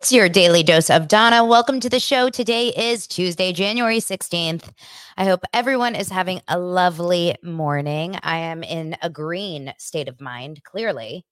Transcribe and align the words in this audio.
It's 0.00 0.12
your 0.12 0.30
daily 0.30 0.62
dose 0.62 0.88
of 0.88 1.08
Dana. 1.08 1.44
Welcome 1.44 1.78
to 1.80 1.90
the 1.90 2.00
show. 2.00 2.30
Today 2.30 2.68
is 2.68 3.06
Tuesday, 3.06 3.52
January 3.52 3.98
16th. 3.98 4.72
I 5.18 5.26
hope 5.26 5.44
everyone 5.52 5.94
is 5.94 6.08
having 6.08 6.40
a 6.48 6.58
lovely 6.58 7.36
morning. 7.42 8.18
I 8.22 8.38
am 8.38 8.62
in 8.62 8.96
a 9.02 9.10
green 9.10 9.74
state 9.76 10.08
of 10.08 10.18
mind, 10.18 10.64
clearly. 10.64 11.26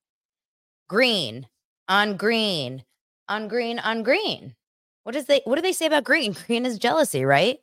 Green, 0.86 1.46
on 1.88 2.18
green, 2.18 2.84
on 3.26 3.48
green, 3.48 3.78
on 3.78 4.02
green. 4.02 4.54
What 5.02 5.16
is 5.16 5.24
they 5.24 5.40
what 5.46 5.56
do 5.56 5.62
they 5.62 5.72
say 5.72 5.86
about 5.86 6.04
green? 6.04 6.36
Green 6.46 6.66
is 6.66 6.78
jealousy, 6.78 7.24
right? 7.24 7.60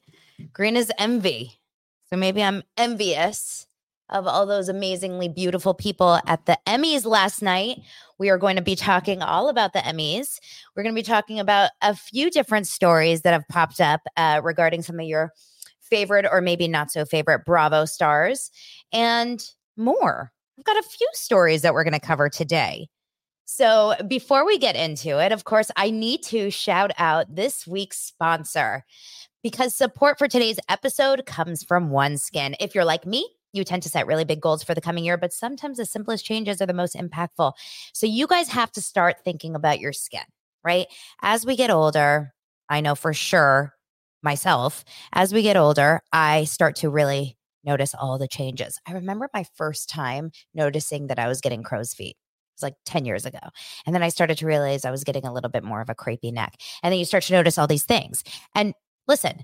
Green 0.53 0.75
is 0.75 0.91
envy. 0.97 1.59
So 2.09 2.17
maybe 2.17 2.41
I'm 2.41 2.63
envious 2.79 3.67
of 4.09 4.27
all 4.27 4.45
those 4.45 4.69
amazingly 4.69 5.27
beautiful 5.29 5.73
people 5.73 6.19
at 6.25 6.45
the 6.45 6.57
Emmys 6.67 7.05
last 7.05 7.41
night. 7.41 7.79
We 8.17 8.29
are 8.29 8.37
going 8.37 8.55
to 8.55 8.61
be 8.61 8.75
talking 8.75 9.21
all 9.21 9.49
about 9.49 9.73
the 9.73 9.79
Emmys. 9.79 10.39
We're 10.75 10.83
going 10.83 10.95
to 10.95 10.99
be 10.99 11.03
talking 11.03 11.39
about 11.39 11.71
a 11.81 11.95
few 11.95 12.29
different 12.29 12.67
stories 12.67 13.21
that 13.21 13.33
have 13.33 13.47
popped 13.49 13.81
up 13.81 14.01
uh, 14.15 14.41
regarding 14.43 14.81
some 14.81 14.99
of 14.99 15.05
your 15.05 15.31
favorite 15.81 16.25
or 16.29 16.41
maybe 16.41 16.67
not 16.67 16.91
so 16.91 17.05
favorite 17.05 17.45
Bravo 17.45 17.85
stars 17.85 18.51
and 18.91 19.43
more. 19.77 20.31
We've 20.57 20.65
got 20.65 20.77
a 20.77 20.83
few 20.83 21.09
stories 21.13 21.61
that 21.61 21.73
we're 21.73 21.83
going 21.83 21.93
to 21.93 21.99
cover 21.99 22.29
today. 22.29 22.87
So, 23.47 23.93
before 24.07 24.43
we 24.43 24.57
get 24.57 24.75
into 24.75 25.23
it, 25.23 25.31
of 25.31 25.43
course, 25.43 25.69
I 25.75 25.91
need 25.91 26.23
to 26.23 26.49
shout 26.49 26.91
out 26.97 27.35
this 27.35 27.67
week's 27.67 27.99
sponsor 27.99 28.83
because 29.43 29.75
support 29.75 30.17
for 30.17 30.27
today's 30.27 30.57
episode 30.67 31.27
comes 31.27 31.63
from 31.63 31.91
OneSkin. 31.91 32.55
If 32.59 32.73
you're 32.73 32.85
like 32.85 33.05
me, 33.05 33.29
you 33.55 33.63
tend 33.63 33.83
to 33.83 33.89
set 33.89 34.07
really 34.07 34.25
big 34.25 34.41
goals 34.41 34.63
for 34.63 34.73
the 34.73 34.81
coming 34.81 35.05
year, 35.05 35.17
but 35.17 35.33
sometimes 35.33 35.77
the 35.77 35.85
simplest 35.85 36.25
changes 36.25 36.61
are 36.61 36.65
the 36.65 36.73
most 36.73 36.95
impactful. 36.95 37.53
So 37.93 38.05
you 38.05 38.27
guys 38.27 38.49
have 38.49 38.71
to 38.73 38.81
start 38.81 39.17
thinking 39.23 39.55
about 39.55 39.79
your 39.79 39.93
skin, 39.93 40.25
right? 40.63 40.87
As 41.21 41.45
we 41.45 41.55
get 41.55 41.69
older, 41.69 42.33
I 42.69 42.81
know 42.81 42.95
for 42.95 43.13
sure 43.13 43.73
myself, 44.23 44.83
as 45.13 45.33
we 45.33 45.43
get 45.43 45.55
older, 45.55 46.01
I 46.11 46.45
start 46.45 46.75
to 46.77 46.89
really 46.89 47.37
notice 47.63 47.95
all 47.95 48.17
the 48.17 48.27
changes. 48.27 48.79
I 48.87 48.93
remember 48.93 49.29
my 49.33 49.45
first 49.55 49.89
time 49.89 50.31
noticing 50.53 51.07
that 51.07 51.19
I 51.19 51.27
was 51.27 51.41
getting 51.41 51.63
crow's 51.63 51.93
feet. 51.93 52.15
It 52.17 52.61
was 52.61 52.63
like 52.63 52.75
10 52.85 53.05
years 53.05 53.25
ago. 53.25 53.39
And 53.85 53.93
then 53.93 54.03
I 54.03 54.09
started 54.09 54.37
to 54.39 54.45
realize 54.45 54.85
I 54.85 54.91
was 54.91 55.03
getting 55.03 55.25
a 55.25 55.33
little 55.33 55.49
bit 55.49 55.63
more 55.63 55.81
of 55.81 55.89
a 55.89 55.95
crepey 55.95 56.31
neck. 56.31 56.55
And 56.83 56.91
then 56.91 56.99
you 56.99 57.05
start 57.05 57.23
to 57.23 57.33
notice 57.33 57.57
all 57.57 57.67
these 57.67 57.85
things. 57.85 58.23
And 58.53 58.73
listen, 59.07 59.43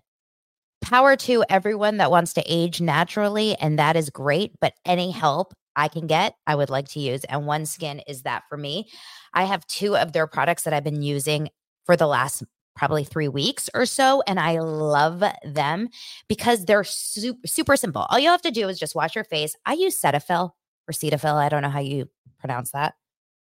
power 0.82 1.16
to 1.16 1.44
everyone 1.50 1.98
that 1.98 2.12
wants 2.12 2.34
to 2.34 2.44
age 2.46 2.82
naturally, 2.82 3.56
and 3.56 3.80
that 3.80 3.96
is 3.96 4.10
great. 4.10 4.54
But 4.60 4.74
any 4.86 5.12
help 5.12 5.54
I 5.76 5.88
can 5.88 6.08
get, 6.08 6.36
I 6.48 6.56
would 6.56 6.70
like 6.70 6.90
to 6.90 7.00
use. 7.00 7.24
And 7.26 7.46
One 7.46 7.66
Skin 7.66 8.02
is 8.08 8.24
that 8.24 8.44
for 8.50 8.58
me. 8.58 8.90
I 9.34 9.46
have 9.46 9.66
two 9.68 9.96
of 9.96 10.14
their 10.14 10.28
products 10.28 10.64
that 10.64 10.74
I've 10.74 10.84
been 10.84 11.02
using 11.02 11.50
for 11.86 11.96
the 11.96 12.08
last 12.08 12.44
probably 12.76 13.04
three 13.04 13.28
weeks 13.28 13.70
or 13.74 13.86
so. 13.86 14.24
And 14.28 14.40
I 14.40 14.60
love 14.60 15.24
them 15.44 15.90
because 16.28 16.66
they're 16.66 16.84
super, 16.84 17.48
super 17.48 17.76
simple. 17.76 18.06
All 18.10 18.20
you 18.20 18.30
have 18.30 18.42
to 18.44 18.52
do 18.52 18.68
is 18.70 18.80
just 18.80 18.96
wash 18.96 19.16
your 19.16 19.24
face. 19.24 19.56
I 19.66 19.74
use 19.74 20.00
Cetaphil 20.00 20.52
or 20.88 20.92
Cetaphil. 20.92 21.36
I 21.36 21.50
don't 21.50 21.62
know 21.62 21.70
how 21.70 21.80
you 21.80 22.10
pronounce 22.40 22.72
that. 22.72 22.96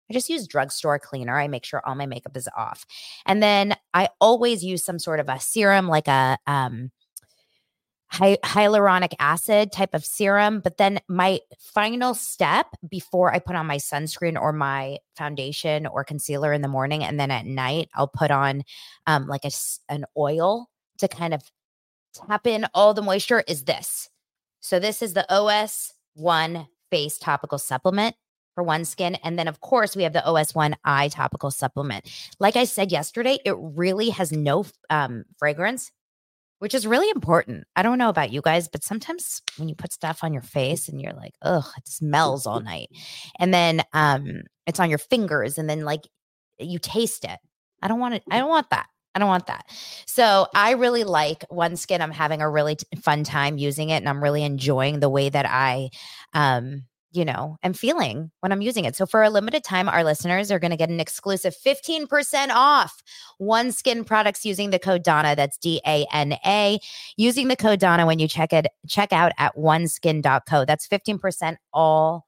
I 0.09 0.13
just 0.13 0.29
use 0.29 0.47
drugstore 0.47 0.99
cleaner. 0.99 1.39
I 1.39 1.47
make 1.47 1.63
sure 1.63 1.81
all 1.85 1.95
my 1.95 2.05
makeup 2.05 2.35
is 2.35 2.49
off. 2.57 2.85
And 3.25 3.41
then 3.41 3.75
I 3.93 4.09
always 4.19 4.63
use 4.63 4.83
some 4.83 4.99
sort 4.99 5.21
of 5.21 5.29
a 5.29 5.39
serum, 5.39 5.87
like 5.87 6.09
a 6.09 6.37
um, 6.47 6.91
hy- 8.11 8.37
hyaluronic 8.43 9.13
acid 9.19 9.71
type 9.71 9.93
of 9.93 10.05
serum. 10.05 10.59
But 10.59 10.77
then 10.77 10.99
my 11.07 11.39
final 11.59 12.13
step 12.13 12.67
before 12.87 13.33
I 13.33 13.39
put 13.39 13.55
on 13.55 13.65
my 13.65 13.77
sunscreen 13.77 14.39
or 14.39 14.51
my 14.53 14.97
foundation 15.15 15.85
or 15.87 16.03
concealer 16.03 16.53
in 16.53 16.61
the 16.61 16.67
morning, 16.67 17.03
and 17.03 17.19
then 17.19 17.31
at 17.31 17.45
night 17.45 17.89
I'll 17.95 18.07
put 18.07 18.31
on 18.31 18.63
um, 19.07 19.27
like 19.27 19.45
a 19.45 19.51
an 19.89 20.05
oil 20.17 20.69
to 20.99 21.07
kind 21.07 21.33
of 21.33 21.41
tap 22.13 22.45
in 22.47 22.65
all 22.73 22.93
the 22.93 23.01
moisture. 23.01 23.43
Is 23.47 23.63
this? 23.63 24.09
So 24.59 24.79
this 24.79 25.01
is 25.01 25.13
the 25.13 25.25
OS 25.33 25.93
One 26.13 26.67
Face 26.91 27.17
Topical 27.17 27.57
Supplement 27.57 28.15
for 28.53 28.63
one 28.63 28.85
skin. 28.85 29.15
And 29.23 29.39
then, 29.39 29.47
of 29.47 29.61
course, 29.61 29.95
we 29.95 30.03
have 30.03 30.13
the 30.13 30.19
OS1 30.19 30.73
Eye 30.83 31.07
Topical 31.07 31.51
Supplement. 31.51 32.09
Like 32.39 32.55
I 32.55 32.65
said 32.65 32.91
yesterday, 32.91 33.39
it 33.45 33.55
really 33.57 34.09
has 34.09 34.31
no 34.31 34.65
um, 34.89 35.23
fragrance, 35.37 35.91
which 36.61 36.75
is 36.75 36.85
really 36.85 37.09
important. 37.09 37.63
I 37.75 37.81
don't 37.81 37.97
know 37.97 38.09
about 38.09 38.31
you 38.31 38.39
guys, 38.39 38.67
but 38.67 38.83
sometimes 38.83 39.41
when 39.57 39.67
you 39.67 39.73
put 39.73 39.91
stuff 39.91 40.23
on 40.23 40.31
your 40.31 40.43
face 40.43 40.87
and 40.87 41.01
you're 41.01 41.11
like, 41.11 41.33
ugh, 41.41 41.65
it 41.75 41.87
smells 41.87 42.45
all 42.45 42.59
night. 42.59 42.89
And 43.39 43.51
then 43.51 43.81
um, 43.93 44.43
it's 44.67 44.79
on 44.79 44.87
your 44.87 44.99
fingers 44.99 45.57
and 45.57 45.67
then 45.67 45.85
like 45.85 46.01
you 46.59 46.77
taste 46.77 47.25
it. 47.25 47.39
I 47.81 47.87
don't 47.87 47.99
want 47.99 48.13
it. 48.13 48.23
I 48.29 48.37
don't 48.37 48.49
want 48.49 48.69
that. 48.69 48.85
I 49.15 49.19
don't 49.19 49.27
want 49.27 49.47
that. 49.47 49.65
So 50.05 50.45
I 50.53 50.73
really 50.73 51.03
like 51.03 51.43
OneSkin. 51.49 51.99
I'm 51.99 52.11
having 52.11 52.43
a 52.43 52.49
really 52.49 52.75
t- 52.75 52.85
fun 53.01 53.23
time 53.23 53.57
using 53.57 53.89
it 53.89 53.97
and 53.97 54.07
I'm 54.07 54.21
really 54.21 54.43
enjoying 54.43 54.99
the 54.99 55.09
way 55.09 55.29
that 55.29 55.47
I 55.49 55.89
um 56.35 56.83
you 57.11 57.25
know, 57.25 57.57
am 57.63 57.73
feeling 57.73 58.31
when 58.39 58.51
I'm 58.51 58.61
using 58.61 58.85
it. 58.85 58.95
So 58.95 59.05
for 59.05 59.23
a 59.23 59.29
limited 59.29 59.63
time, 59.63 59.89
our 59.89 60.03
listeners 60.03 60.51
are 60.51 60.59
going 60.59 60.71
to 60.71 60.77
get 60.77 60.89
an 60.89 60.99
exclusive 60.99 61.55
15% 61.55 62.49
off 62.49 63.03
one 63.37 63.71
skin 63.71 64.03
products 64.03 64.45
using 64.45 64.69
the 64.69 64.79
code 64.79 65.03
Dana. 65.03 65.35
That's 65.35 65.57
D 65.57 65.81
A 65.85 66.05
N 66.13 66.33
A. 66.45 66.79
Using 67.17 67.47
the 67.47 67.55
code 67.55 67.79
Dana 67.79 68.05
when 68.05 68.19
you 68.19 68.27
check 68.27 68.53
it, 68.53 68.67
check 68.87 69.11
out 69.11 69.31
at 69.37 69.55
oneskin.co. 69.55 70.65
That's 70.65 70.87
15% 70.87 71.57
all 71.73 72.25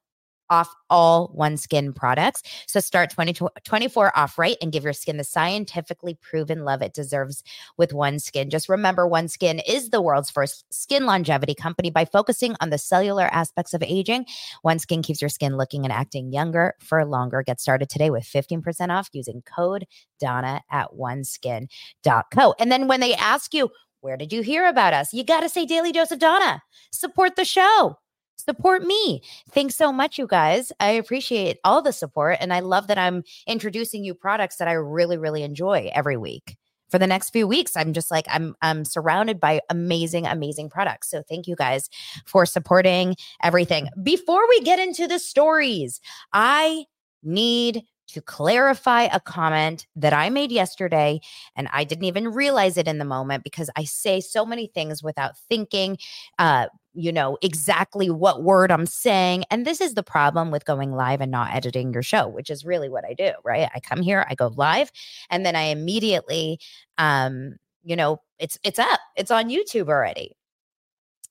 off 0.53 0.75
all 0.91 1.29
one 1.33 1.57
skin 1.57 1.91
products. 1.91 2.43
So 2.67 2.79
start 2.79 3.09
20, 3.09 3.33
24 3.63 4.15
off 4.15 4.37
right 4.37 4.55
and 4.61 4.71
give 4.71 4.83
your 4.83 4.93
skin 4.93 5.17
the 5.17 5.23
scientifically 5.23 6.15
proven 6.21 6.63
love 6.63 6.83
it 6.83 6.93
deserves 6.93 7.43
with 7.75 7.91
One 7.91 8.19
Skin. 8.19 8.51
Just 8.51 8.69
remember, 8.69 9.07
One 9.07 9.27
Skin 9.27 9.59
is 9.67 9.89
the 9.89 9.99
world's 9.99 10.29
first 10.29 10.71
skin 10.71 11.07
longevity 11.07 11.55
company. 11.55 11.89
By 11.89 12.05
focusing 12.05 12.55
on 12.61 12.69
the 12.69 12.77
cellular 12.77 13.25
aspects 13.25 13.73
of 13.73 13.81
aging, 13.81 14.27
One 14.61 14.77
Skin 14.77 15.01
keeps 15.01 15.21
your 15.21 15.29
skin 15.29 15.57
looking 15.57 15.85
and 15.85 15.91
acting 15.91 16.31
younger 16.31 16.75
for 16.79 17.03
longer. 17.03 17.41
Get 17.41 17.59
started 17.59 17.89
today 17.89 18.11
with 18.11 18.23
15% 18.23 18.89
off 18.89 19.09
using 19.11 19.41
code 19.41 19.85
Dana 20.19 20.61
at 20.69 20.89
oneskin.co. 20.91 22.55
And 22.59 22.71
then 22.71 22.87
when 22.87 22.99
they 22.99 23.15
ask 23.15 23.55
you, 23.55 23.71
where 24.01 24.17
did 24.17 24.31
you 24.31 24.43
hear 24.43 24.67
about 24.67 24.93
us? 24.93 25.13
You 25.13 25.23
got 25.23 25.39
to 25.39 25.49
say 25.49 25.65
Daily 25.65 25.91
Dose 25.91 26.11
of 26.11 26.19
Dana. 26.19 26.61
Support 26.91 27.37
the 27.37 27.45
show 27.45 27.97
support 28.35 28.83
me. 28.83 29.21
Thanks 29.51 29.75
so 29.75 29.91
much, 29.91 30.17
you 30.17 30.27
guys. 30.27 30.71
I 30.79 30.91
appreciate 30.91 31.59
all 31.63 31.81
the 31.81 31.93
support. 31.93 32.37
And 32.39 32.53
I 32.53 32.59
love 32.59 32.87
that 32.87 32.97
I'm 32.97 33.23
introducing 33.47 34.03
you 34.03 34.13
products 34.13 34.57
that 34.57 34.67
I 34.67 34.73
really, 34.73 35.17
really 35.17 35.43
enjoy 35.43 35.89
every 35.93 36.17
week. 36.17 36.57
For 36.89 36.99
the 36.99 37.07
next 37.07 37.31
few 37.31 37.47
weeks, 37.47 37.75
I'm 37.75 37.91
just 37.91 38.11
like, 38.11 38.25
I'm 38.29 38.55
I'm 38.61 38.85
surrounded 38.85 39.39
by 39.39 39.61
amazing, 39.71 40.27
amazing 40.27 40.69
products. 40.69 41.09
So 41.09 41.23
thank 41.27 41.47
you 41.47 41.55
guys 41.55 41.89
for 42.27 42.45
supporting 42.45 43.15
everything. 43.41 43.89
Before 44.03 44.47
we 44.47 44.61
get 44.61 44.77
into 44.77 45.07
the 45.07 45.17
stories, 45.17 45.99
I 46.33 46.85
need 47.23 47.81
to 48.09 48.21
clarify 48.21 49.03
a 49.03 49.19
comment 49.19 49.87
that 49.95 50.13
I 50.13 50.29
made 50.29 50.51
yesterday. 50.51 51.19
And 51.55 51.67
I 51.73 51.83
didn't 51.83 52.03
even 52.03 52.27
realize 52.27 52.77
it 52.77 52.87
in 52.87 52.99
the 52.99 53.05
moment 53.05 53.43
because 53.43 53.71
I 53.75 53.85
say 53.85 54.19
so 54.19 54.45
many 54.45 54.67
things 54.67 55.01
without 55.01 55.37
thinking. 55.49 55.97
Uh, 56.37 56.67
you 56.93 57.11
know, 57.11 57.37
exactly 57.41 58.09
what 58.09 58.43
word 58.43 58.71
I'm 58.71 58.85
saying. 58.85 59.45
And 59.49 59.65
this 59.65 59.81
is 59.81 59.95
the 59.95 60.03
problem 60.03 60.51
with 60.51 60.65
going 60.65 60.91
live 60.91 61.21
and 61.21 61.31
not 61.31 61.53
editing 61.53 61.91
your 61.91 62.03
show, 62.03 62.27
which 62.27 62.49
is 62.49 62.65
really 62.65 62.89
what 62.89 63.05
I 63.05 63.13
do, 63.13 63.31
right? 63.43 63.69
I 63.73 63.79
come 63.79 64.01
here, 64.01 64.25
I 64.29 64.35
go 64.35 64.53
live, 64.55 64.91
and 65.29 65.45
then 65.45 65.55
I 65.55 65.63
immediately 65.63 66.59
um, 66.97 67.55
you 67.83 67.95
know, 67.95 68.21
it's 68.39 68.57
it's 68.63 68.79
up. 68.79 68.99
It's 69.15 69.31
on 69.31 69.49
YouTube 69.49 69.89
already. 69.89 70.35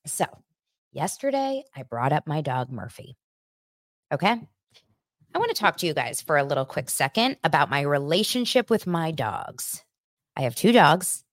So, 0.05 0.25
yesterday 0.91 1.63
I 1.75 1.83
brought 1.83 2.13
up 2.13 2.27
my 2.27 2.41
dog 2.41 2.71
Murphy. 2.71 3.17
Okay? 4.11 4.39
I 5.35 5.39
want 5.39 5.49
to 5.49 5.59
talk 5.59 5.77
to 5.77 5.87
you 5.87 5.95
guys 5.95 6.21
for 6.21 6.37
a 6.37 6.43
little 6.43 6.65
quick 6.65 6.89
second 6.89 7.37
about 7.43 7.71
my 7.71 7.81
relationship 7.81 8.69
with 8.69 8.85
my 8.85 9.09
dogs. 9.09 9.83
I 10.35 10.41
have 10.41 10.55
two 10.55 10.71
dogs, 10.71 11.23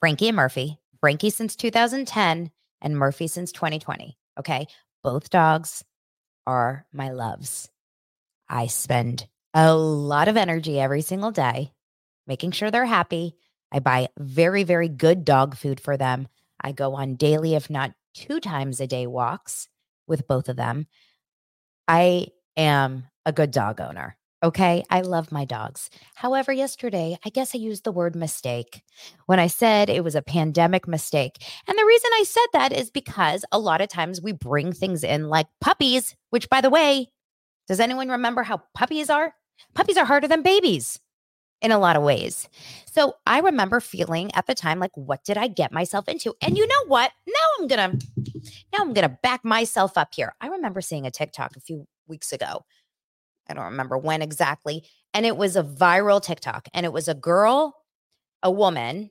Frankie 0.00 0.28
and 0.28 0.36
Murphy. 0.36 0.78
Frankie 1.00 1.30
since 1.30 1.54
2010 1.54 2.50
and 2.80 2.96
Murphy 2.96 3.26
since 3.26 3.52
2020. 3.52 4.16
Okay. 4.38 4.66
Both 5.02 5.30
dogs 5.30 5.84
are 6.46 6.86
my 6.92 7.10
loves. 7.10 7.68
I 8.48 8.66
spend 8.66 9.26
a 9.54 9.74
lot 9.74 10.28
of 10.28 10.36
energy 10.36 10.78
every 10.78 11.02
single 11.02 11.30
day 11.30 11.72
making 12.26 12.50
sure 12.50 12.70
they're 12.70 12.84
happy. 12.84 13.36
I 13.72 13.78
buy 13.78 14.08
very, 14.18 14.64
very 14.64 14.88
good 14.88 15.24
dog 15.24 15.56
food 15.56 15.80
for 15.80 15.96
them. 15.96 16.28
I 16.60 16.72
go 16.72 16.94
on 16.94 17.14
daily, 17.14 17.54
if 17.54 17.70
not 17.70 17.92
two 18.14 18.40
times 18.40 18.80
a 18.80 18.86
day, 18.86 19.06
walks 19.06 19.68
with 20.06 20.26
both 20.26 20.48
of 20.48 20.56
them. 20.56 20.86
I 21.86 22.28
am 22.56 23.06
a 23.24 23.32
good 23.32 23.50
dog 23.50 23.80
owner. 23.80 24.16
Okay. 24.42 24.84
I 24.90 25.00
love 25.00 25.32
my 25.32 25.44
dogs. 25.44 25.88
However, 26.14 26.52
yesterday, 26.52 27.18
I 27.24 27.30
guess 27.30 27.54
I 27.54 27.58
used 27.58 27.84
the 27.84 27.92
word 27.92 28.14
mistake 28.14 28.82
when 29.24 29.40
I 29.40 29.46
said 29.46 29.88
it 29.88 30.04
was 30.04 30.14
a 30.14 30.22
pandemic 30.22 30.86
mistake. 30.86 31.42
And 31.66 31.78
the 31.78 31.84
reason 31.86 32.10
I 32.14 32.24
said 32.24 32.46
that 32.52 32.72
is 32.72 32.90
because 32.90 33.44
a 33.50 33.58
lot 33.58 33.80
of 33.80 33.88
times 33.88 34.20
we 34.20 34.32
bring 34.32 34.72
things 34.72 35.02
in 35.02 35.28
like 35.28 35.46
puppies, 35.60 36.14
which, 36.30 36.50
by 36.50 36.60
the 36.60 36.70
way, 36.70 37.08
does 37.66 37.80
anyone 37.80 38.08
remember 38.08 38.42
how 38.42 38.62
puppies 38.74 39.08
are? 39.08 39.34
Puppies 39.74 39.96
are 39.96 40.04
harder 40.04 40.28
than 40.28 40.42
babies 40.42 41.00
in 41.62 41.72
a 41.72 41.78
lot 41.78 41.96
of 41.96 42.02
ways. 42.02 42.48
So 42.84 43.14
I 43.26 43.40
remember 43.40 43.80
feeling 43.80 44.32
at 44.34 44.46
the 44.46 44.54
time 44.54 44.78
like 44.78 44.94
what 44.94 45.24
did 45.24 45.38
I 45.38 45.48
get 45.48 45.72
myself 45.72 46.08
into? 46.08 46.34
And 46.42 46.56
you 46.56 46.66
know 46.66 46.84
what? 46.86 47.10
Now 47.26 47.34
I'm 47.58 47.68
to 47.68 47.76
now 48.72 48.78
I'm 48.80 48.94
to 48.94 49.18
back 49.22 49.44
myself 49.44 49.96
up 49.96 50.10
here. 50.14 50.34
I 50.40 50.48
remember 50.48 50.80
seeing 50.80 51.06
a 51.06 51.10
TikTok 51.10 51.56
a 51.56 51.60
few 51.60 51.86
weeks 52.06 52.32
ago. 52.32 52.64
I 53.48 53.54
don't 53.54 53.64
remember 53.64 53.96
when 53.98 54.22
exactly, 54.22 54.84
and 55.14 55.24
it 55.26 55.36
was 55.36 55.56
a 55.56 55.62
viral 55.62 56.22
TikTok 56.22 56.68
and 56.74 56.84
it 56.86 56.92
was 56.92 57.08
a 57.08 57.14
girl, 57.14 57.76
a 58.42 58.50
woman, 58.50 59.10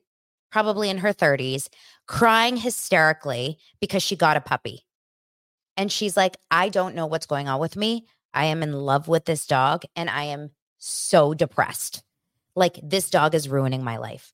probably 0.50 0.90
in 0.90 0.98
her 0.98 1.12
30s, 1.12 1.68
crying 2.06 2.56
hysterically 2.56 3.58
because 3.80 4.02
she 4.02 4.16
got 4.16 4.36
a 4.36 4.40
puppy. 4.40 4.84
And 5.76 5.92
she's 5.92 6.16
like, 6.16 6.36
"I 6.50 6.68
don't 6.68 6.94
know 6.94 7.06
what's 7.06 7.26
going 7.26 7.48
on 7.48 7.60
with 7.60 7.76
me. 7.76 8.06
I 8.34 8.46
am 8.46 8.62
in 8.62 8.72
love 8.72 9.08
with 9.08 9.24
this 9.26 9.46
dog 9.46 9.84
and 9.94 10.10
I 10.10 10.24
am 10.24 10.50
so 10.78 11.34
depressed." 11.34 12.02
like 12.56 12.80
this 12.82 13.10
dog 13.10 13.34
is 13.34 13.48
ruining 13.48 13.84
my 13.84 13.98
life. 13.98 14.32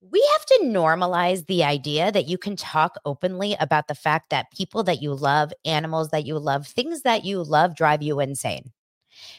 We 0.00 0.26
have 0.34 0.46
to 0.46 0.60
normalize 0.64 1.46
the 1.46 1.64
idea 1.64 2.12
that 2.12 2.28
you 2.28 2.38
can 2.38 2.56
talk 2.56 2.96
openly 3.04 3.56
about 3.60 3.88
the 3.88 3.94
fact 3.94 4.30
that 4.30 4.52
people 4.52 4.84
that 4.84 5.02
you 5.02 5.14
love, 5.14 5.52
animals 5.64 6.10
that 6.10 6.26
you 6.26 6.38
love, 6.38 6.66
things 6.66 7.02
that 7.02 7.24
you 7.24 7.42
love 7.42 7.76
drive 7.76 8.02
you 8.02 8.20
insane. 8.20 8.72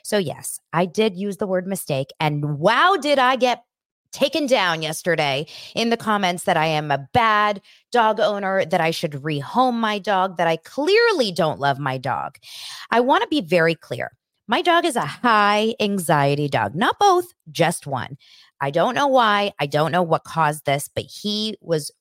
So, 0.03 0.17
yes, 0.17 0.59
I 0.73 0.85
did 0.85 1.15
use 1.15 1.37
the 1.37 1.47
word 1.47 1.67
mistake. 1.67 2.07
And 2.19 2.59
wow, 2.59 2.97
did 2.99 3.19
I 3.19 3.35
get 3.35 3.63
taken 4.11 4.47
down 4.47 4.81
yesterday 4.81 5.45
in 5.75 5.89
the 5.89 5.97
comments 5.97 6.43
that 6.43 6.57
I 6.57 6.65
am 6.65 6.91
a 6.91 7.07
bad 7.13 7.61
dog 7.91 8.19
owner, 8.19 8.65
that 8.65 8.81
I 8.81 8.91
should 8.91 9.11
rehome 9.11 9.75
my 9.75 9.99
dog, 9.99 10.37
that 10.37 10.47
I 10.47 10.57
clearly 10.57 11.31
don't 11.31 11.59
love 11.59 11.79
my 11.79 11.97
dog. 11.97 12.37
I 12.89 12.99
want 13.01 13.23
to 13.23 13.27
be 13.27 13.41
very 13.41 13.75
clear. 13.75 14.11
My 14.47 14.61
dog 14.61 14.85
is 14.85 14.95
a 14.95 15.01
high 15.01 15.75
anxiety 15.79 16.47
dog, 16.47 16.73
not 16.73 16.97
both, 16.99 17.25
just 17.51 17.85
one. 17.85 18.17
I 18.61 18.71
don't 18.71 18.95
know 18.95 19.07
why. 19.07 19.51
I 19.59 19.65
don't 19.65 19.91
know 19.91 20.03
what 20.03 20.23
caused 20.23 20.65
this, 20.65 20.89
but 20.93 21.03
he 21.03 21.57
was 21.61 21.91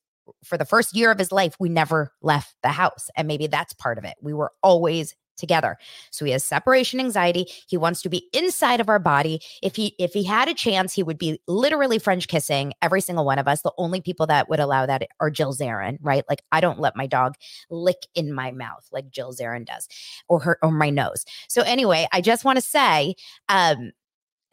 for 0.45 0.57
the 0.57 0.65
first 0.65 0.95
year 0.97 1.11
of 1.11 1.19
his 1.19 1.33
life, 1.33 1.57
we 1.59 1.69
never 1.69 2.13
left 2.23 2.55
the 2.63 2.69
house. 2.69 3.11
And 3.17 3.29
maybe 3.29 3.47
that's 3.47 3.73
part 3.75 3.99
of 3.99 4.05
it. 4.05 4.15
We 4.21 4.33
were 4.33 4.53
always 4.63 5.15
together. 5.37 5.77
So 6.11 6.25
he 6.25 6.33
has 6.33 6.45
separation 6.45 7.01
anxiety. 7.01 7.47
He 7.69 7.77
wants 7.77 8.03
to 8.03 8.09
be 8.09 8.29
inside 8.33 8.81
of 8.81 8.89
our 8.89 8.99
body. 8.99 9.41
If 9.63 9.77
he 9.77 9.95
if 9.99 10.13
he 10.13 10.25
had 10.25 10.49
a 10.49 10.55
chance, 10.55 10.93
he 10.93 11.03
would 11.03 11.19
be 11.19 11.41
literally 11.47 11.99
French 11.99 12.29
kissing 12.29 12.73
every 12.83 13.01
single 13.01 13.25
one 13.25 13.39
of 13.39 13.49
us. 13.49 13.63
The 13.63 13.73
only 13.79 14.01
people 14.01 14.27
that 14.27 14.49
would 14.49 14.61
allow 14.61 14.87
that 14.87 15.07
are 15.21 15.31
Jill 15.31 15.55
Zarin, 15.55 15.99
right? 16.01 16.25
Like 16.29 16.43
I 16.53 16.61
don't 16.61 16.81
let 16.81 16.97
my 16.97 17.07
dog 17.07 17.35
lick 17.71 18.07
in 18.15 18.33
my 18.33 18.51
mouth 18.51 18.87
like 18.93 19.11
Jill 19.11 19.33
Zarin 19.33 19.67
does, 19.67 19.89
or 20.29 20.41
her 20.41 20.59
or 20.63 20.71
my 20.71 20.91
nose. 20.91 21.25
So 21.49 21.63
anyway, 21.63 22.07
I 22.13 22.21
just 22.21 22.45
want 22.45 22.57
to 22.57 22.63
say, 22.63 23.15
um, 23.49 23.93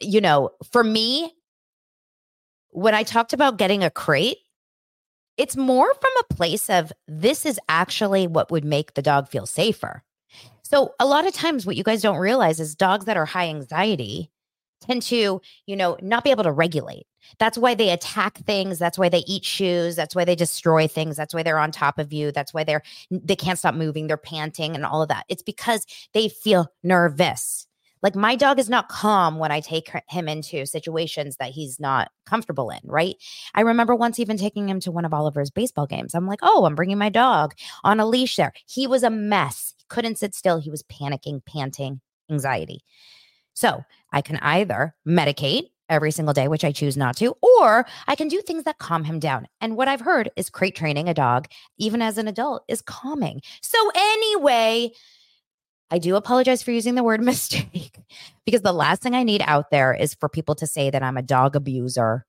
you 0.00 0.20
know, 0.20 0.50
for 0.72 0.84
me, 0.84 1.32
when 2.70 2.94
I 2.94 3.04
talked 3.04 3.32
about 3.32 3.58
getting 3.58 3.84
a 3.84 3.90
crate. 3.90 4.38
It's 5.36 5.56
more 5.56 5.92
from 5.92 6.12
a 6.20 6.34
place 6.34 6.70
of 6.70 6.92
this 7.08 7.44
is 7.44 7.58
actually 7.68 8.28
what 8.28 8.52
would 8.52 8.64
make 8.64 8.94
the 8.94 9.02
dog 9.02 9.28
feel 9.28 9.46
safer 9.46 10.04
so 10.64 10.94
a 10.98 11.06
lot 11.06 11.26
of 11.26 11.34
times 11.34 11.66
what 11.66 11.76
you 11.76 11.84
guys 11.84 12.02
don't 12.02 12.18
realize 12.18 12.58
is 12.58 12.74
dogs 12.74 13.04
that 13.04 13.16
are 13.16 13.26
high 13.26 13.48
anxiety 13.48 14.30
tend 14.80 15.02
to, 15.02 15.40
you 15.66 15.76
know, 15.76 15.96
not 16.02 16.24
be 16.24 16.30
able 16.30 16.44
to 16.44 16.52
regulate. 16.52 17.06
That's 17.38 17.56
why 17.56 17.74
they 17.74 17.90
attack 17.90 18.38
things, 18.38 18.78
that's 18.78 18.98
why 18.98 19.08
they 19.08 19.24
eat 19.26 19.44
shoes, 19.44 19.96
that's 19.96 20.14
why 20.14 20.24
they 20.24 20.34
destroy 20.34 20.86
things, 20.86 21.16
that's 21.16 21.32
why 21.32 21.42
they're 21.42 21.58
on 21.58 21.70
top 21.70 21.98
of 21.98 22.12
you, 22.12 22.32
that's 22.32 22.52
why 22.52 22.64
they're 22.64 22.82
they 23.10 23.36
can't 23.36 23.58
stop 23.58 23.74
moving, 23.74 24.06
they're 24.06 24.16
panting 24.16 24.74
and 24.74 24.84
all 24.84 25.02
of 25.02 25.08
that. 25.08 25.24
It's 25.28 25.42
because 25.42 25.86
they 26.12 26.28
feel 26.28 26.70
nervous. 26.82 27.66
Like 28.04 28.14
my 28.14 28.36
dog 28.36 28.58
is 28.58 28.68
not 28.68 28.90
calm 28.90 29.38
when 29.38 29.50
I 29.50 29.60
take 29.60 29.90
him 30.10 30.28
into 30.28 30.66
situations 30.66 31.38
that 31.38 31.52
he's 31.52 31.80
not 31.80 32.10
comfortable 32.26 32.68
in, 32.68 32.80
right? 32.84 33.16
I 33.54 33.62
remember 33.62 33.94
once 33.94 34.20
even 34.20 34.36
taking 34.36 34.68
him 34.68 34.78
to 34.80 34.92
one 34.92 35.06
of 35.06 35.14
Oliver's 35.14 35.50
baseball 35.50 35.86
games. 35.86 36.14
I'm 36.14 36.26
like, 36.26 36.40
oh, 36.42 36.66
I'm 36.66 36.74
bringing 36.74 36.98
my 36.98 37.08
dog 37.08 37.54
on 37.82 38.00
a 38.00 38.06
leash 38.06 38.36
there. 38.36 38.52
He 38.66 38.86
was 38.86 39.04
a 39.04 39.10
mess. 39.10 39.72
He 39.78 39.86
couldn't 39.88 40.18
sit 40.18 40.34
still. 40.34 40.58
He 40.58 40.70
was 40.70 40.82
panicking, 40.82 41.46
panting, 41.46 42.02
anxiety. 42.30 42.84
So 43.54 43.82
I 44.12 44.20
can 44.20 44.36
either 44.36 44.94
medicate 45.08 45.70
every 45.88 46.10
single 46.10 46.34
day, 46.34 46.48
which 46.48 46.64
I 46.64 46.72
choose 46.72 46.98
not 46.98 47.16
to, 47.18 47.34
or 47.40 47.86
I 48.06 48.16
can 48.16 48.28
do 48.28 48.42
things 48.42 48.64
that 48.64 48.78
calm 48.78 49.04
him 49.04 49.18
down. 49.18 49.46
And 49.62 49.76
what 49.76 49.88
I've 49.88 50.00
heard 50.00 50.30
is 50.36 50.50
crate 50.50 50.74
training 50.74 51.08
a 51.08 51.14
dog, 51.14 51.48
even 51.78 52.02
as 52.02 52.18
an 52.18 52.28
adult, 52.28 52.64
is 52.68 52.82
calming. 52.82 53.40
So, 53.62 53.78
anyway, 53.94 54.92
I 55.94 55.98
do 55.98 56.16
apologize 56.16 56.60
for 56.60 56.72
using 56.72 56.96
the 56.96 57.04
word 57.04 57.20
mistake 57.24 58.00
because 58.44 58.62
the 58.62 58.72
last 58.72 59.00
thing 59.00 59.14
I 59.14 59.22
need 59.22 59.44
out 59.46 59.70
there 59.70 59.94
is 59.94 60.14
for 60.14 60.28
people 60.28 60.56
to 60.56 60.66
say 60.66 60.90
that 60.90 61.04
I'm 61.04 61.16
a 61.16 61.22
dog 61.22 61.54
abuser, 61.54 62.26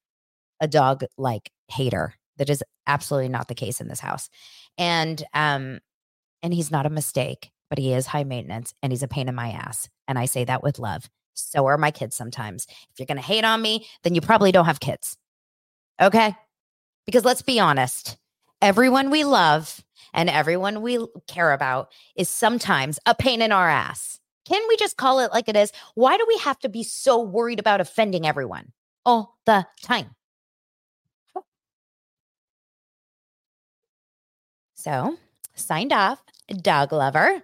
a 0.61 0.67
dog 0.67 1.03
like 1.17 1.49
hater. 1.67 2.13
That 2.37 2.51
is 2.51 2.63
absolutely 2.85 3.29
not 3.29 3.47
the 3.47 3.55
case 3.55 3.81
in 3.81 3.87
this 3.87 3.99
house. 3.99 4.29
And 4.77 5.23
um 5.33 5.79
and 6.43 6.53
he's 6.53 6.69
not 6.69 6.85
a 6.85 6.91
mistake, 6.91 7.49
but 7.71 7.79
he 7.79 7.91
is 7.91 8.05
high 8.05 8.23
maintenance 8.23 8.75
and 8.83 8.93
he's 8.93 9.01
a 9.01 9.07
pain 9.07 9.27
in 9.27 9.33
my 9.33 9.49
ass. 9.49 9.89
And 10.07 10.19
I 10.19 10.25
say 10.25 10.43
that 10.43 10.61
with 10.61 10.77
love. 10.77 11.09
So 11.33 11.65
are 11.65 11.79
my 11.79 11.89
kids 11.89 12.15
sometimes. 12.15 12.67
If 12.69 12.99
you're 12.99 13.07
going 13.07 13.17
to 13.17 13.23
hate 13.23 13.43
on 13.43 13.63
me, 13.63 13.87
then 14.03 14.13
you 14.13 14.21
probably 14.21 14.51
don't 14.51 14.65
have 14.65 14.79
kids. 14.79 15.17
Okay? 15.99 16.35
Because 17.07 17.25
let's 17.25 17.41
be 17.41 17.59
honest, 17.59 18.17
everyone 18.61 19.09
we 19.09 19.23
love 19.23 19.83
and 20.15 20.29
everyone 20.29 20.81
we 20.81 21.05
care 21.27 21.51
about 21.51 21.91
is 22.15 22.29
sometimes 22.29 22.99
a 23.05 23.13
pain 23.13 23.41
in 23.41 23.51
our 23.51 23.69
ass. 23.69 24.19
Can 24.45 24.61
we 24.67 24.77
just 24.77 24.97
call 24.97 25.19
it 25.19 25.31
like 25.31 25.49
it 25.49 25.55
is? 25.55 25.71
Why 25.93 26.17
do 26.17 26.25
we 26.27 26.37
have 26.37 26.57
to 26.59 26.69
be 26.69 26.83
so 26.83 27.21
worried 27.21 27.59
about 27.59 27.81
offending 27.81 28.25
everyone 28.25 28.71
all 29.05 29.37
the 29.45 29.67
time? 29.83 30.15
So, 34.75 35.17
signed 35.55 35.91
off, 35.91 36.23
dog 36.61 36.93
lover. 36.93 37.41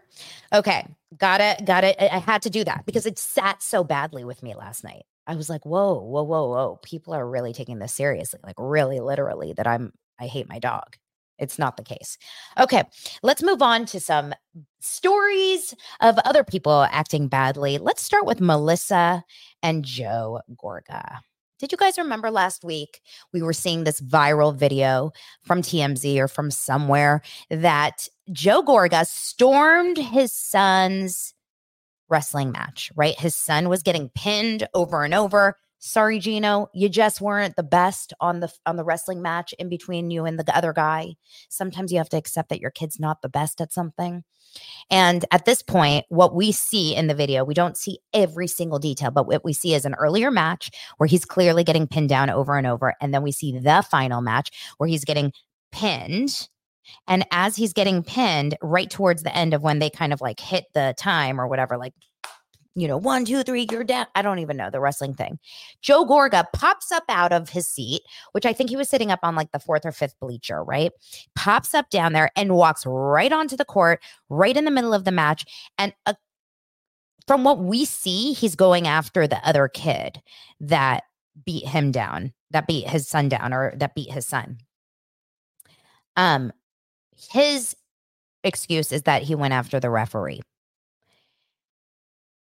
Okay, 0.53 0.85
got 1.17 1.41
it, 1.41 1.65
got 1.65 1.83
it. 1.83 1.95
I 1.99 2.19
had 2.19 2.43
to 2.43 2.49
do 2.49 2.63
that 2.63 2.85
because 2.85 3.05
it 3.05 3.17
sat 3.17 3.63
so 3.63 3.83
badly 3.83 4.23
with 4.23 4.43
me 4.43 4.53
last 4.55 4.83
night. 4.83 5.03
I 5.27 5.35
was 5.35 5.49
like, 5.49 5.65
whoa, 5.65 5.99
whoa, 5.99 6.23
whoa, 6.23 6.47
whoa. 6.47 6.79
People 6.83 7.13
are 7.13 7.27
really 7.27 7.53
taking 7.53 7.79
this 7.79 7.93
seriously, 7.93 8.39
like 8.43 8.55
really 8.59 8.99
literally 8.99 9.53
that 9.53 9.67
I'm, 9.67 9.91
I 10.19 10.27
hate 10.27 10.47
my 10.47 10.59
dog. 10.59 10.97
It's 11.41 11.59
not 11.59 11.75
the 11.75 11.83
case. 11.83 12.17
Okay, 12.59 12.83
let's 13.23 13.43
move 13.43 13.61
on 13.61 13.85
to 13.87 13.99
some 13.99 14.33
stories 14.79 15.75
of 15.99 16.17
other 16.19 16.43
people 16.43 16.87
acting 16.91 17.27
badly. 17.27 17.77
Let's 17.79 18.03
start 18.03 18.25
with 18.25 18.39
Melissa 18.39 19.23
and 19.61 19.83
Joe 19.83 20.39
Gorga. 20.55 21.19
Did 21.59 21.71
you 21.71 21.77
guys 21.77 21.97
remember 21.97 22.31
last 22.31 22.63
week 22.63 23.01
we 23.33 23.43
were 23.43 23.53
seeing 23.53 23.83
this 23.83 24.01
viral 24.01 24.55
video 24.55 25.11
from 25.43 25.61
TMZ 25.61 26.17
or 26.17 26.27
from 26.27 26.49
somewhere 26.49 27.21
that 27.51 28.07
Joe 28.31 28.63
Gorga 28.63 29.05
stormed 29.05 29.97
his 29.97 30.33
son's 30.33 31.35
wrestling 32.09 32.51
match, 32.51 32.91
right? 32.95 33.19
His 33.19 33.35
son 33.35 33.69
was 33.69 33.83
getting 33.83 34.09
pinned 34.15 34.67
over 34.73 35.03
and 35.03 35.13
over, 35.13 35.55
sorry 35.81 36.19
Gino, 36.19 36.69
you 36.73 36.87
just 36.87 37.19
weren't 37.19 37.55
the 37.55 37.63
best 37.63 38.13
on 38.21 38.39
the 38.39 38.53
on 38.65 38.77
the 38.77 38.83
wrestling 38.83 39.21
match 39.21 39.53
in 39.59 39.67
between 39.67 40.11
you 40.11 40.25
and 40.25 40.39
the 40.39 40.55
other 40.55 40.71
guy. 40.71 41.15
Sometimes 41.49 41.91
you 41.91 41.97
have 41.97 42.09
to 42.09 42.17
accept 42.17 42.49
that 42.49 42.61
your 42.61 42.71
kid's 42.71 42.99
not 42.99 43.21
the 43.21 43.29
best 43.29 43.59
at 43.59 43.73
something. 43.73 44.23
And 44.89 45.25
at 45.31 45.45
this 45.45 45.61
point, 45.61 46.05
what 46.09 46.35
we 46.35 46.51
see 46.51 46.95
in 46.95 47.07
the 47.07 47.15
video, 47.15 47.43
we 47.43 47.53
don't 47.53 47.77
see 47.77 47.99
every 48.13 48.47
single 48.47 48.79
detail, 48.79 49.09
but 49.09 49.27
what 49.27 49.43
we 49.43 49.53
see 49.53 49.73
is 49.73 49.85
an 49.85 49.95
earlier 49.95 50.29
match 50.29 50.71
where 50.97 51.07
he's 51.07 51.25
clearly 51.25 51.63
getting 51.63 51.87
pinned 51.87 52.09
down 52.09 52.29
over 52.29 52.57
and 52.57 52.67
over. 52.67 52.93
And 53.01 53.13
then 53.13 53.23
we 53.23 53.31
see 53.31 53.57
the 53.57 53.83
final 53.89 54.21
match 54.21 54.51
where 54.77 54.89
he's 54.89 55.05
getting 55.05 55.31
pinned. 55.71 56.49
And 57.07 57.25
as 57.31 57.55
he's 57.55 57.73
getting 57.73 58.03
pinned, 58.03 58.57
right 58.61 58.89
towards 58.89 59.23
the 59.23 59.35
end 59.35 59.53
of 59.53 59.61
when 59.61 59.79
they 59.79 59.89
kind 59.89 60.11
of 60.11 60.19
like 60.19 60.39
hit 60.39 60.65
the 60.73 60.93
time 60.97 61.39
or 61.39 61.47
whatever, 61.47 61.77
like 61.77 61.93
you 62.75 62.87
know, 62.87 62.97
one, 62.97 63.25
two, 63.25 63.43
three, 63.43 63.67
you're 63.69 63.83
down. 63.83 64.05
I 64.15 64.21
don't 64.21 64.39
even 64.39 64.55
know 64.55 64.69
the 64.69 64.79
wrestling 64.79 65.13
thing. 65.13 65.39
Joe 65.81 66.05
Gorga 66.05 66.45
pops 66.53 66.91
up 66.91 67.03
out 67.09 67.33
of 67.33 67.49
his 67.49 67.67
seat, 67.67 68.01
which 68.31 68.45
I 68.45 68.53
think 68.53 68.69
he 68.69 68.77
was 68.77 68.89
sitting 68.89 69.11
up 69.11 69.19
on 69.23 69.35
like 69.35 69.51
the 69.51 69.59
fourth 69.59 69.85
or 69.85 69.91
fifth 69.91 70.15
bleacher, 70.19 70.63
right? 70.63 70.91
Pops 71.35 71.73
up 71.73 71.89
down 71.89 72.13
there 72.13 72.29
and 72.35 72.55
walks 72.55 72.85
right 72.85 73.31
onto 73.31 73.57
the 73.57 73.65
court, 73.65 74.01
right 74.29 74.55
in 74.55 74.65
the 74.65 74.71
middle 74.71 74.93
of 74.93 75.03
the 75.03 75.11
match. 75.11 75.45
And 75.77 75.93
uh, 76.05 76.13
from 77.27 77.43
what 77.43 77.59
we 77.59 77.83
see, 77.83 78.33
he's 78.33 78.55
going 78.55 78.87
after 78.87 79.27
the 79.27 79.45
other 79.45 79.67
kid 79.67 80.21
that 80.61 81.03
beat 81.45 81.67
him 81.67 81.91
down, 81.91 82.33
that 82.51 82.67
beat 82.67 82.87
his 82.87 83.07
son 83.07 83.27
down, 83.27 83.53
or 83.53 83.73
that 83.77 83.95
beat 83.95 84.11
his 84.11 84.25
son. 84.25 84.57
Um, 86.15 86.53
his 87.31 87.75
excuse 88.43 88.91
is 88.91 89.03
that 89.03 89.23
he 89.23 89.35
went 89.35 89.53
after 89.53 89.79
the 89.79 89.89
referee 89.89 90.41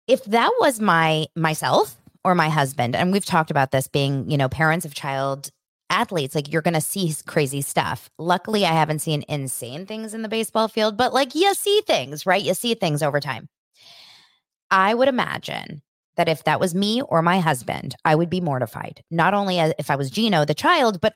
if 0.09 0.25
that 0.25 0.53
was 0.61 0.81
my 0.81 1.27
myself 1.35 1.97
or 2.25 2.35
my 2.35 2.49
husband, 2.49 2.97
and 2.97 3.13
we've 3.13 3.25
talked 3.25 3.51
about 3.51 3.71
this 3.71 3.87
being, 3.87 4.31
you 4.31 4.37
know, 4.37 4.49
parents 4.49 4.85
of 4.85 4.95
child 4.95 5.51
athletes, 5.91 6.35
like 6.35 6.53
you're 6.53 6.63
to 6.75 6.81
see 6.81 7.15
crazy 7.27 7.63
stuff. 7.63 8.11
Luckily, 8.19 8.65
I 8.65 8.73
haven't 8.73 9.01
seen 9.01 9.25
insane 9.29 9.87
things 9.87 10.15
in 10.15 10.23
the 10.23 10.29
baseball 10.29 10.69
field, 10.69 10.97
but 10.97 11.15
like 11.15 11.35
you 11.35 11.55
see 11.55 11.81
things, 11.87 12.27
right? 12.27 12.43
You 12.43 12.55
see 12.55 12.75
things 12.75 13.03
over 13.03 13.21
time. 13.21 13.49
I 14.71 14.95
would 14.95 15.09
imagine 15.09 15.83
that 16.17 16.29
if 16.29 16.45
that 16.45 16.61
was 16.61 16.75
me 16.75 17.03
or 17.03 17.23
my 17.23 17.39
husband, 17.39 17.95
I 18.05 18.15
would 18.15 18.31
be 18.31 18.41
mortified. 18.41 19.03
Not 19.11 19.35
only 19.35 19.59
if 19.59 19.91
I 19.91 19.97
was 19.97 20.11
Gino, 20.11 20.45
the 20.45 20.55
child, 20.55 21.01
but 21.01 21.15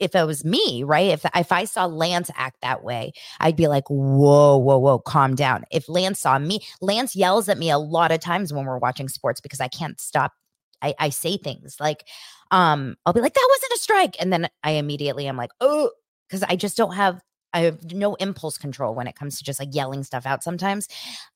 if 0.00 0.14
it 0.14 0.24
was 0.24 0.44
me, 0.44 0.84
right? 0.84 1.10
If 1.10 1.24
if 1.34 1.52
I 1.52 1.64
saw 1.64 1.86
Lance 1.86 2.30
act 2.36 2.58
that 2.62 2.84
way, 2.84 3.12
I'd 3.40 3.56
be 3.56 3.68
like, 3.68 3.88
whoa, 3.88 4.56
whoa, 4.56 4.78
whoa, 4.78 4.98
calm 5.00 5.34
down. 5.34 5.64
If 5.70 5.88
Lance 5.88 6.20
saw 6.20 6.38
me, 6.38 6.60
Lance 6.80 7.16
yells 7.16 7.48
at 7.48 7.58
me 7.58 7.70
a 7.70 7.78
lot 7.78 8.12
of 8.12 8.20
times 8.20 8.52
when 8.52 8.64
we're 8.64 8.78
watching 8.78 9.08
sports 9.08 9.40
because 9.40 9.60
I 9.60 9.68
can't 9.68 10.00
stop. 10.00 10.32
I, 10.80 10.94
I 10.98 11.08
say 11.08 11.36
things 11.36 11.76
like, 11.80 12.04
um, 12.52 12.96
I'll 13.04 13.12
be 13.12 13.20
like, 13.20 13.34
that 13.34 13.48
wasn't 13.50 13.72
a 13.72 13.82
strike. 13.82 14.16
And 14.20 14.32
then 14.32 14.48
I 14.62 14.72
immediately 14.72 15.26
am 15.26 15.36
like, 15.36 15.50
oh, 15.60 15.90
because 16.28 16.44
I 16.44 16.54
just 16.54 16.76
don't 16.76 16.94
have 16.94 17.20
I 17.52 17.60
have 17.60 17.92
no 17.92 18.14
impulse 18.16 18.58
control 18.58 18.94
when 18.94 19.06
it 19.06 19.16
comes 19.16 19.38
to 19.38 19.44
just 19.44 19.58
like 19.58 19.74
yelling 19.74 20.04
stuff 20.04 20.26
out 20.26 20.42
sometimes. 20.42 20.86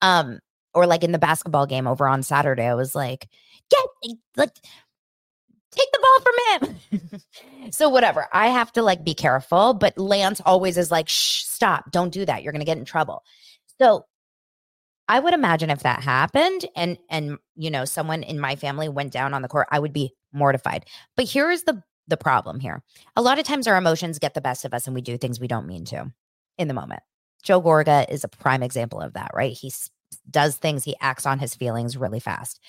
Um, 0.02 0.40
or 0.74 0.86
like 0.86 1.04
in 1.04 1.12
the 1.12 1.18
basketball 1.18 1.66
game 1.66 1.86
over 1.86 2.06
on 2.06 2.22
Saturday, 2.22 2.66
I 2.66 2.74
was 2.74 2.94
like, 2.94 3.28
get 3.70 4.14
like 4.36 4.56
take 5.72 5.88
the 5.92 6.00
ball 6.02 6.20
from 6.20 6.78
him. 7.00 7.70
so 7.70 7.88
whatever. 7.88 8.28
I 8.32 8.48
have 8.48 8.72
to 8.72 8.82
like 8.82 9.04
be 9.04 9.14
careful, 9.14 9.74
but 9.74 9.98
Lance 9.98 10.40
always 10.44 10.76
is 10.76 10.90
like, 10.90 11.08
shh, 11.08 11.42
stop, 11.44 11.90
don't 11.90 12.12
do 12.12 12.24
that. 12.24 12.42
You're 12.42 12.52
gonna 12.52 12.64
get 12.64 12.78
in 12.78 12.84
trouble. 12.84 13.24
So 13.80 14.06
I 15.08 15.18
would 15.20 15.34
imagine 15.34 15.70
if 15.70 15.82
that 15.82 16.02
happened 16.02 16.66
and 16.76 16.98
and 17.10 17.38
you 17.56 17.70
know 17.70 17.84
someone 17.84 18.22
in 18.22 18.38
my 18.38 18.56
family 18.56 18.88
went 18.88 19.12
down 19.12 19.34
on 19.34 19.42
the 19.42 19.48
court, 19.48 19.68
I 19.70 19.78
would 19.78 19.92
be 19.92 20.14
mortified. 20.32 20.86
But 21.16 21.26
here 21.26 21.50
is 21.50 21.64
the 21.64 21.82
the 22.08 22.16
problem 22.16 22.60
here. 22.60 22.82
A 23.16 23.22
lot 23.22 23.38
of 23.38 23.44
times 23.44 23.66
our 23.66 23.76
emotions 23.76 24.18
get 24.18 24.34
the 24.34 24.40
best 24.40 24.64
of 24.64 24.74
us 24.74 24.86
and 24.86 24.94
we 24.94 25.00
do 25.00 25.16
things 25.16 25.40
we 25.40 25.48
don't 25.48 25.66
mean 25.66 25.84
to 25.86 26.12
in 26.58 26.68
the 26.68 26.74
moment. 26.74 27.02
Joe 27.42 27.60
Gorga 27.60 28.08
is 28.08 28.24
a 28.24 28.28
prime 28.28 28.62
example 28.62 29.00
of 29.00 29.14
that, 29.14 29.30
right? 29.34 29.52
He 29.52 29.72
does 30.30 30.56
things, 30.56 30.84
he 30.84 30.96
acts 31.00 31.26
on 31.26 31.38
his 31.38 31.54
feelings 31.54 31.96
really 31.96 32.20
fast. 32.20 32.60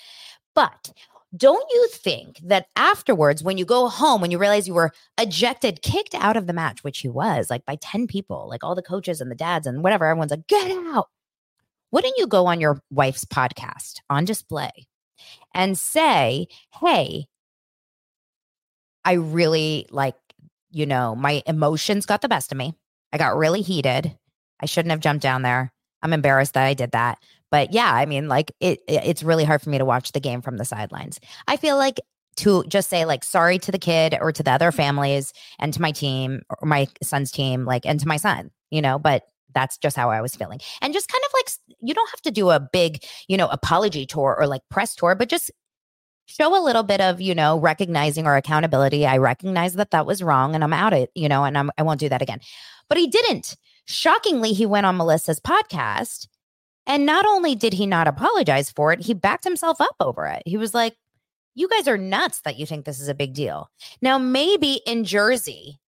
But 0.54 0.92
don't 1.36 1.66
you 1.70 1.88
think 1.88 2.38
that 2.44 2.66
afterwards, 2.76 3.42
when 3.42 3.58
you 3.58 3.64
go 3.64 3.88
home, 3.88 4.20
when 4.20 4.30
you 4.30 4.38
realize 4.38 4.68
you 4.68 4.74
were 4.74 4.92
ejected, 5.18 5.82
kicked 5.82 6.14
out 6.14 6.36
of 6.36 6.46
the 6.46 6.52
match, 6.52 6.84
which 6.84 7.00
he 7.00 7.08
was 7.08 7.50
like 7.50 7.64
by 7.64 7.76
10 7.80 8.06
people, 8.06 8.46
like 8.48 8.62
all 8.62 8.74
the 8.74 8.82
coaches 8.82 9.20
and 9.20 9.30
the 9.30 9.36
dads 9.36 9.66
and 9.66 9.82
whatever, 9.82 10.04
everyone's 10.06 10.30
like, 10.30 10.46
get 10.46 10.70
out. 10.94 11.08
Wouldn't 11.90 12.18
you 12.18 12.26
go 12.26 12.46
on 12.46 12.60
your 12.60 12.82
wife's 12.90 13.24
podcast 13.24 14.00
on 14.10 14.24
display 14.24 14.70
and 15.54 15.78
say, 15.78 16.48
hey, 16.80 17.26
I 19.04 19.12
really 19.12 19.86
like, 19.90 20.16
you 20.70 20.86
know, 20.86 21.14
my 21.14 21.42
emotions 21.46 22.06
got 22.06 22.20
the 22.20 22.28
best 22.28 22.52
of 22.52 22.58
me. 22.58 22.74
I 23.12 23.18
got 23.18 23.36
really 23.36 23.62
heated. 23.62 24.16
I 24.60 24.66
shouldn't 24.66 24.90
have 24.90 25.00
jumped 25.00 25.22
down 25.22 25.42
there. 25.42 25.72
I'm 26.02 26.12
embarrassed 26.12 26.54
that 26.54 26.66
I 26.66 26.74
did 26.74 26.92
that. 26.92 27.18
But 27.54 27.72
yeah, 27.72 27.94
I 27.94 28.04
mean, 28.04 28.26
like 28.26 28.50
it, 28.58 28.80
it's 28.88 29.22
really 29.22 29.44
hard 29.44 29.62
for 29.62 29.70
me 29.70 29.78
to 29.78 29.84
watch 29.84 30.10
the 30.10 30.18
game 30.18 30.42
from 30.42 30.56
the 30.56 30.64
sidelines. 30.64 31.20
I 31.46 31.56
feel 31.56 31.76
like 31.76 32.00
to 32.38 32.64
just 32.64 32.90
say 32.90 33.04
like 33.04 33.22
sorry 33.22 33.60
to 33.60 33.70
the 33.70 33.78
kid 33.78 34.18
or 34.20 34.32
to 34.32 34.42
the 34.42 34.50
other 34.50 34.70
mm-hmm. 34.70 34.76
families 34.76 35.32
and 35.60 35.72
to 35.72 35.80
my 35.80 35.92
team 35.92 36.42
or 36.50 36.66
my 36.66 36.88
son's 37.00 37.30
team, 37.30 37.64
like 37.64 37.86
and 37.86 38.00
to 38.00 38.08
my 38.08 38.16
son, 38.16 38.50
you 38.72 38.82
know, 38.82 38.98
but 38.98 39.22
that's 39.54 39.78
just 39.78 39.94
how 39.94 40.10
I 40.10 40.20
was 40.20 40.34
feeling. 40.34 40.58
And 40.82 40.92
just 40.92 41.06
kind 41.06 41.22
of 41.24 41.30
like 41.32 41.76
you 41.80 41.94
don't 41.94 42.10
have 42.10 42.22
to 42.22 42.32
do 42.32 42.50
a 42.50 42.58
big, 42.58 43.04
you 43.28 43.36
know, 43.36 43.46
apology 43.46 44.04
tour 44.04 44.34
or 44.36 44.48
like 44.48 44.62
press 44.68 44.96
tour, 44.96 45.14
but 45.14 45.28
just 45.28 45.52
show 46.26 46.60
a 46.60 46.64
little 46.64 46.82
bit 46.82 47.00
of, 47.00 47.20
you 47.20 47.36
know, 47.36 47.60
recognizing 47.60 48.26
or 48.26 48.34
accountability. 48.34 49.06
I 49.06 49.18
recognize 49.18 49.74
that 49.74 49.92
that 49.92 50.06
was 50.06 50.24
wrong 50.24 50.56
and 50.56 50.64
I'm 50.64 50.72
out 50.72 50.92
it, 50.92 51.12
you 51.14 51.28
know, 51.28 51.44
and 51.44 51.56
I'm, 51.56 51.70
I 51.78 51.84
won't 51.84 52.00
do 52.00 52.08
that 52.08 52.20
again. 52.20 52.40
But 52.88 52.98
he 52.98 53.06
didn't. 53.06 53.56
Shockingly, 53.86 54.54
he 54.54 54.66
went 54.66 54.86
on 54.86 54.96
Melissa's 54.96 55.38
podcast 55.38 56.26
and 56.86 57.06
not 57.06 57.26
only 57.26 57.54
did 57.54 57.72
he 57.72 57.86
not 57.86 58.08
apologize 58.08 58.70
for 58.70 58.92
it, 58.92 59.00
he 59.00 59.14
backed 59.14 59.44
himself 59.44 59.80
up 59.80 59.96
over 60.00 60.26
it. 60.26 60.42
He 60.46 60.56
was 60.56 60.74
like, 60.74 60.94
You 61.54 61.68
guys 61.68 61.88
are 61.88 61.98
nuts 61.98 62.40
that 62.42 62.58
you 62.58 62.66
think 62.66 62.84
this 62.84 63.00
is 63.00 63.08
a 63.08 63.14
big 63.14 63.34
deal. 63.34 63.70
Now, 64.02 64.18
maybe 64.18 64.80
in 64.86 65.04
Jersey 65.04 65.80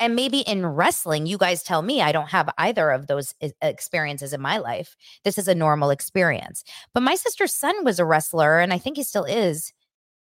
and 0.00 0.14
maybe 0.14 0.40
in 0.40 0.64
wrestling, 0.64 1.26
you 1.26 1.38
guys 1.38 1.62
tell 1.62 1.82
me 1.82 2.00
I 2.00 2.12
don't 2.12 2.30
have 2.30 2.48
either 2.58 2.90
of 2.90 3.06
those 3.06 3.34
experiences 3.60 4.32
in 4.32 4.40
my 4.40 4.58
life. 4.58 4.96
This 5.24 5.38
is 5.38 5.48
a 5.48 5.54
normal 5.54 5.90
experience. 5.90 6.62
But 6.94 7.02
my 7.02 7.16
sister's 7.16 7.54
son 7.54 7.84
was 7.84 7.98
a 7.98 8.04
wrestler, 8.04 8.58
and 8.58 8.72
I 8.72 8.78
think 8.78 8.96
he 8.96 9.02
still 9.02 9.24
is 9.24 9.72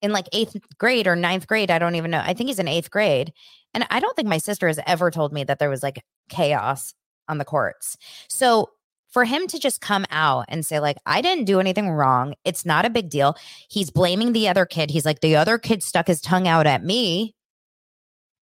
in 0.00 0.12
like 0.12 0.28
eighth 0.32 0.56
grade 0.78 1.06
or 1.06 1.16
ninth 1.16 1.46
grade. 1.46 1.70
I 1.70 1.78
don't 1.78 1.94
even 1.94 2.10
know. 2.10 2.22
I 2.24 2.34
think 2.34 2.48
he's 2.48 2.58
in 2.58 2.68
eighth 2.68 2.90
grade. 2.90 3.32
And 3.72 3.86
I 3.90 4.00
don't 4.00 4.14
think 4.14 4.28
my 4.28 4.38
sister 4.38 4.68
has 4.68 4.78
ever 4.86 5.10
told 5.10 5.32
me 5.32 5.44
that 5.44 5.58
there 5.58 5.70
was 5.70 5.82
like 5.82 6.04
chaos 6.28 6.94
on 7.28 7.38
the 7.38 7.44
courts. 7.44 7.96
So 8.28 8.68
for 9.14 9.24
him 9.24 9.46
to 9.46 9.60
just 9.60 9.80
come 9.80 10.04
out 10.10 10.44
and 10.48 10.66
say 10.66 10.80
like 10.80 10.98
i 11.06 11.22
didn't 11.22 11.44
do 11.44 11.60
anything 11.60 11.88
wrong. 11.88 12.34
It's 12.44 12.66
not 12.66 12.84
a 12.84 12.90
big 12.90 13.08
deal. 13.08 13.36
He's 13.70 13.90
blaming 13.90 14.32
the 14.32 14.48
other 14.48 14.66
kid. 14.66 14.90
He's 14.90 15.06
like 15.06 15.20
the 15.20 15.36
other 15.36 15.56
kid 15.56 15.82
stuck 15.82 16.08
his 16.08 16.20
tongue 16.20 16.48
out 16.48 16.66
at 16.66 16.84
me. 16.84 17.34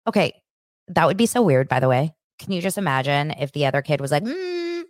Okay 0.08 0.34
that 0.88 1.06
would 1.06 1.18
be 1.18 1.28
so 1.28 1.42
weird 1.42 1.70
by 1.70 1.80
the 1.80 1.88
way. 1.88 2.14
Can 2.40 2.52
you 2.52 2.62
just 2.62 2.80
imagine 2.80 3.32
if 3.32 3.54
the 3.54 3.68
other 3.68 3.82
kid 3.82 4.02
was 4.02 4.12
like 4.12 4.24
mm. 4.24 4.84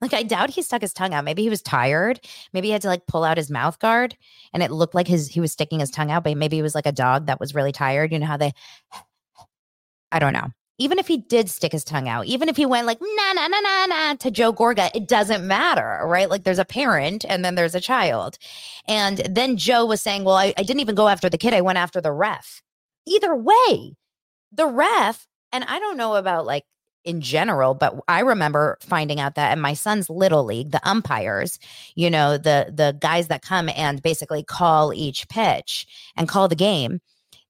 like 0.00 0.14
i 0.14 0.22
doubt 0.22 0.50
he 0.50 0.62
stuck 0.62 0.80
his 0.80 0.94
tongue 0.94 1.12
out. 1.12 1.24
Maybe 1.24 1.42
he 1.42 1.50
was 1.50 1.60
tired. 1.60 2.20
Maybe 2.52 2.68
he 2.68 2.72
had 2.72 2.82
to 2.82 2.88
like 2.88 3.06
pull 3.08 3.24
out 3.24 3.36
his 3.36 3.50
mouth 3.50 3.80
guard 3.80 4.16
and 4.54 4.62
it 4.62 4.70
looked 4.70 4.94
like 4.94 5.08
his 5.08 5.26
he 5.26 5.40
was 5.40 5.50
sticking 5.50 5.80
his 5.80 5.90
tongue 5.90 6.12
out 6.12 6.22
but 6.22 6.36
maybe 6.36 6.56
he 6.56 6.62
was 6.62 6.76
like 6.76 6.86
a 6.86 6.92
dog 6.92 7.26
that 7.26 7.40
was 7.40 7.54
really 7.54 7.72
tired. 7.72 8.12
You 8.12 8.20
know 8.20 8.26
how 8.26 8.36
they 8.36 8.52
i 10.12 10.20
don't 10.20 10.32
know 10.32 10.50
even 10.80 10.98
if 10.98 11.06
he 11.06 11.18
did 11.18 11.50
stick 11.50 11.72
his 11.72 11.84
tongue 11.84 12.08
out, 12.08 12.24
even 12.24 12.48
if 12.48 12.56
he 12.56 12.64
went 12.64 12.86
like 12.86 12.98
na 13.00 13.32
na 13.34 13.46
na 13.46 13.60
na 13.60 13.86
na 13.86 14.14
to 14.14 14.30
Joe 14.30 14.50
Gorga, 14.50 14.90
it 14.94 15.06
doesn't 15.06 15.46
matter, 15.46 16.00
right? 16.06 16.30
Like 16.30 16.44
there's 16.44 16.58
a 16.58 16.64
parent 16.64 17.24
and 17.28 17.44
then 17.44 17.54
there's 17.54 17.74
a 17.74 17.80
child. 17.80 18.38
And 18.88 19.18
then 19.18 19.58
Joe 19.58 19.84
was 19.84 20.00
saying, 20.00 20.24
Well, 20.24 20.36
I, 20.36 20.54
I 20.56 20.62
didn't 20.62 20.80
even 20.80 20.94
go 20.94 21.08
after 21.08 21.28
the 21.28 21.36
kid, 21.36 21.52
I 21.52 21.60
went 21.60 21.78
after 21.78 22.00
the 22.00 22.12
ref. 22.12 22.62
Either 23.06 23.36
way, 23.36 23.94
the 24.52 24.66
ref, 24.66 25.28
and 25.52 25.64
I 25.64 25.78
don't 25.78 25.98
know 25.98 26.16
about 26.16 26.46
like 26.46 26.64
in 27.04 27.20
general, 27.20 27.74
but 27.74 27.94
I 28.08 28.20
remember 28.20 28.78
finding 28.80 29.20
out 29.20 29.34
that 29.34 29.52
in 29.52 29.60
my 29.60 29.74
son's 29.74 30.08
little 30.08 30.44
league, 30.44 30.70
the 30.70 30.88
umpires, 30.88 31.58
you 31.94 32.08
know, 32.08 32.38
the 32.38 32.72
the 32.74 32.96
guys 32.98 33.28
that 33.28 33.42
come 33.42 33.68
and 33.68 34.02
basically 34.02 34.42
call 34.42 34.94
each 34.94 35.28
pitch 35.28 35.86
and 36.16 36.26
call 36.26 36.48
the 36.48 36.56
game 36.56 37.00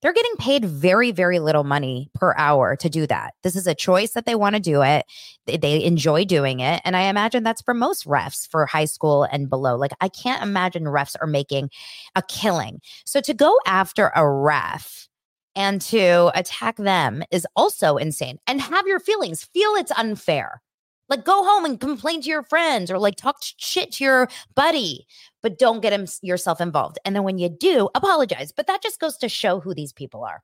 they're 0.02 0.12
getting 0.12 0.37
paid 0.38 0.64
very, 0.64 1.11
very 1.11 1.38
little 1.38 1.64
money 1.64 2.11
per 2.14 2.35
hour 2.37 2.76
to 2.76 2.88
do 2.88 3.07
that. 3.07 3.35
This 3.42 3.57
is 3.57 3.66
a 3.66 3.75
choice 3.75 4.12
that 4.12 4.26
they 4.26 4.35
want 4.35 4.54
to 4.54 4.61
do 4.61 4.83
it. 4.83 5.04
They, 5.47 5.57
they, 5.57 5.85
enjoy 5.85 6.25
doing 6.25 6.61
it. 6.61 6.80
And 6.85 6.97
I 6.97 7.02
imagine 7.02 7.42
that's 7.42 7.62
for 7.62 7.75
most 7.75 8.07
refs 8.07 8.49
for 8.49 8.66
high 8.66 8.85
school 8.85 9.25
and 9.25 9.50
below. 9.50 9.76
Like, 9.76 9.92
I 10.00 10.09
can't 10.09 10.42
imagine 10.42 10.85
refs 10.85 11.16
are 11.21 11.26
making 11.26 11.71
a 12.14 12.23
killing. 12.23 12.80
So 13.04 13.21
to 13.21 13.35
go 13.35 13.59
after 13.66 14.12
a 14.14 14.28
ref, 14.28 15.09
and 15.57 15.80
to 15.80 16.30
attack 16.38 16.76
them 16.76 17.23
is 17.30 17.47
also 17.57 17.97
insane. 17.97 18.38
And 18.47 18.61
have 18.61 18.87
your 18.87 19.00
feelings, 19.00 19.45
feel 19.45 19.75
it's 19.75 19.90
unfair. 19.92 20.62
Like 21.09 21.25
go 21.25 21.45
home 21.45 21.64
and 21.64 21.78
complain 21.80 22.23
to 22.23 22.28
your 22.28 22.45
friends 22.45 22.90
or 22.90 22.99
like 22.99 23.16
talk 23.16 23.38
shit 23.40 23.92
to 23.95 24.04
your 24.04 24.28
buddy, 24.54 25.07
but 25.42 25.59
don't 25.59 25.80
get 25.80 25.92
him, 25.92 26.06
yourself 26.23 26.61
involved. 26.61 26.99
And 27.04 27.14
then 27.14 27.25
when 27.25 27.38
you 27.38 27.49
do, 27.49 27.88
apologize. 27.94 28.52
But 28.52 28.66
that 28.66 28.82
just 28.82 29.00
goes 29.00 29.16
to 29.18 29.28
show 29.28 29.61
who 29.61 29.75
these 29.75 29.92
people 29.92 30.25
are. 30.25 30.42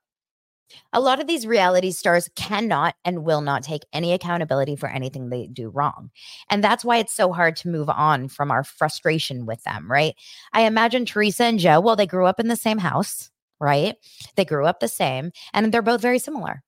A 0.92 1.00
lot 1.00 1.20
of 1.20 1.26
these 1.26 1.46
reality 1.46 1.92
stars 1.92 2.28
cannot 2.34 2.96
and 3.04 3.24
will 3.24 3.40
not 3.40 3.62
take 3.62 3.82
any 3.92 4.12
accountability 4.12 4.74
for 4.74 4.88
anything 4.88 5.28
they 5.28 5.46
do 5.46 5.68
wrong. 5.68 6.10
And 6.50 6.62
that's 6.62 6.84
why 6.84 6.96
it's 6.96 7.14
so 7.14 7.32
hard 7.32 7.56
to 7.56 7.68
move 7.68 7.88
on 7.88 8.28
from 8.28 8.50
our 8.50 8.64
frustration 8.64 9.46
with 9.46 9.62
them, 9.62 9.90
right? 9.90 10.14
I 10.52 10.62
imagine 10.62 11.04
Teresa 11.04 11.44
and 11.44 11.60
Joe, 11.60 11.80
well, 11.80 11.96
they 11.96 12.06
grew 12.06 12.26
up 12.26 12.40
in 12.40 12.48
the 12.48 12.56
same 12.56 12.78
house, 12.78 13.30
right? 13.60 13.94
They 14.34 14.44
grew 14.44 14.66
up 14.66 14.80
the 14.80 14.88
same 14.88 15.30
and 15.52 15.72
they're 15.72 15.82
both 15.82 16.00
very 16.00 16.18
similar. 16.18 16.62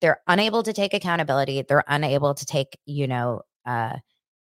They're 0.00 0.20
unable 0.26 0.62
to 0.62 0.72
take 0.72 0.94
accountability. 0.94 1.62
They're 1.62 1.84
unable 1.88 2.34
to 2.34 2.46
take, 2.46 2.78
you 2.86 3.06
know, 3.06 3.42
uh, 3.66 3.96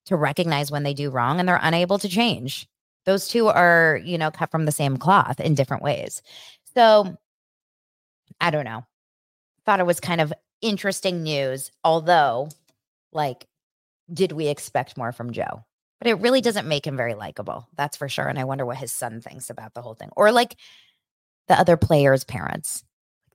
to 0.05 0.15
recognize 0.15 0.71
when 0.71 0.83
they 0.83 0.93
do 0.93 1.09
wrong 1.09 1.39
and 1.39 1.47
they're 1.47 1.59
unable 1.61 1.97
to 1.99 2.09
change. 2.09 2.67
Those 3.05 3.27
two 3.27 3.47
are, 3.47 3.99
you 4.03 4.17
know, 4.17 4.31
cut 4.31 4.51
from 4.51 4.65
the 4.65 4.71
same 4.71 4.97
cloth 4.97 5.39
in 5.39 5.55
different 5.55 5.83
ways. 5.83 6.21
So 6.75 7.17
I 8.39 8.49
don't 8.49 8.65
know. 8.65 8.85
Thought 9.65 9.79
it 9.79 9.85
was 9.85 9.99
kind 9.99 10.21
of 10.21 10.33
interesting 10.61 11.23
news, 11.23 11.71
although, 11.83 12.49
like, 13.11 13.47
did 14.11 14.31
we 14.31 14.47
expect 14.47 14.97
more 14.97 15.11
from 15.11 15.31
Joe? 15.31 15.63
But 15.99 16.07
it 16.07 16.19
really 16.19 16.41
doesn't 16.41 16.67
make 16.67 16.85
him 16.85 16.97
very 16.97 17.13
likable. 17.13 17.67
That's 17.77 17.95
for 17.95 18.09
sure. 18.09 18.27
And 18.27 18.37
I 18.37 18.43
wonder 18.43 18.65
what 18.65 18.77
his 18.77 18.91
son 18.91 19.21
thinks 19.21 19.49
about 19.49 19.73
the 19.73 19.81
whole 19.81 19.93
thing. 19.93 20.09
Or 20.17 20.31
like 20.31 20.57
the 21.47 21.57
other 21.57 21.77
players' 21.77 22.25
parents 22.25 22.83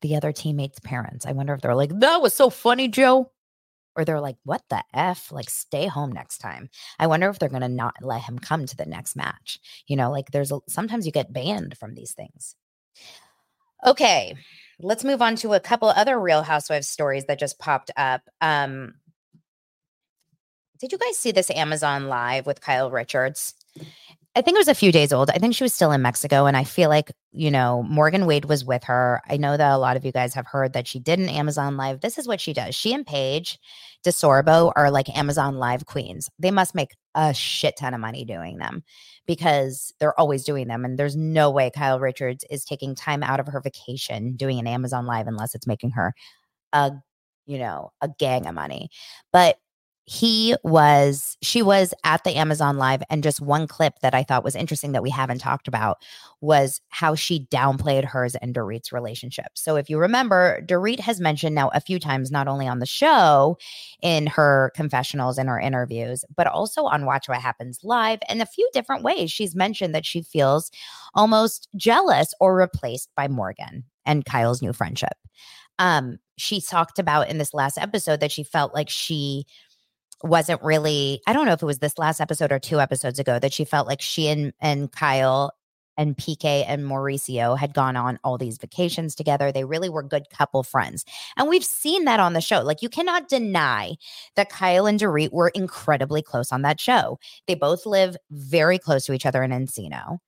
the 0.00 0.16
other 0.16 0.32
teammates' 0.32 0.80
parents. 0.80 1.26
I 1.26 1.32
wonder 1.32 1.54
if 1.54 1.60
they're 1.60 1.75
like, 1.75 1.98
that 2.00 2.22
was 2.22 2.34
so 2.34 2.50
funny, 2.50 2.88
Joe. 2.88 3.30
Or 3.99 4.05
they're 4.05 4.21
like, 4.21 4.37
what 4.45 4.62
the 4.71 4.85
F? 4.95 5.33
Like, 5.33 5.50
stay 5.50 5.88
home 5.88 6.12
next 6.12 6.38
time. 6.38 6.71
I 7.00 7.09
wonder 7.09 7.28
if 7.28 7.40
they're 7.40 7.49
going 7.49 7.62
to 7.62 7.69
not 7.69 7.97
let 8.00 8.23
him 8.23 8.38
come 8.38 8.64
to 8.64 8.76
the 8.76 8.87
next 8.87 9.17
match. 9.17 9.59
You 9.88 9.97
know, 9.97 10.12
like 10.12 10.31
there's 10.31 10.52
a, 10.52 10.61
sometimes 10.69 11.05
you 11.05 11.11
get 11.11 11.33
banned 11.33 11.76
from 11.76 11.95
these 11.95 12.12
things. 12.12 12.55
Okay, 13.85 14.37
let's 14.78 15.02
move 15.02 15.21
on 15.21 15.35
to 15.37 15.55
a 15.55 15.61
couple 15.61 15.88
other 15.88 16.19
Real 16.19 16.43
Housewives 16.43 16.88
stories 16.88 17.25
that 17.25 17.40
just 17.40 17.59
popped 17.59 17.90
up. 17.97 18.23
Um, 18.40 18.95
did 20.78 20.93
you 20.93 20.99
guys 20.99 21.19
see 21.19 21.33
this 21.33 21.50
Amazon 21.50 22.07
Live 22.07 22.47
with 22.47 22.61
Kyle 22.61 22.93
Richards? 22.93 23.55
I 24.38 24.40
think 24.40 24.54
it 24.54 24.61
was 24.61 24.68
a 24.68 24.75
few 24.75 24.92
days 24.92 25.12
old. 25.12 25.30
I 25.30 25.38
think 25.38 25.57
she 25.57 25.64
was 25.64 25.75
still 25.75 25.90
in 25.90 26.00
Mexico. 26.00 26.47
And 26.47 26.57
I 26.57 26.62
feel 26.62 26.88
like, 26.88 27.11
you 27.33 27.50
know, 27.50 27.83
Morgan 27.83 28.25
Wade 28.25 28.45
was 28.45 28.64
with 28.64 28.85
her. 28.85 29.21
I 29.28 29.37
know 29.37 29.57
that 29.57 29.73
a 29.73 29.78
lot 29.78 29.97
of 29.97 30.04
you 30.04 30.12
guys 30.12 30.33
have 30.35 30.47
heard 30.47 30.75
that 30.75 30.87
she 30.87 31.00
did 31.00 31.18
an 31.18 31.28
Amazon 31.28 31.76
Live. 31.76 32.02
This 32.02 32.18
is 32.18 32.28
what 32.28 32.40
she 32.40 32.52
does. 32.52 32.76
She 32.76 32.95
and 32.95 33.04
Paige 33.04 33.59
DeSorbo 34.07 34.73
are 34.76 34.92
like 34.92 35.09
Amazon 35.18 35.57
Live 35.57 35.87
queens. 35.87 36.30
They 36.38 36.52
must 36.52 36.76
make 36.76 36.92
a 37.16 37.35
shit 37.35 37.76
ton 37.76 37.95
of 37.95 38.00
money 38.00 38.25
doing 38.25 38.59
them 38.59 38.85
because 39.26 39.92
they're 39.99 40.18
always 40.21 40.45
doing 40.45 40.68
them. 40.68 40.85
And 40.85 40.97
there's 40.97 41.16
no 41.16 41.50
way 41.50 41.73
Kyle 41.75 41.99
Richards 41.99 42.45
is 42.49 42.64
taking 42.64 42.95
time 42.95 43.25
out 43.25 43.40
of 43.40 43.49
her 43.49 43.61
vacation 43.61 44.37
doing 44.37 44.61
an 44.61 44.68
Amazon 44.68 45.04
Live 45.04 45.26
unless 45.26 45.57
it's 45.57 45.66
making 45.66 45.90
her 45.90 46.14
a, 46.73 46.92
you 47.45 47.59
know, 47.59 47.90
a 48.00 48.09
gang 48.21 48.47
of 48.47 48.54
money. 48.54 48.88
But 49.33 49.59
he 50.10 50.56
was 50.64 51.36
she 51.42 51.60
was 51.60 51.92
at 52.02 52.24
the 52.24 52.36
Amazon 52.36 52.78
live 52.78 53.02
and 53.10 53.22
just 53.22 53.42
one 53.42 53.66
clip 53.66 53.92
that 54.00 54.14
I 54.14 54.22
thought 54.22 54.42
was 54.42 54.56
interesting 54.56 54.92
that 54.92 55.02
we 55.02 55.10
haven't 55.10 55.40
talked 55.40 55.68
about 55.68 55.98
was 56.40 56.80
how 56.88 57.14
she 57.14 57.46
downplayed 57.52 58.06
hers 58.06 58.34
and 58.34 58.54
Dorit's 58.54 58.90
relationship. 58.90 59.48
So 59.52 59.76
if 59.76 59.90
you 59.90 59.98
remember, 59.98 60.62
Dorit 60.64 61.00
has 61.00 61.20
mentioned 61.20 61.54
now 61.54 61.68
a 61.74 61.80
few 61.82 61.98
times 61.98 62.30
not 62.30 62.48
only 62.48 62.66
on 62.66 62.78
the 62.78 62.86
show 62.86 63.58
in 64.00 64.26
her 64.28 64.72
confessionals 64.74 65.36
and 65.36 65.46
her 65.46 65.60
interviews, 65.60 66.24
but 66.34 66.46
also 66.46 66.84
on 66.84 67.04
Watch 67.04 67.28
What 67.28 67.42
Happens 67.42 67.80
live 67.82 68.20
in 68.30 68.40
a 68.40 68.46
few 68.46 68.66
different 68.72 69.02
ways. 69.02 69.30
She's 69.30 69.54
mentioned 69.54 69.94
that 69.94 70.06
she 70.06 70.22
feels 70.22 70.70
almost 71.14 71.68
jealous 71.76 72.32
or 72.40 72.56
replaced 72.56 73.10
by 73.14 73.28
Morgan 73.28 73.84
and 74.06 74.24
Kyle's 74.24 74.62
new 74.62 74.72
friendship. 74.72 75.18
Um, 75.78 76.18
she 76.38 76.60
talked 76.60 76.98
about 76.98 77.28
in 77.28 77.38
this 77.38 77.52
last 77.52 77.76
episode 77.78 78.20
that 78.20 78.32
she 78.32 78.42
felt 78.42 78.74
like 78.74 78.88
she 78.88 79.44
wasn't 80.22 80.62
really 80.62 81.20
I 81.26 81.32
don't 81.32 81.46
know 81.46 81.52
if 81.52 81.62
it 81.62 81.66
was 81.66 81.78
this 81.78 81.98
last 81.98 82.20
episode 82.20 82.52
or 82.52 82.58
two 82.58 82.80
episodes 82.80 83.18
ago 83.18 83.38
that 83.38 83.52
she 83.52 83.64
felt 83.64 83.87
like 83.87 84.00
she 84.00 84.28
and 84.28 84.52
and 84.60 84.90
Kyle 84.90 85.52
and 85.98 86.16
PK 86.16 86.64
and 86.66 86.84
Mauricio 86.84 87.58
had 87.58 87.75
gone 87.75 87.96
on 87.96 88.18
all 88.22 88.38
these 88.38 88.56
vacations 88.56 89.14
together. 89.14 89.50
They 89.50 89.64
really 89.64 89.88
were 89.88 90.02
good 90.02 90.30
couple 90.30 90.62
friends. 90.62 91.04
And 91.36 91.49
we've 91.49 91.64
seen 91.64 92.04
that 92.04 92.21
on 92.21 92.32
the 92.32 92.40
show. 92.40 92.62
Like 92.62 92.80
you 92.80 92.88
cannot 92.88 93.28
deny 93.28 93.97
that 94.36 94.49
Kyle 94.49 94.86
and 94.86 94.99
Dorit 94.99 95.32
were 95.32 95.49
incredibly 95.49 96.23
close 96.23 96.52
on 96.52 96.62
that 96.62 96.80
show. 96.80 97.19
They 97.49 97.56
both 97.56 97.84
live 97.84 98.16
very 98.30 98.78
close 98.78 99.04
to 99.06 99.12
each 99.12 99.26
other 99.26 99.43
in 99.43 99.50
Encino. 99.50 100.19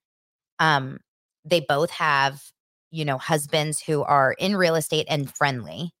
Um, 0.59 0.99
they 1.45 1.61
both 1.61 1.89
have, 1.91 2.41
you 2.91 3.05
know, 3.05 3.17
husbands 3.17 3.81
who 3.81 4.03
are 4.03 4.35
in 4.37 4.57
real 4.57 4.75
estate 4.75 5.07
and 5.09 5.33
friendly. 5.33 5.93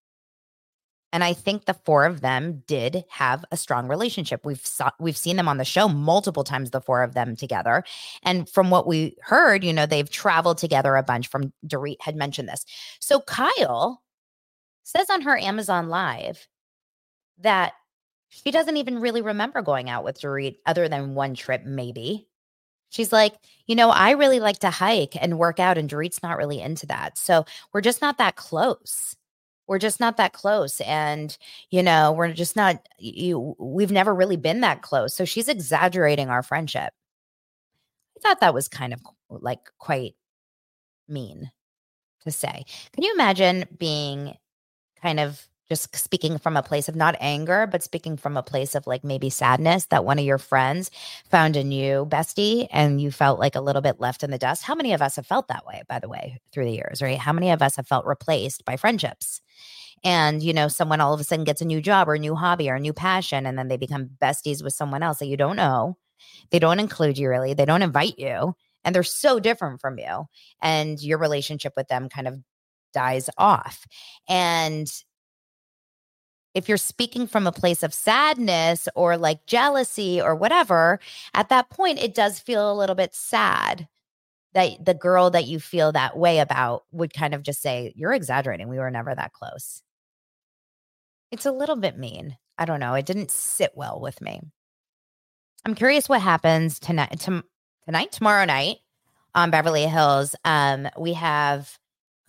And 1.13 1.23
I 1.23 1.33
think 1.33 1.65
the 1.65 1.73
four 1.73 2.05
of 2.05 2.21
them 2.21 2.63
did 2.67 3.03
have 3.09 3.43
a 3.51 3.57
strong 3.57 3.87
relationship. 3.87 4.45
We've 4.45 4.65
saw, 4.65 4.91
we've 4.99 5.17
seen 5.17 5.35
them 5.35 5.47
on 5.47 5.57
the 5.57 5.65
show 5.65 5.87
multiple 5.89 6.43
times, 6.43 6.71
the 6.71 6.81
four 6.81 7.03
of 7.03 7.13
them 7.13 7.35
together. 7.35 7.83
And 8.23 8.47
from 8.49 8.69
what 8.69 8.87
we 8.87 9.17
heard, 9.21 9.63
you 9.63 9.73
know, 9.73 9.85
they've 9.85 10.09
traveled 10.09 10.57
together 10.57 10.95
a 10.95 11.03
bunch. 11.03 11.27
From 11.27 11.51
Dorit 11.65 12.01
had 12.01 12.15
mentioned 12.15 12.47
this. 12.47 12.65
So 12.99 13.19
Kyle 13.19 14.01
says 14.83 15.09
on 15.09 15.21
her 15.21 15.37
Amazon 15.37 15.89
Live 15.89 16.47
that 17.39 17.73
she 18.29 18.51
doesn't 18.51 18.77
even 18.77 18.99
really 18.99 19.21
remember 19.21 19.61
going 19.61 19.89
out 19.89 20.05
with 20.05 20.21
Dorit 20.21 20.55
other 20.65 20.87
than 20.87 21.15
one 21.15 21.35
trip, 21.35 21.65
maybe. 21.65 22.27
She's 22.89 23.11
like, 23.11 23.33
you 23.67 23.75
know, 23.75 23.89
I 23.89 24.11
really 24.11 24.39
like 24.39 24.59
to 24.59 24.69
hike 24.69 25.15
and 25.19 25.39
work 25.39 25.59
out, 25.59 25.77
and 25.77 25.89
Dorit's 25.89 26.23
not 26.23 26.37
really 26.37 26.61
into 26.61 26.85
that. 26.87 27.17
So 27.17 27.45
we're 27.73 27.81
just 27.81 28.01
not 28.01 28.17
that 28.17 28.35
close 28.35 29.15
we're 29.71 29.79
just 29.79 30.01
not 30.01 30.17
that 30.17 30.33
close 30.33 30.81
and 30.81 31.37
you 31.69 31.81
know 31.81 32.11
we're 32.11 32.33
just 32.33 32.57
not 32.57 32.85
you 32.99 33.55
we've 33.57 33.89
never 33.89 34.13
really 34.13 34.35
been 34.35 34.59
that 34.59 34.81
close 34.81 35.15
so 35.15 35.23
she's 35.23 35.47
exaggerating 35.47 36.27
our 36.29 36.43
friendship. 36.43 36.91
I 38.17 38.19
thought 38.21 38.41
that 38.41 38.53
was 38.53 38.67
kind 38.67 38.93
of 38.93 38.99
like 39.29 39.61
quite 39.79 40.15
mean 41.07 41.51
to 42.23 42.31
say. 42.31 42.65
Can 42.91 43.05
you 43.05 43.13
imagine 43.13 43.63
being 43.77 44.35
kind 45.01 45.21
of 45.21 45.47
just 45.71 45.95
speaking 45.95 46.37
from 46.37 46.57
a 46.57 46.61
place 46.61 46.89
of 46.89 46.97
not 46.97 47.15
anger, 47.21 47.65
but 47.65 47.81
speaking 47.81 48.17
from 48.17 48.35
a 48.35 48.43
place 48.43 48.75
of 48.75 48.85
like 48.85 49.05
maybe 49.05 49.29
sadness 49.29 49.85
that 49.85 50.03
one 50.03 50.19
of 50.19 50.25
your 50.25 50.37
friends 50.37 50.91
found 51.29 51.55
a 51.55 51.63
new 51.63 52.05
bestie 52.05 52.67
and 52.71 52.99
you 52.99 53.09
felt 53.09 53.39
like 53.39 53.55
a 53.55 53.61
little 53.61 53.81
bit 53.81 54.01
left 54.01 54.21
in 54.21 54.31
the 54.31 54.37
dust. 54.37 54.63
How 54.63 54.75
many 54.75 54.91
of 54.91 55.01
us 55.01 55.15
have 55.15 55.25
felt 55.25 55.47
that 55.47 55.65
way, 55.65 55.83
by 55.87 55.99
the 55.99 56.09
way, 56.09 56.41
through 56.51 56.65
the 56.65 56.73
years, 56.73 57.01
right? 57.01 57.17
How 57.17 57.31
many 57.31 57.51
of 57.51 57.61
us 57.61 57.77
have 57.77 57.87
felt 57.87 58.05
replaced 58.05 58.65
by 58.65 58.75
friendships? 58.75 59.39
And, 60.03 60.43
you 60.43 60.51
know, 60.51 60.67
someone 60.67 60.99
all 60.99 61.13
of 61.13 61.21
a 61.21 61.23
sudden 61.23 61.45
gets 61.45 61.61
a 61.61 61.65
new 61.65 61.79
job 61.79 62.09
or 62.09 62.15
a 62.15 62.19
new 62.19 62.35
hobby 62.35 62.69
or 62.69 62.75
a 62.75 62.79
new 62.81 62.91
passion, 62.91 63.45
and 63.45 63.57
then 63.57 63.69
they 63.69 63.77
become 63.77 64.09
besties 64.21 64.61
with 64.61 64.73
someone 64.73 65.03
else 65.03 65.19
that 65.19 65.27
you 65.27 65.37
don't 65.37 65.55
know. 65.55 65.95
They 66.49 66.59
don't 66.59 66.81
include 66.81 67.17
you 67.17 67.29
really, 67.29 67.53
they 67.53 67.65
don't 67.65 67.81
invite 67.81 68.19
you, 68.19 68.55
and 68.83 68.93
they're 68.93 69.03
so 69.03 69.39
different 69.39 69.79
from 69.79 69.99
you. 69.99 70.25
And 70.61 71.01
your 71.01 71.17
relationship 71.17 71.73
with 71.77 71.87
them 71.87 72.09
kind 72.09 72.27
of 72.27 72.39
dies 72.93 73.29
off. 73.37 73.85
And 74.27 74.91
if 76.53 76.67
you're 76.67 76.77
speaking 76.77 77.27
from 77.27 77.47
a 77.47 77.51
place 77.51 77.83
of 77.83 77.93
sadness 77.93 78.87
or 78.95 79.17
like 79.17 79.45
jealousy 79.45 80.21
or 80.21 80.35
whatever, 80.35 80.99
at 81.33 81.49
that 81.49 81.69
point, 81.69 81.99
it 81.99 82.13
does 82.13 82.39
feel 82.39 82.71
a 82.71 82.75
little 82.75 82.95
bit 82.95 83.15
sad 83.15 83.87
that 84.53 84.83
the 84.83 84.93
girl 84.93 85.29
that 85.29 85.45
you 85.45 85.59
feel 85.59 85.91
that 85.93 86.17
way 86.17 86.39
about 86.39 86.83
would 86.91 87.13
kind 87.13 87.33
of 87.33 87.43
just 87.43 87.61
say, 87.61 87.93
You're 87.95 88.13
exaggerating. 88.13 88.67
We 88.67 88.79
were 88.79 88.91
never 88.91 89.15
that 89.15 89.33
close. 89.33 89.81
It's 91.31 91.45
a 91.45 91.51
little 91.51 91.77
bit 91.77 91.97
mean. 91.97 92.37
I 92.57 92.65
don't 92.65 92.81
know. 92.81 92.93
It 92.93 93.05
didn't 93.05 93.31
sit 93.31 93.71
well 93.75 93.99
with 94.01 94.21
me. 94.21 94.41
I'm 95.65 95.75
curious 95.75 96.09
what 96.09 96.21
happens 96.21 96.79
tonight, 96.79 97.19
to, 97.21 97.43
tonight, 97.85 98.11
tomorrow 98.11 98.45
night 98.45 98.77
on 99.33 99.51
Beverly 99.51 99.85
Hills. 99.85 100.35
Um, 100.43 100.89
we 100.97 101.13
have 101.13 101.77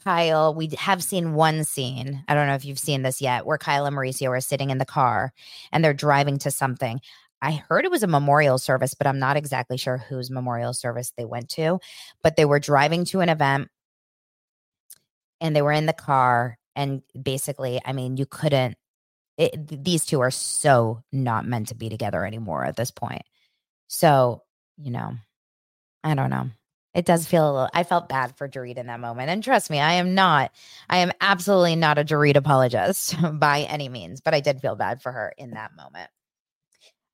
Kyle, 0.04 0.54
we 0.54 0.68
have 0.78 1.02
seen 1.02 1.34
one 1.34 1.64
scene. 1.64 2.24
I 2.26 2.34
don't 2.34 2.46
know 2.46 2.54
if 2.54 2.64
you've 2.64 2.78
seen 2.78 3.02
this 3.02 3.20
yet, 3.20 3.46
where 3.46 3.58
Kyle 3.58 3.86
and 3.86 3.96
Mauricio 3.96 4.28
are 4.30 4.40
sitting 4.40 4.70
in 4.70 4.78
the 4.78 4.84
car 4.84 5.32
and 5.70 5.84
they're 5.84 5.94
driving 5.94 6.38
to 6.38 6.50
something. 6.50 7.00
I 7.40 7.52
heard 7.52 7.84
it 7.84 7.90
was 7.90 8.02
a 8.02 8.08
memorial 8.08 8.58
service, 8.58 8.94
but 8.94 9.06
I'm 9.06 9.18
not 9.18 9.36
exactly 9.36 9.76
sure 9.76 9.98
whose 9.98 10.30
memorial 10.30 10.72
service 10.72 11.12
they 11.16 11.24
went 11.24 11.48
to. 11.50 11.78
But 12.22 12.36
they 12.36 12.44
were 12.44 12.58
driving 12.58 13.04
to 13.06 13.20
an 13.20 13.28
event 13.28 13.68
and 15.40 15.54
they 15.54 15.62
were 15.62 15.72
in 15.72 15.86
the 15.86 15.92
car. 15.92 16.58
And 16.74 17.02
basically, 17.20 17.80
I 17.84 17.92
mean, 17.92 18.16
you 18.16 18.26
couldn't, 18.26 18.76
it, 19.36 19.84
these 19.84 20.04
two 20.04 20.20
are 20.20 20.30
so 20.30 21.02
not 21.12 21.46
meant 21.46 21.68
to 21.68 21.74
be 21.74 21.88
together 21.88 22.24
anymore 22.24 22.64
at 22.64 22.76
this 22.76 22.90
point. 22.90 23.22
So, 23.88 24.42
you 24.78 24.90
know, 24.90 25.14
I 26.04 26.14
don't 26.14 26.30
know. 26.30 26.50
It 26.94 27.06
does 27.06 27.26
feel 27.26 27.44
a 27.44 27.52
little, 27.52 27.68
I 27.72 27.84
felt 27.84 28.08
bad 28.08 28.36
for 28.36 28.48
Dorit 28.48 28.76
in 28.76 28.86
that 28.86 29.00
moment. 29.00 29.30
And 29.30 29.42
trust 29.42 29.70
me, 29.70 29.80
I 29.80 29.94
am 29.94 30.14
not, 30.14 30.52
I 30.90 30.98
am 30.98 31.12
absolutely 31.20 31.76
not 31.76 31.98
a 31.98 32.04
Dorit 32.04 32.36
apologist 32.36 33.16
by 33.34 33.62
any 33.62 33.88
means, 33.88 34.20
but 34.20 34.34
I 34.34 34.40
did 34.40 34.60
feel 34.60 34.76
bad 34.76 35.02
for 35.02 35.12
her 35.12 35.32
in 35.38 35.52
that 35.52 35.70
moment. 35.76 36.10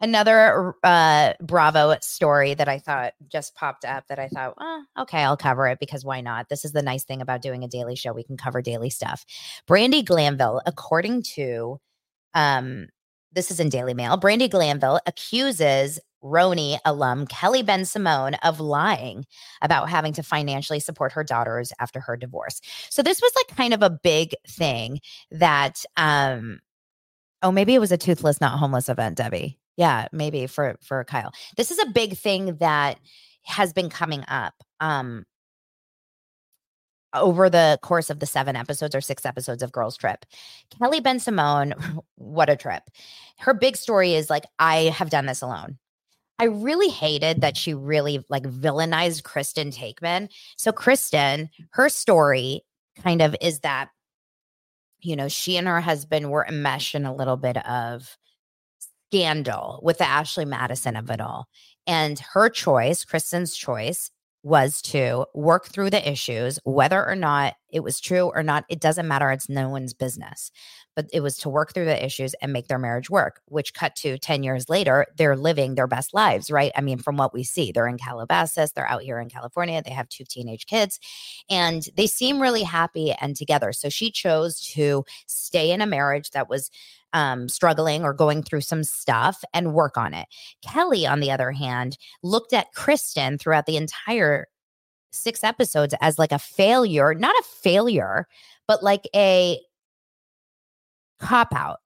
Another 0.00 0.74
uh, 0.84 1.32
Bravo 1.40 1.96
story 2.02 2.54
that 2.54 2.68
I 2.68 2.78
thought 2.78 3.14
just 3.28 3.56
popped 3.56 3.84
up 3.84 4.06
that 4.08 4.20
I 4.20 4.28
thought, 4.28 4.54
oh, 4.58 4.84
okay, 5.00 5.18
I'll 5.18 5.36
cover 5.36 5.66
it 5.66 5.80
because 5.80 6.04
why 6.04 6.20
not? 6.20 6.48
This 6.48 6.64
is 6.64 6.70
the 6.70 6.82
nice 6.82 7.02
thing 7.02 7.20
about 7.20 7.42
doing 7.42 7.64
a 7.64 7.68
daily 7.68 7.96
show. 7.96 8.12
We 8.12 8.22
can 8.22 8.36
cover 8.36 8.62
daily 8.62 8.90
stuff. 8.90 9.24
Brandi 9.68 10.04
Glanville, 10.04 10.62
according 10.66 11.22
to 11.34 11.80
um, 12.34 12.86
this 13.32 13.50
is 13.50 13.60
in 13.60 13.68
Daily 13.68 13.94
Mail, 13.94 14.18
Brandi 14.18 14.48
Glanville 14.48 15.00
accuses 15.06 15.98
RHONY 16.22 16.78
alum 16.84 17.26
Kelly 17.26 17.62
Bensimon 17.62 18.36
of 18.42 18.60
lying 18.60 19.24
about 19.62 19.88
having 19.88 20.12
to 20.14 20.22
financially 20.22 20.80
support 20.80 21.12
her 21.12 21.24
daughters 21.24 21.72
after 21.78 22.00
her 22.00 22.16
divorce. 22.16 22.60
So 22.90 23.02
this 23.02 23.20
was 23.20 23.32
like 23.36 23.56
kind 23.56 23.74
of 23.74 23.82
a 23.82 23.90
big 23.90 24.34
thing 24.46 25.00
that 25.30 25.84
um 25.96 26.60
oh 27.42 27.52
maybe 27.52 27.74
it 27.74 27.80
was 27.80 27.92
a 27.92 27.98
toothless 27.98 28.40
not 28.40 28.58
homeless 28.58 28.88
event, 28.88 29.16
Debbie. 29.16 29.58
Yeah, 29.76 30.08
maybe 30.12 30.46
for 30.46 30.76
for 30.82 31.04
Kyle. 31.04 31.32
This 31.56 31.70
is 31.70 31.78
a 31.78 31.90
big 31.90 32.16
thing 32.16 32.56
that 32.56 32.98
has 33.44 33.72
been 33.72 33.90
coming 33.90 34.24
up. 34.28 34.54
Um 34.80 35.24
over 37.14 37.48
the 37.48 37.78
course 37.82 38.10
of 38.10 38.20
the 38.20 38.26
seven 38.26 38.56
episodes 38.56 38.94
or 38.94 39.00
six 39.00 39.24
episodes 39.24 39.62
of 39.62 39.72
Girls 39.72 39.96
Trip. 39.96 40.24
Kelly 40.78 41.00
Bensimon, 41.00 41.72
what 42.16 42.50
a 42.50 42.56
trip. 42.56 42.82
Her 43.38 43.54
big 43.54 43.76
story 43.76 44.14
is 44.14 44.28
like, 44.28 44.44
I 44.58 44.84
have 44.96 45.10
done 45.10 45.26
this 45.26 45.42
alone. 45.42 45.78
I 46.38 46.44
really 46.44 46.88
hated 46.88 47.40
that 47.40 47.56
she 47.56 47.74
really 47.74 48.24
like 48.28 48.44
villainized 48.44 49.24
Kristen 49.24 49.70
Taekman. 49.70 50.28
So, 50.56 50.70
Kristen, 50.70 51.50
her 51.70 51.88
story 51.88 52.62
kind 53.02 53.22
of 53.22 53.34
is 53.40 53.60
that, 53.60 53.88
you 55.00 55.16
know, 55.16 55.28
she 55.28 55.56
and 55.56 55.66
her 55.66 55.80
husband 55.80 56.30
were 56.30 56.46
enmeshed 56.46 56.94
in 56.94 57.06
a 57.06 57.14
little 57.14 57.36
bit 57.36 57.56
of 57.66 58.16
scandal 59.10 59.80
with 59.82 59.98
the 59.98 60.06
Ashley 60.06 60.44
Madison 60.44 60.94
of 60.94 61.10
it 61.10 61.20
all. 61.20 61.48
And 61.86 62.18
her 62.32 62.48
choice, 62.48 63.04
Kristen's 63.04 63.56
choice, 63.56 64.10
was 64.42 64.80
to 64.80 65.26
work 65.34 65.66
through 65.66 65.90
the 65.90 66.08
issues, 66.08 66.58
whether 66.64 67.04
or 67.04 67.16
not 67.16 67.54
it 67.70 67.82
was 67.82 68.00
true 68.00 68.30
or 68.34 68.42
not, 68.42 68.64
it 68.68 68.80
doesn't 68.80 69.08
matter. 69.08 69.30
It's 69.30 69.48
no 69.48 69.68
one's 69.68 69.92
business. 69.92 70.50
But 70.96 71.06
it 71.12 71.20
was 71.20 71.36
to 71.38 71.48
work 71.48 71.74
through 71.74 71.84
the 71.84 72.04
issues 72.04 72.34
and 72.40 72.52
make 72.52 72.66
their 72.66 72.78
marriage 72.78 73.10
work, 73.10 73.40
which 73.46 73.74
cut 73.74 73.94
to 73.96 74.18
10 74.18 74.42
years 74.42 74.68
later, 74.68 75.06
they're 75.16 75.36
living 75.36 75.74
their 75.74 75.86
best 75.86 76.14
lives, 76.14 76.50
right? 76.50 76.72
I 76.74 76.80
mean, 76.80 76.98
from 76.98 77.16
what 77.16 77.34
we 77.34 77.44
see, 77.44 77.72
they're 77.72 77.86
in 77.86 77.98
Calabasas, 77.98 78.72
they're 78.72 78.88
out 78.88 79.02
here 79.02 79.20
in 79.20 79.28
California, 79.28 79.82
they 79.84 79.92
have 79.92 80.08
two 80.08 80.24
teenage 80.24 80.66
kids, 80.66 80.98
and 81.50 81.82
they 81.96 82.06
seem 82.06 82.40
really 82.40 82.62
happy 82.62 83.12
and 83.12 83.36
together. 83.36 83.72
So 83.72 83.88
she 83.88 84.10
chose 84.10 84.60
to 84.72 85.04
stay 85.26 85.70
in 85.70 85.82
a 85.82 85.86
marriage 85.86 86.30
that 86.30 86.48
was 86.48 86.70
um, 87.12 87.48
struggling 87.48 88.04
or 88.04 88.12
going 88.12 88.42
through 88.42 88.60
some 88.60 88.84
stuff 88.84 89.42
and 89.54 89.74
work 89.74 89.96
on 89.96 90.14
it. 90.14 90.26
Kelly, 90.62 91.06
on 91.06 91.20
the 91.20 91.30
other 91.30 91.52
hand, 91.52 91.98
looked 92.22 92.52
at 92.52 92.72
Kristen 92.74 93.38
throughout 93.38 93.66
the 93.66 93.76
entire 93.76 94.46
six 95.10 95.42
episodes 95.42 95.94
as 96.00 96.18
like 96.18 96.32
a 96.32 96.38
failure, 96.38 97.14
not 97.14 97.34
a 97.36 97.44
failure, 97.62 98.26
but 98.66 98.82
like 98.82 99.08
a 99.14 99.58
cop 101.18 101.54
out. 101.54 101.78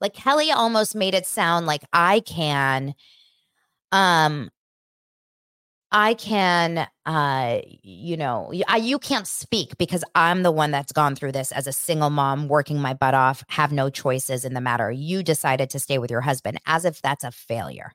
Like 0.00 0.14
Kelly 0.14 0.50
almost 0.50 0.94
made 0.94 1.14
it 1.14 1.26
sound 1.26 1.66
like 1.66 1.82
I 1.92 2.20
can 2.20 2.94
um 3.90 4.50
I 5.90 6.14
can, 6.14 6.86
uh, 7.06 7.60
you 7.82 8.16
know, 8.16 8.52
I, 8.68 8.76
you 8.76 8.98
can't 8.98 9.26
speak 9.26 9.78
because 9.78 10.04
I'm 10.14 10.42
the 10.42 10.52
one 10.52 10.70
that's 10.70 10.92
gone 10.92 11.14
through 11.14 11.32
this 11.32 11.50
as 11.50 11.66
a 11.66 11.72
single 11.72 12.10
mom, 12.10 12.48
working 12.48 12.78
my 12.78 12.92
butt 12.92 13.14
off, 13.14 13.42
have 13.48 13.72
no 13.72 13.88
choices 13.88 14.44
in 14.44 14.52
the 14.52 14.60
matter. 14.60 14.90
You 14.90 15.22
decided 15.22 15.70
to 15.70 15.78
stay 15.78 15.98
with 15.98 16.10
your 16.10 16.20
husband 16.20 16.60
as 16.66 16.84
if 16.84 17.00
that's 17.00 17.24
a 17.24 17.30
failure. 17.30 17.92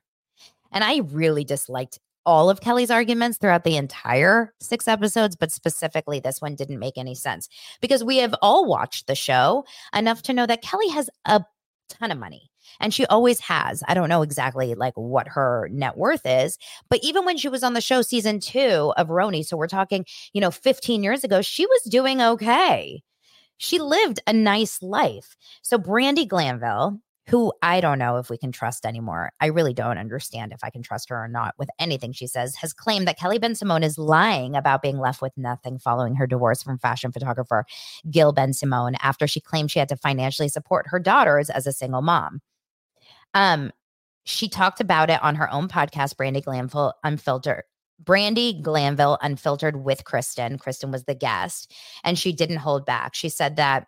And 0.72 0.82
I 0.82 1.02
really 1.12 1.44
disliked 1.44 2.00
all 2.26 2.50
of 2.50 2.60
Kelly's 2.60 2.90
arguments 2.90 3.38
throughout 3.38 3.64
the 3.64 3.76
entire 3.76 4.52
six 4.60 4.88
episodes, 4.88 5.36
but 5.36 5.52
specifically 5.52 6.18
this 6.18 6.40
one 6.40 6.56
didn't 6.56 6.78
make 6.78 6.98
any 6.98 7.14
sense 7.14 7.48
because 7.80 8.02
we 8.02 8.16
have 8.16 8.34
all 8.42 8.66
watched 8.66 9.06
the 9.06 9.14
show 9.14 9.64
enough 9.94 10.22
to 10.22 10.32
know 10.32 10.46
that 10.46 10.62
Kelly 10.62 10.88
has 10.88 11.08
a 11.26 11.44
ton 11.88 12.10
of 12.10 12.18
money 12.18 12.50
and 12.80 12.92
she 12.92 13.06
always 13.06 13.40
has. 13.40 13.82
I 13.88 13.94
don't 13.94 14.08
know 14.08 14.22
exactly 14.22 14.74
like 14.74 14.94
what 14.94 15.28
her 15.28 15.68
net 15.72 15.96
worth 15.96 16.22
is, 16.24 16.58
but 16.88 17.00
even 17.02 17.24
when 17.24 17.36
she 17.36 17.48
was 17.48 17.62
on 17.62 17.74
the 17.74 17.80
show 17.80 18.02
season 18.02 18.40
2 18.40 18.94
of 18.96 19.08
RHONY, 19.08 19.44
so 19.44 19.56
we're 19.56 19.66
talking, 19.66 20.04
you 20.32 20.40
know, 20.40 20.50
15 20.50 21.02
years 21.02 21.24
ago, 21.24 21.42
she 21.42 21.66
was 21.66 21.82
doing 21.84 22.20
okay. 22.20 23.02
She 23.58 23.78
lived 23.78 24.20
a 24.26 24.32
nice 24.32 24.82
life. 24.82 25.36
So 25.62 25.78
Brandi 25.78 26.26
Glanville, 26.26 27.00
who 27.28 27.52
I 27.62 27.80
don't 27.80 27.98
know 27.98 28.18
if 28.18 28.28
we 28.28 28.36
can 28.36 28.52
trust 28.52 28.84
anymore. 28.84 29.32
I 29.40 29.46
really 29.46 29.72
don't 29.72 29.96
understand 29.96 30.52
if 30.52 30.60
I 30.62 30.70
can 30.70 30.82
trust 30.82 31.08
her 31.08 31.24
or 31.24 31.28
not 31.28 31.54
with 31.58 31.70
anything 31.78 32.12
she 32.12 32.26
says, 32.26 32.54
has 32.56 32.72
claimed 32.72 33.08
that 33.08 33.18
Kelly 33.18 33.38
Bensimon 33.38 33.82
is 33.82 33.96
lying 33.96 34.54
about 34.54 34.82
being 34.82 34.98
left 34.98 35.22
with 35.22 35.32
nothing 35.36 35.78
following 35.78 36.16
her 36.16 36.26
divorce 36.26 36.62
from 36.62 36.78
fashion 36.78 37.12
photographer 37.12 37.64
Gil 38.10 38.34
Bensimon 38.34 38.94
after 39.00 39.26
she 39.26 39.40
claimed 39.40 39.70
she 39.70 39.78
had 39.78 39.88
to 39.88 39.96
financially 39.96 40.48
support 40.48 40.86
her 40.88 40.98
daughters 40.98 41.48
as 41.48 41.66
a 41.66 41.72
single 41.72 42.02
mom. 42.02 42.40
Um, 43.34 43.72
she 44.24 44.48
talked 44.48 44.80
about 44.80 45.10
it 45.10 45.22
on 45.22 45.34
her 45.34 45.52
own 45.52 45.68
podcast, 45.68 46.14
Brandi 46.16 46.42
Glanville 46.42 46.94
Unfiltered. 47.04 47.64
Brandi 48.02 48.60
Glanville 48.60 49.18
Unfiltered 49.20 49.84
with 49.84 50.04
Kristen. 50.04 50.58
Kristen 50.58 50.90
was 50.90 51.04
the 51.04 51.14
guest, 51.14 51.72
and 52.02 52.18
she 52.18 52.32
didn't 52.32 52.56
hold 52.56 52.86
back. 52.86 53.14
She 53.14 53.28
said 53.28 53.56
that 53.56 53.86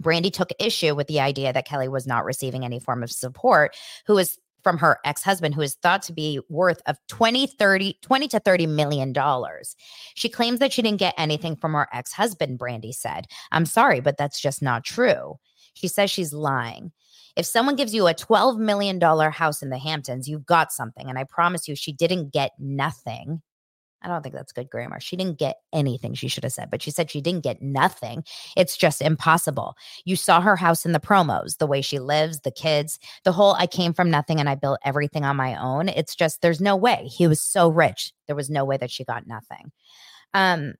Brandi 0.00 0.32
took 0.32 0.50
issue 0.58 0.94
with 0.94 1.06
the 1.08 1.20
idea 1.20 1.52
that 1.52 1.66
Kelly 1.66 1.88
was 1.88 2.06
not 2.06 2.24
receiving 2.24 2.64
any 2.64 2.80
form 2.80 3.02
of 3.02 3.10
support, 3.10 3.76
who 4.06 4.16
is 4.16 4.38
from 4.62 4.78
her 4.78 4.98
ex-husband 5.04 5.54
who 5.54 5.60
is 5.60 5.74
thought 5.74 6.02
to 6.02 6.12
be 6.12 6.40
worth 6.48 6.80
of 6.86 6.96
20 7.08 7.46
30 7.46 7.98
20 8.00 8.28
to 8.28 8.38
30 8.38 8.66
million 8.66 9.12
dollars 9.12 9.74
she 10.14 10.28
claims 10.28 10.60
that 10.60 10.72
she 10.72 10.82
didn't 10.82 11.00
get 11.00 11.14
anything 11.18 11.56
from 11.56 11.72
her 11.72 11.88
ex-husband 11.92 12.58
brandi 12.58 12.94
said 12.94 13.26
i'm 13.50 13.66
sorry 13.66 14.00
but 14.00 14.16
that's 14.16 14.40
just 14.40 14.62
not 14.62 14.84
true 14.84 15.34
she 15.74 15.88
says 15.88 16.10
she's 16.10 16.32
lying 16.32 16.92
if 17.36 17.46
someone 17.46 17.76
gives 17.76 17.94
you 17.94 18.06
a 18.06 18.14
$12 18.14 18.58
million 18.58 19.00
house 19.00 19.62
in 19.62 19.70
the 19.70 19.78
Hamptons, 19.78 20.28
you've 20.28 20.46
got 20.46 20.72
something. 20.72 21.08
And 21.08 21.18
I 21.18 21.24
promise 21.24 21.68
you, 21.68 21.74
she 21.74 21.92
didn't 21.92 22.32
get 22.32 22.52
nothing. 22.58 23.42
I 24.02 24.08
don't 24.08 24.22
think 24.22 24.34
that's 24.34 24.52
good 24.52 24.68
grammar. 24.68 25.00
She 25.00 25.16
didn't 25.16 25.38
get 25.38 25.58
anything 25.72 26.14
she 26.14 26.28
should 26.28 26.44
have 26.44 26.52
said, 26.52 26.70
but 26.70 26.82
she 26.82 26.90
said 26.90 27.10
she 27.10 27.20
didn't 27.20 27.44
get 27.44 27.62
nothing. 27.62 28.24
It's 28.56 28.76
just 28.76 29.00
impossible. 29.00 29.76
You 30.04 30.16
saw 30.16 30.40
her 30.40 30.56
house 30.56 30.84
in 30.84 30.92
the 30.92 31.00
promos, 31.00 31.58
the 31.58 31.66
way 31.66 31.80
she 31.82 32.00
lives, 32.00 32.40
the 32.40 32.50
kids, 32.50 32.98
the 33.24 33.32
whole 33.32 33.54
I 33.54 33.66
came 33.66 33.94
from 33.94 34.10
nothing 34.10 34.40
and 34.40 34.48
I 34.48 34.56
built 34.56 34.80
everything 34.84 35.24
on 35.24 35.36
my 35.36 35.54
own. 35.56 35.88
It's 35.88 36.16
just 36.16 36.42
there's 36.42 36.60
no 36.60 36.74
way. 36.76 37.06
He 37.06 37.28
was 37.28 37.40
so 37.40 37.68
rich. 37.68 38.12
There 38.26 38.36
was 38.36 38.50
no 38.50 38.64
way 38.64 38.76
that 38.76 38.90
she 38.90 39.04
got 39.04 39.26
nothing. 39.26 39.70
Um 40.34 40.74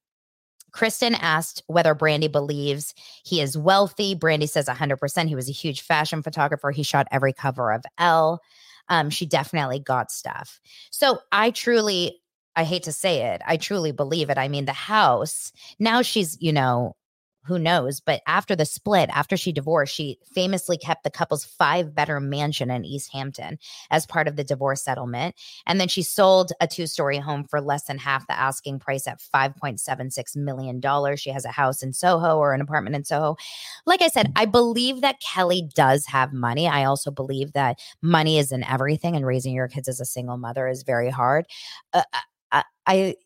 Kristen 0.72 1.14
asked 1.14 1.62
whether 1.66 1.94
Brandi 1.94 2.30
believes 2.30 2.94
he 3.24 3.40
is 3.40 3.56
wealthy. 3.56 4.14
Brandi 4.14 4.48
says 4.48 4.66
100%. 4.66 5.28
He 5.28 5.34
was 5.34 5.48
a 5.48 5.52
huge 5.52 5.82
fashion 5.82 6.22
photographer. 6.22 6.70
He 6.70 6.82
shot 6.82 7.06
every 7.10 7.32
cover 7.32 7.72
of 7.72 7.84
Elle. 7.98 8.40
Um, 8.88 9.10
she 9.10 9.26
definitely 9.26 9.78
got 9.78 10.10
stuff. 10.10 10.60
So 10.90 11.20
I 11.30 11.50
truly, 11.50 12.20
I 12.56 12.64
hate 12.64 12.82
to 12.84 12.92
say 12.92 13.32
it, 13.32 13.42
I 13.46 13.56
truly 13.56 13.92
believe 13.92 14.28
it. 14.28 14.38
I 14.38 14.48
mean, 14.48 14.64
the 14.64 14.72
house, 14.72 15.52
now 15.78 16.02
she's, 16.02 16.36
you 16.40 16.52
know, 16.52 16.96
who 17.44 17.58
knows? 17.58 18.00
But 18.00 18.22
after 18.26 18.54
the 18.54 18.64
split, 18.64 19.10
after 19.12 19.36
she 19.36 19.52
divorced, 19.52 19.94
she 19.94 20.18
famously 20.32 20.76
kept 20.76 21.02
the 21.02 21.10
couple's 21.10 21.44
five 21.44 21.94
bedroom 21.94 22.30
mansion 22.30 22.70
in 22.70 22.84
East 22.84 23.12
Hampton 23.12 23.58
as 23.90 24.06
part 24.06 24.28
of 24.28 24.36
the 24.36 24.44
divorce 24.44 24.82
settlement. 24.82 25.34
And 25.66 25.80
then 25.80 25.88
she 25.88 26.02
sold 26.02 26.52
a 26.60 26.66
two 26.66 26.86
story 26.86 27.18
home 27.18 27.44
for 27.44 27.60
less 27.60 27.84
than 27.84 27.98
half 27.98 28.26
the 28.26 28.38
asking 28.38 28.78
price 28.78 29.08
at 29.08 29.20
$5.76 29.20 30.36
million. 30.36 30.80
She 31.16 31.30
has 31.30 31.44
a 31.44 31.50
house 31.50 31.82
in 31.82 31.92
Soho 31.92 32.38
or 32.38 32.54
an 32.54 32.60
apartment 32.60 32.96
in 32.96 33.04
Soho. 33.04 33.36
Like 33.86 34.02
I 34.02 34.08
said, 34.08 34.32
I 34.36 34.46
believe 34.46 35.00
that 35.00 35.20
Kelly 35.20 35.68
does 35.74 36.06
have 36.06 36.32
money. 36.32 36.68
I 36.68 36.84
also 36.84 37.10
believe 37.10 37.52
that 37.54 37.78
money 38.00 38.38
is 38.38 38.52
in 38.52 38.62
everything, 38.64 39.16
and 39.16 39.26
raising 39.26 39.54
your 39.54 39.68
kids 39.68 39.88
as 39.88 40.00
a 40.00 40.04
single 40.04 40.36
mother 40.36 40.68
is 40.68 40.82
very 40.82 41.10
hard. 41.10 41.46
Uh, 41.92 42.02
I, 42.52 42.64
I 42.86 43.16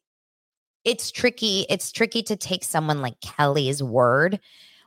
it's 0.86 1.10
tricky. 1.10 1.66
It's 1.68 1.90
tricky 1.90 2.22
to 2.22 2.36
take 2.36 2.62
someone 2.64 3.02
like 3.02 3.20
Kelly's 3.20 3.82
word 3.82 4.38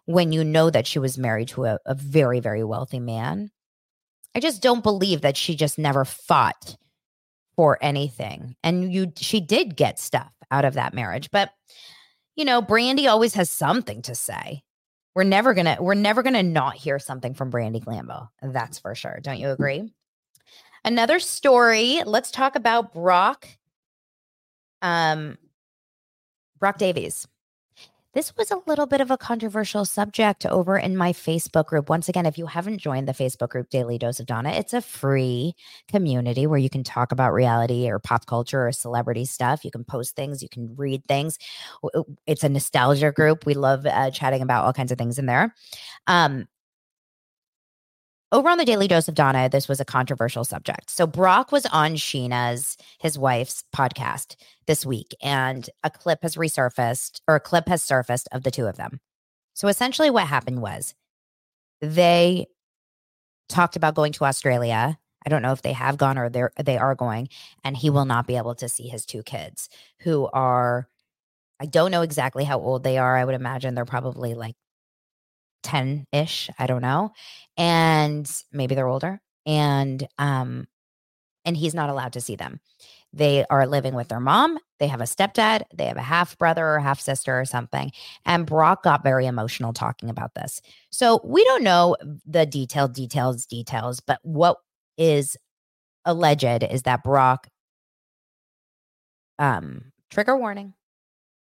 when 0.06 0.32
you 0.32 0.44
know 0.44 0.70
that 0.70 0.88
she 0.88 0.98
was 0.98 1.18
married 1.18 1.50
to 1.50 1.66
a, 1.66 1.78
a 1.86 1.94
very, 1.94 2.40
very 2.40 2.64
wealthy 2.64 3.02
man. 3.02 3.52
I 4.34 4.40
just 4.40 4.62
don't 4.62 4.82
believe 4.82 5.22
that 5.22 5.36
she 5.36 5.56
just 5.56 5.78
never 5.78 6.06
fought 6.06 6.78
for 7.56 7.78
anything. 7.82 8.56
And 8.64 8.92
you 8.94 9.12
she 9.18 9.42
did 9.42 9.76
get 9.76 10.00
stuff 10.00 10.32
out 10.50 10.64
of 10.64 10.76
that 10.76 10.94
marriage. 10.94 11.30
But 11.32 11.52
you 12.36 12.46
know, 12.46 12.62
Brandi 12.62 13.10
always 13.10 13.34
has 13.34 13.50
something 13.50 14.02
to 14.04 14.16
say. 14.16 14.64
We're 15.16 15.26
never 15.26 15.54
gonna 15.54 15.78
we're 15.82 15.96
never 15.96 16.24
gonna 16.24 16.44
not 16.44 16.76
hear 16.76 16.98
something 16.98 17.34
from 17.34 17.52
Brandi 17.52 17.84
Glanville. 17.84 18.32
That's 18.42 18.80
for 18.80 18.96
sure. 18.96 19.20
Don't 19.22 19.40
you 19.40 19.50
agree? 19.50 19.92
Another 20.86 21.20
story. 21.20 22.04
Let's 22.06 22.32
talk 22.32 22.56
about 22.56 22.94
Brock. 22.94 23.50
Um, 24.82 25.38
Brock 26.60 26.78
Davies. 26.78 27.28
this 28.13 28.36
was 28.36 28.52
a 28.52 28.60
little 28.65 28.88
bit 28.88 29.02
of 29.02 29.12
a 29.12 29.17
controversial 29.17 29.86
subject 29.86 30.45
over 30.45 30.78
in 30.78 30.98
my 30.98 31.13
Facebook 31.13 31.67
group. 31.67 31.89
Once 31.89 32.10
again, 32.10 32.26
if 32.26 32.38
you 32.38 32.48
haven't 32.48 32.80
joined 32.80 33.08
the 33.08 33.13
Facebook 33.13 33.50
group 33.50 33.69
Daily 33.69 33.98
Dose 33.98 34.19
of 34.19 34.26
Dana, 34.26 34.50
it's 34.50 34.74
a 34.74 34.82
free 34.82 35.54
community 35.88 36.48
where 36.48 36.58
you 36.60 36.69
can 36.69 36.84
talk 36.84 37.12
about 37.12 37.34
reality 37.34 37.88
or 37.88 38.00
pop 38.00 38.26
culture 38.26 38.67
or 38.67 38.72
celebrity 38.72 39.26
stuff. 39.26 39.63
You 39.63 39.72
can 39.72 39.84
post 39.84 40.15
things, 40.15 40.41
you 40.41 40.50
can 40.50 40.76
read 40.76 41.06
things. 41.08 41.38
It's 42.26 42.43
a 42.43 42.50
nostalgia 42.50 43.12
group. 43.12 43.45
We 43.45 43.54
love 43.54 43.86
uh, 43.86 44.12
chatting 44.12 44.41
about 44.41 44.65
all 44.65 44.74
kinds 44.74 44.91
of 44.91 44.98
things 44.98 45.19
in 45.19 45.28
there. 45.28 45.54
Um, 46.08 46.48
over 48.32 48.50
on 48.50 48.58
the 48.58 48.65
Daily 48.65 48.88
Dose 48.88 49.08
of 49.08 49.15
Dana, 49.15 49.50
this 49.50 49.68
was 49.68 49.80
a 49.80 49.86
controversial 49.86 50.44
subject. 50.44 50.89
So 50.89 51.08
Brock 51.08 51.52
was 51.52 51.65
on 51.68 51.96
Scheana's, 51.96 52.78
his 53.00 53.18
wife's 53.18 53.63
podcast 53.76 54.36
this 54.68 54.86
week, 54.86 55.15
and 55.22 55.68
a 55.84 55.89
clip 55.89 56.20
has 56.22 56.36
resurfaced, 56.36 57.22
or 57.28 57.36
a 57.36 57.39
clip 57.39 57.68
has 57.68 57.82
surfaced 57.82 58.30
of 58.32 58.44
the 58.44 58.52
two 58.52 58.68
of 58.68 58.78
them. 58.78 59.00
So 59.56 59.68
essentially, 59.68 60.10
what 60.10 60.28
happened 60.28 60.62
was 60.62 60.94
they 61.82 62.46
talked 63.48 63.76
about 63.76 63.96
going 63.96 64.13
to 64.13 64.26
Australia. 64.26 65.00
I 65.26 65.30
don't 65.30 65.42
know 65.42 65.52
if 65.52 65.63
they 65.63 65.74
have 65.74 65.98
gone 65.98 66.18
or 66.18 66.30
they're 66.30 66.52
they 66.63 66.78
are 66.78 66.96
going, 66.96 67.30
and 67.63 67.76
he 67.76 67.89
will 67.89 68.06
not 68.06 68.28
be 68.28 68.38
able 68.38 68.56
to 68.56 68.70
see 68.70 68.88
his 68.88 69.06
two 69.06 69.24
kids 69.24 69.70
who 70.02 70.30
are. 70.32 70.88
I 71.60 71.65
don't 71.65 71.92
know 71.92 72.04
exactly 72.04 72.46
how 72.46 72.60
old 72.60 72.84
they 72.84 72.98
are. 72.98 73.18
I 73.18 73.26
would 73.26 73.36
imagine 73.36 73.76
they're 73.76 73.84
probably 73.84 74.34
like 74.34 74.56
10 75.63 76.06
ish. 76.13 76.50
I 76.58 76.67
don't 76.67 76.82
know. 76.82 77.12
And 77.58 78.30
maybe 78.52 78.76
they're 78.76 78.88
older. 78.88 79.22
And, 79.45 80.08
um, 80.17 80.67
and 81.45 81.58
he's 81.58 81.74
not 81.74 81.89
allowed 81.89 82.13
to 82.13 82.22
see 82.22 82.36
them. 82.36 82.60
They 83.12 83.45
are 83.50 83.65
living 83.65 83.95
with 83.95 84.10
their 84.10 84.19
mom. 84.19 84.60
They 84.80 84.88
have 84.88 85.02
a 85.02 85.06
stepdad. 85.06 85.63
They 85.74 85.86
have 85.86 85.98
a 85.98 86.02
half 86.02 86.38
brother 86.38 86.65
or 86.65 86.80
half 86.80 87.00
sister 87.00 87.39
or 87.39 87.45
something. 87.45 87.91
And 88.26 88.45
Brock 88.45 88.84
got 88.84 89.04
very 89.04 89.26
emotional 89.26 89.74
talking 89.74 90.10
about 90.10 90.36
this. 90.36 90.62
So 90.91 91.19
we 91.24 91.43
don't 91.45 91.63
know 91.63 91.95
the 92.26 92.45
detailed 92.45 92.93
details, 92.93 93.45
details, 93.45 94.00
but 94.00 94.19
what 94.22 94.58
is 94.98 95.38
alleged 96.06 96.63
is 96.63 96.84
that 96.84 97.04
Brock, 97.04 97.48
um, 99.39 99.91
trigger 100.12 100.38
warning. 100.38 100.74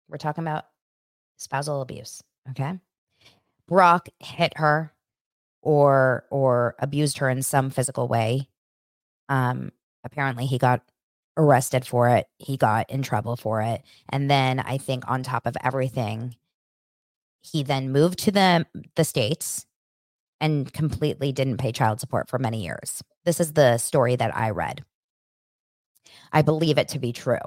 We're 0.09 0.19
talking 0.19 0.45
about 0.45 0.64
spousal 1.37 1.81
abuse. 1.81 2.23
Okay. 2.51 2.79
Brock 3.69 4.09
hit 4.21 4.57
her 4.59 4.93
or 5.63 6.25
or 6.31 6.77
abused 6.79 7.19
her 7.19 7.29
in 7.29 7.43
some 7.43 7.71
physical 7.71 8.09
way. 8.09 8.49
Um, 9.29 9.73
apparently 10.05 10.47
he 10.47 10.59
got 10.59 10.83
arrested 11.37 11.87
for 11.87 12.09
it. 12.09 12.27
He 12.39 12.57
got 12.57 12.89
in 12.91 13.03
trouble 13.03 13.37
for 13.37 13.61
it. 13.63 13.83
And 14.09 14.31
then 14.31 14.61
I 14.61 14.79
think 14.79 15.05
on 15.09 15.23
top 15.23 15.47
of 15.47 15.57
everything, 15.63 16.37
he 17.43 17.63
then 17.63 17.93
moved 17.93 18.19
to 18.21 18.33
the 18.33 18.67
the 18.95 19.05
states 19.05 19.67
and 20.41 20.73
completely 20.73 21.33
didn't 21.33 21.57
pay 21.59 21.73
child 21.73 22.01
support 22.01 22.29
for 22.29 22.39
many 22.39 22.65
years. 22.65 23.03
This 23.25 23.41
is 23.41 23.55
the 23.55 23.79
story 23.79 24.17
that 24.17 24.37
I 24.37 24.51
read. 24.51 24.85
I 26.33 26.43
believe 26.43 26.79
it 26.79 26.89
to 26.89 26.99
be 26.99 27.13
true. 27.13 27.39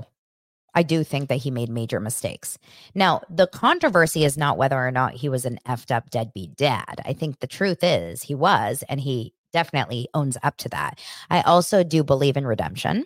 I 0.79 0.83
do 0.83 1.03
think 1.03 1.27
that 1.27 1.39
he 1.39 1.51
made 1.51 1.67
major 1.67 1.99
mistakes. 1.99 2.57
Now, 2.95 3.19
the 3.29 3.47
controversy 3.47 4.23
is 4.23 4.37
not 4.37 4.57
whether 4.57 4.77
or 4.77 4.91
not 4.91 5.13
he 5.13 5.27
was 5.27 5.43
an 5.43 5.59
effed 5.67 5.93
up 5.93 6.09
deadbeat 6.09 6.55
dad. 6.55 7.01
I 7.03 7.11
think 7.11 7.39
the 7.39 7.47
truth 7.47 7.79
is 7.83 8.23
he 8.23 8.33
was, 8.33 8.81
and 8.87 9.01
he 9.01 9.33
definitely 9.51 10.07
owns 10.13 10.37
up 10.41 10.55
to 10.59 10.69
that. 10.69 10.97
I 11.29 11.41
also 11.41 11.83
do 11.83 12.01
believe 12.01 12.37
in 12.37 12.47
redemption. 12.47 13.03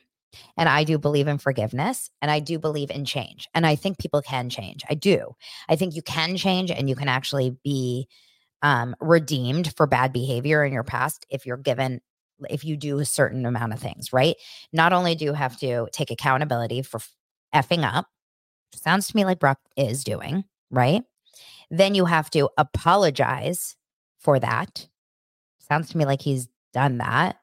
And 0.55 0.69
I 0.69 0.83
do 0.83 0.99
believe 0.99 1.27
in 1.27 1.39
forgiveness 1.39 2.11
and 2.21 2.29
I 2.29 2.39
do 2.39 2.59
believe 2.59 2.91
in 2.91 3.05
change. 3.05 3.47
And 3.55 3.65
I 3.65 3.75
think 3.75 3.97
people 3.97 4.21
can 4.21 4.49
change. 4.49 4.83
I 4.87 4.93
do. 4.93 5.35
I 5.67 5.75
think 5.75 5.95
you 5.95 6.03
can 6.03 6.37
change 6.37 6.69
and 6.69 6.87
you 6.87 6.95
can 6.95 7.07
actually 7.07 7.55
be 7.63 8.07
um, 8.61 8.95
redeemed 8.99 9.75
for 9.75 9.87
bad 9.87 10.13
behavior 10.13 10.63
in 10.63 10.73
your 10.73 10.83
past 10.83 11.25
if 11.29 11.45
you're 11.45 11.57
given 11.57 12.01
if 12.49 12.63
you 12.63 12.77
do 12.77 12.99
a 12.99 13.05
certain 13.05 13.45
amount 13.45 13.73
of 13.73 13.79
things, 13.79 14.11
right? 14.11 14.35
Not 14.71 14.93
only 14.93 15.15
do 15.15 15.25
you 15.25 15.33
have 15.33 15.57
to 15.59 15.87
take 15.91 16.11
accountability 16.11 16.81
for 16.81 16.99
effing 17.53 17.83
up, 17.83 18.07
sounds 18.73 19.07
to 19.07 19.15
me 19.15 19.25
like 19.25 19.39
Brock 19.39 19.59
is 19.77 20.03
doing, 20.03 20.43
right? 20.71 21.03
Then 21.69 21.95
you 21.95 22.05
have 22.05 22.29
to 22.31 22.49
apologize 22.57 23.75
for 24.19 24.39
that. 24.39 24.87
Sounds 25.59 25.89
to 25.89 25.97
me 25.97 26.05
like 26.05 26.21
he's 26.21 26.47
done 26.73 26.97
that. 26.97 27.37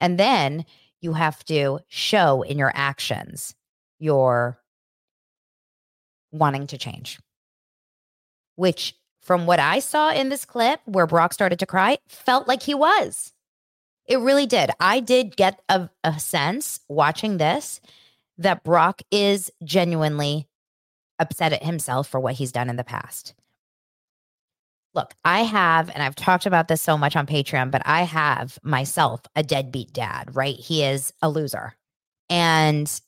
And 0.00 0.18
then 0.18 0.64
you 1.00 1.12
have 1.12 1.44
to 1.44 1.80
show 1.88 2.42
in 2.42 2.58
your 2.58 2.72
actions 2.74 3.54
your 3.98 4.58
wanting 6.30 6.66
to 6.68 6.78
change, 6.78 7.18
which 8.56 8.94
from 9.22 9.46
what 9.46 9.60
I 9.60 9.80
saw 9.80 10.10
in 10.10 10.28
this 10.28 10.44
clip 10.44 10.80
where 10.86 11.06
Brock 11.06 11.32
started 11.32 11.58
to 11.58 11.66
cry, 11.66 11.98
felt 12.08 12.48
like 12.48 12.62
he 12.62 12.74
was. 12.74 13.32
It 14.06 14.20
really 14.20 14.46
did. 14.46 14.70
I 14.80 15.00
did 15.00 15.36
get 15.36 15.60
a, 15.68 15.90
a 16.02 16.18
sense 16.18 16.80
watching 16.88 17.36
this 17.36 17.80
that 18.38 18.64
Brock 18.64 19.02
is 19.10 19.50
genuinely 19.64 20.48
upset 21.18 21.52
at 21.52 21.64
himself 21.64 22.08
for 22.08 22.20
what 22.20 22.34
he's 22.34 22.52
done 22.52 22.70
in 22.70 22.76
the 22.76 22.84
past. 22.84 23.34
Look, 24.94 25.14
I 25.24 25.42
have, 25.42 25.90
and 25.90 26.02
I've 26.02 26.14
talked 26.14 26.46
about 26.46 26.68
this 26.68 26.80
so 26.80 26.96
much 26.96 27.14
on 27.14 27.26
Patreon, 27.26 27.70
but 27.70 27.82
I 27.84 28.02
have 28.02 28.58
myself 28.62 29.20
a 29.36 29.42
deadbeat 29.42 29.92
dad, 29.92 30.34
right? 30.34 30.56
He 30.56 30.82
is 30.82 31.12
a 31.20 31.28
loser. 31.28 31.74
And 32.30 33.00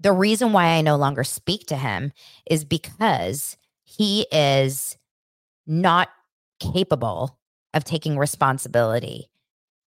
the 0.00 0.12
reason 0.12 0.52
why 0.52 0.66
I 0.66 0.82
no 0.82 0.96
longer 0.96 1.24
speak 1.24 1.66
to 1.68 1.76
him 1.76 2.12
is 2.48 2.64
because 2.64 3.56
he 3.84 4.26
is 4.30 4.98
not 5.66 6.08
capable 6.60 7.38
of 7.72 7.84
taking 7.84 8.18
responsibility 8.18 9.28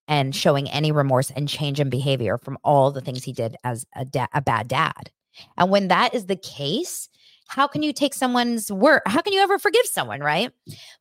and 0.09 0.35
showing 0.35 0.71
any 0.71 0.93
remorse 0.93 1.31
and 1.31 1.49
change 1.49 1.81
in 1.81 1.91
behavior 1.91 2.39
from 2.39 2.59
all 2.65 2.91
the 2.91 3.01
things 3.01 3.25
he 3.25 3.33
did 3.33 3.57
as 3.65 3.87
a, 3.95 4.05
da- 4.05 4.27
a 4.33 4.41
bad 4.41 4.69
dad. 4.69 5.11
And 5.57 5.71
when 5.71 5.89
that 5.89 6.15
is 6.15 6.27
the 6.27 6.37
case, 6.37 7.09
how 7.49 7.67
can 7.67 7.83
you 7.83 7.93
take 7.93 8.15
someone's 8.15 8.73
word? 8.73 9.03
How 9.07 9.23
can 9.23 9.33
you 9.33 9.41
ever 9.41 9.59
forgive 9.59 9.87
someone, 9.87 10.21
right? 10.21 10.51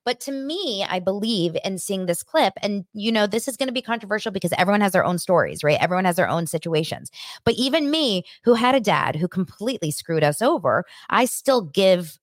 But 0.03 0.19
to 0.21 0.31
me, 0.31 0.85
I 0.87 0.99
believe 0.99 1.57
in 1.63 1.79
seeing 1.79 2.05
this 2.05 2.21
clip, 2.21 2.53
and 2.61 2.85
you 2.93 3.11
know, 3.11 3.25
this 3.25 3.47
is 3.47 3.57
going 3.57 3.67
to 3.67 3.73
be 3.73 3.81
controversial 3.81 4.31
because 4.31 4.53
everyone 4.57 4.81
has 4.81 4.91
their 4.91 5.05
own 5.05 5.17
stories, 5.17 5.63
right? 5.63 5.81
Everyone 5.81 6.05
has 6.05 6.17
their 6.17 6.29
own 6.29 6.45
situations. 6.45 7.09
But 7.45 7.55
even 7.55 7.89
me, 7.89 8.23
who 8.43 8.53
had 8.53 8.75
a 8.75 8.79
dad 8.79 9.15
who 9.15 9.27
completely 9.27 9.91
screwed 9.91 10.23
us 10.23 10.41
over, 10.41 10.85
I 11.09 11.25
still 11.25 11.61
give 11.61 12.19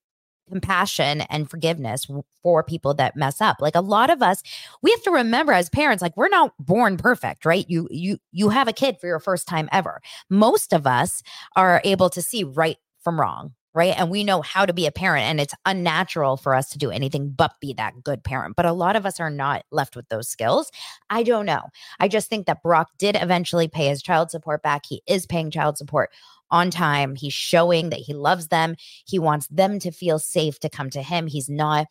compassion 0.53 1.23
and 1.23 1.49
forgiveness 1.49 2.07
for 2.43 2.62
people 2.62 2.93
that 2.95 3.17
mess 3.17 3.41
up. 3.41 3.57
Like 3.61 3.75
a 3.75 3.81
lot 3.81 4.11
of 4.11 4.23
us 4.23 4.43
we 4.83 4.91
have 4.91 5.03
to 5.03 5.11
remember 5.11 5.53
as 5.53 5.71
parents 5.71 6.03
like 6.03 6.17
we're 6.17 6.29
not 6.29 6.53
born 6.59 6.99
perfect 6.99 7.47
right? 7.47 7.65
You 7.69 7.88
you 7.91 8.19
you 8.33 8.51
have 8.51 8.69
a 8.69 8.73
kid 8.73 8.99
for 9.01 9.07
your 9.07 9.19
first 9.19 9.49
time 9.49 9.69
ever. 9.73 10.03
Most 10.29 10.73
of 10.73 10.87
us 10.87 11.23
are 11.57 11.81
able 11.85 12.11
to 12.11 12.21
see 12.21 12.45
right 12.45 12.77
from 13.03 13.19
wrong 13.19 13.55
right? 13.75 13.95
And 13.99 14.11
we 14.11 14.23
know 14.23 14.43
how 14.43 14.67
to 14.67 14.73
be 14.73 14.87
a 14.87 14.93
parent 14.93 15.25
and 15.25 15.41
it's 15.41 15.55
unnatural 15.65 16.37
for 16.37 16.55
us 16.55 16.69
to 16.71 16.79
do 16.79 16.91
anything 16.91 17.31
but 17.31 17.53
be 17.61 17.73
that 17.75 18.05
good 18.05 18.23
parent. 18.23 18.55
But 18.55 18.67
a 18.67 18.73
lot 18.73 18.97
of 18.97 19.07
us 19.07 19.19
are 19.19 19.31
not 19.31 19.65
left 19.71 19.97
with 19.97 20.09
those 20.09 20.29
skills. 20.29 20.71
I 21.09 21.23
don't 21.23 21.47
know. 21.47 21.62
I 21.99 22.09
just 22.09 22.29
think 22.29 22.47
that 22.47 22.62
brock 22.62 22.91
did 22.99 23.17
eventually 23.17 23.69
pay 23.69 23.88
his 23.88 24.03
child 24.03 24.31
support 24.31 24.62
back. 24.62 24.83
He 24.87 25.03
is 25.07 25.27
paying 25.27 25.51
child 25.51 25.79
support 25.79 26.11
on 26.53 26.71
time. 26.71 27.17
He's 27.17 27.33
showing 27.33 27.91
that 27.91 27.99
he 27.99 28.15
loves 28.15 28.49
them. 28.49 28.77
He 29.05 29.19
wants 29.19 29.49
them 29.49 29.81
to 29.81 29.91
feel 29.91 30.21
safe 30.21 30.61
to 30.61 30.69
come 30.69 30.91
to 30.91 31.03
him. 31.03 31.27
He's 31.27 31.49
not 31.49 31.87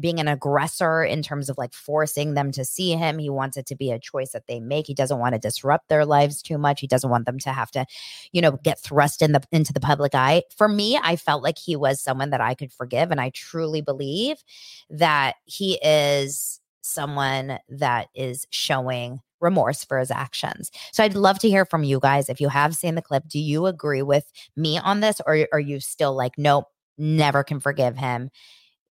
being 0.00 0.20
an 0.20 0.28
aggressor 0.28 1.02
in 1.02 1.22
terms 1.22 1.48
of 1.48 1.56
like 1.56 1.72
forcing 1.72 2.34
them 2.34 2.52
to 2.52 2.64
see 2.64 2.92
him. 2.92 3.18
He 3.18 3.30
wants 3.30 3.56
it 3.56 3.64
to 3.66 3.76
be 3.76 3.90
a 3.90 3.98
choice 3.98 4.32
that 4.32 4.46
they 4.48 4.60
make. 4.60 4.86
He 4.86 4.94
doesn't 4.94 5.18
want 5.18 5.34
to 5.34 5.38
disrupt 5.38 5.88
their 5.88 6.04
lives 6.04 6.42
too 6.42 6.58
much. 6.58 6.80
He 6.80 6.86
doesn't 6.86 7.08
want 7.08 7.24
them 7.24 7.38
to 7.38 7.50
have 7.50 7.70
to, 7.70 7.86
you 8.32 8.42
know, 8.42 8.52
get 8.62 8.78
thrust 8.80 9.22
in 9.22 9.32
the 9.32 9.42
into 9.50 9.72
the 9.72 9.80
public 9.80 10.14
eye. 10.14 10.42
For 10.56 10.68
me, 10.68 10.98
I 11.02 11.16
felt 11.16 11.42
like 11.42 11.58
he 11.58 11.76
was 11.76 12.02
someone 12.02 12.30
that 12.30 12.42
I 12.42 12.54
could 12.54 12.72
forgive, 12.72 13.10
and 13.10 13.20
I 13.20 13.30
truly 13.30 13.80
believe 13.80 14.42
that 14.90 15.36
he 15.44 15.78
is 15.82 16.60
someone 16.82 17.58
that 17.70 18.08
is 18.14 18.46
showing 18.50 19.20
remorse 19.44 19.84
for 19.84 19.98
his 19.98 20.10
actions. 20.10 20.72
So 20.92 21.04
I'd 21.04 21.14
love 21.14 21.38
to 21.40 21.48
hear 21.48 21.64
from 21.64 21.84
you 21.84 22.00
guys. 22.00 22.28
If 22.28 22.40
you 22.40 22.48
have 22.48 22.74
seen 22.74 22.96
the 22.96 23.02
clip, 23.02 23.28
do 23.28 23.38
you 23.38 23.66
agree 23.66 24.02
with 24.02 24.24
me 24.56 24.78
on 24.78 24.98
this 24.98 25.20
or 25.24 25.46
are 25.52 25.60
you 25.60 25.78
still 25.78 26.16
like, 26.16 26.32
nope, 26.36 26.64
never 26.98 27.44
can 27.44 27.60
forgive 27.60 27.96
him? 27.96 28.30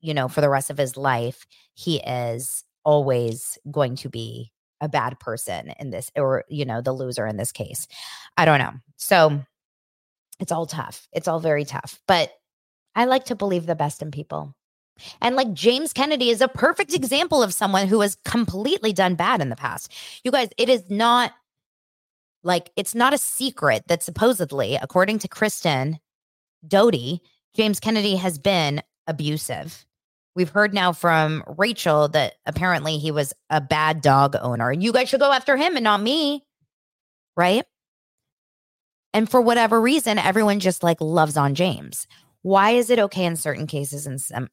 You 0.01 0.13
know, 0.13 0.29
for 0.29 0.43
the 0.43 0.51
rest 0.51 0.69
of 0.69 0.77
his 0.77 0.97
life, 0.97 1.47
he 1.75 2.01
is 2.01 2.65
always 2.85 3.59
going 3.71 3.97
to 3.97 4.09
be 4.09 4.53
a 4.81 4.89
bad 4.89 5.21
person 5.21 5.75
in 5.79 5.91
this, 5.91 6.11
or, 6.17 6.45
you 6.49 6.65
know, 6.65 6.81
the 6.81 6.93
loser 6.93 7.27
in 7.27 7.37
this 7.37 7.53
case. 7.53 7.87
I 8.37 8.47
don't 8.47 8.59
know. 8.59 8.73
So 8.97 9.43
it's 10.41 10.53
all 10.53 10.67
tough. 10.67 11.07
It's 11.13 11.29
all 11.29 11.39
very 11.39 11.65
tough. 11.67 12.01
But 12.09 12.33
I 12.95 13.05
like 13.05 13.27
to 13.27 13.35
believe 13.37 13.67
the 13.67 13.75
best 13.75 14.03
in 14.03 14.11
people. 14.11 14.55
And 15.21 15.37
like 15.37 15.53
James 15.53 15.93
Kennedy 15.93 16.31
is 16.31 16.41
a 16.41 16.49
perfect 16.49 16.95
example 16.95 17.43
of 17.43 17.55
someone 17.55 17.89
who 17.89 18.01
has 18.01 18.17
completely 18.25 18.93
done 18.93 19.15
bad 19.15 19.41
in 19.41 19.49
the 19.49 19.57
past. 19.57 19.93
You 20.25 20.31
guys, 20.31 20.49
it 20.59 20.69
is 20.69 20.89
not 20.91 21.33
like 22.43 22.71
it's 22.77 22.95
not 22.95 23.13
a 23.13 23.19
secret 23.19 23.85
that 23.89 24.03
supposedly, 24.03 24.77
according 24.77 25.19
to 25.21 25.29
Kristen 25.29 25.99
Doute, 26.67 27.21
James 27.55 27.81
Kennedy 27.81 28.17
has 28.17 28.39
been 28.39 28.83
abusive. 29.07 29.85
We've 30.37 30.51
heard 30.51 30.73
now 30.73 30.93
from 30.93 31.43
Rachel 31.59 32.09
that 32.09 32.35
apparently 32.47 32.99
he 32.99 33.11
was 33.11 33.35
a 33.51 33.61
bad 33.61 34.01
dog 34.01 34.37
owner. 34.41 34.73
You 34.73 34.93
guys 34.93 35.09
should 35.09 35.21
go 35.21 35.33
after 35.33 35.57
him 35.57 35.77
and 35.77 35.85
not 35.85 36.01
me. 36.01 36.45
Right? 37.37 37.65
And 39.13 39.29
for 39.29 39.41
whatever 39.41 39.81
reason, 39.81 40.19
everyone 40.19 40.61
just 40.61 40.83
like 40.83 41.01
loves 41.01 41.37
on 41.37 41.55
James. 41.55 42.07
Why 42.43 42.71
is 42.73 42.91
it 42.91 42.99
okay 42.99 43.25
in 43.25 43.37
certain 43.37 43.67
cases 43.67 44.07
and 44.07 44.21
some 44.21 44.49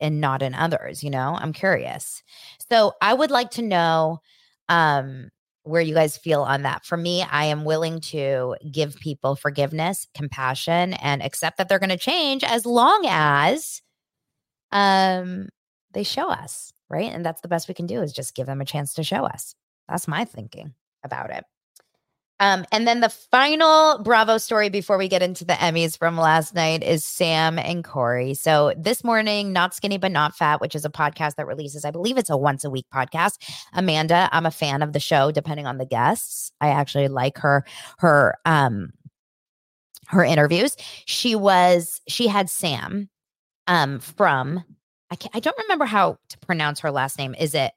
and 0.00 0.20
not 0.20 0.42
in 0.42 0.54
others? 0.54 1.02
You 1.04 1.10
know, 1.10 1.36
I'm 1.40 1.52
curious. 1.52 2.22
So 2.70 2.92
I 3.00 3.14
would 3.14 3.30
like 3.30 3.50
to 3.52 3.62
know 3.62 4.20
um 4.68 5.30
where 5.64 5.82
you 5.82 5.94
guys 5.94 6.16
feel 6.16 6.42
on 6.42 6.62
that. 6.62 6.84
For 6.84 6.96
me, 6.96 7.22
I 7.22 7.44
am 7.44 7.64
willing 7.64 8.00
to 8.00 8.56
give 8.72 8.96
people 8.96 9.36
forgiveness, 9.36 10.08
compassion, 10.14 10.94
and 10.94 11.22
accept 11.22 11.58
that 11.58 11.68
they're 11.68 11.78
going 11.78 11.90
to 11.90 11.96
change 11.96 12.42
as 12.44 12.66
long 12.66 13.06
as 13.08 13.80
um 14.72 15.48
they 15.92 16.02
show 16.04 16.28
us, 16.30 16.72
right? 16.90 17.12
And 17.12 17.24
that's 17.24 17.42
the 17.42 17.48
best 17.48 17.68
we 17.68 17.74
can 17.74 17.86
do 17.86 18.02
is 18.02 18.12
just 18.12 18.34
give 18.34 18.46
them 18.46 18.60
a 18.60 18.64
chance 18.66 18.94
to 18.94 19.04
show 19.04 19.24
us. 19.26 19.54
That's 19.88 20.08
my 20.08 20.24
thinking 20.24 20.74
about 21.04 21.30
it. 21.30 21.44
Um, 22.42 22.64
and 22.72 22.88
then 22.88 22.98
the 22.98 23.08
final 23.08 24.00
Bravo 24.02 24.36
story 24.36 24.68
before 24.68 24.98
we 24.98 25.06
get 25.06 25.22
into 25.22 25.44
the 25.44 25.52
Emmys 25.52 25.96
from 25.96 26.16
last 26.16 26.56
night 26.56 26.82
is 26.82 27.04
Sam 27.04 27.56
and 27.56 27.84
Kory. 27.84 28.34
So 28.34 28.74
this 28.76 29.04
morning, 29.04 29.52
Not 29.52 29.74
Skinny 29.76 29.96
But 29.96 30.10
Not 30.10 30.34
Fat, 30.34 30.60
which 30.60 30.74
is 30.74 30.84
a 30.84 30.90
podcast 30.90 31.36
that 31.36 31.46
releases, 31.46 31.84
I 31.84 31.92
believe 31.92 32.18
it's 32.18 32.30
a 32.30 32.36
once 32.36 32.64
a 32.64 32.70
week 32.70 32.86
podcast. 32.92 33.38
Amanda, 33.72 34.28
I'm 34.32 34.44
a 34.44 34.50
fan 34.50 34.82
of 34.82 34.92
the 34.92 34.98
show, 34.98 35.30
depending 35.30 35.68
on 35.68 35.78
the 35.78 35.86
guests. 35.86 36.50
I 36.60 36.70
actually 36.70 37.06
like 37.06 37.38
her, 37.38 37.64
her, 37.98 38.36
um, 38.44 38.92
her 40.08 40.24
interviews. 40.24 40.76
She 41.06 41.36
was, 41.36 42.00
she 42.08 42.26
had 42.26 42.50
Sam, 42.50 43.08
um, 43.68 44.00
from, 44.00 44.64
I 45.12 45.14
can't, 45.14 45.36
I 45.36 45.38
don't 45.38 45.58
remember 45.58 45.84
how 45.84 46.18
to 46.30 46.38
pronounce 46.40 46.80
her 46.80 46.90
last 46.90 47.18
name. 47.18 47.36
Is 47.38 47.54
it 47.54 47.70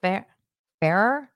Fair, 0.00 0.28
Fairer? 0.80 1.28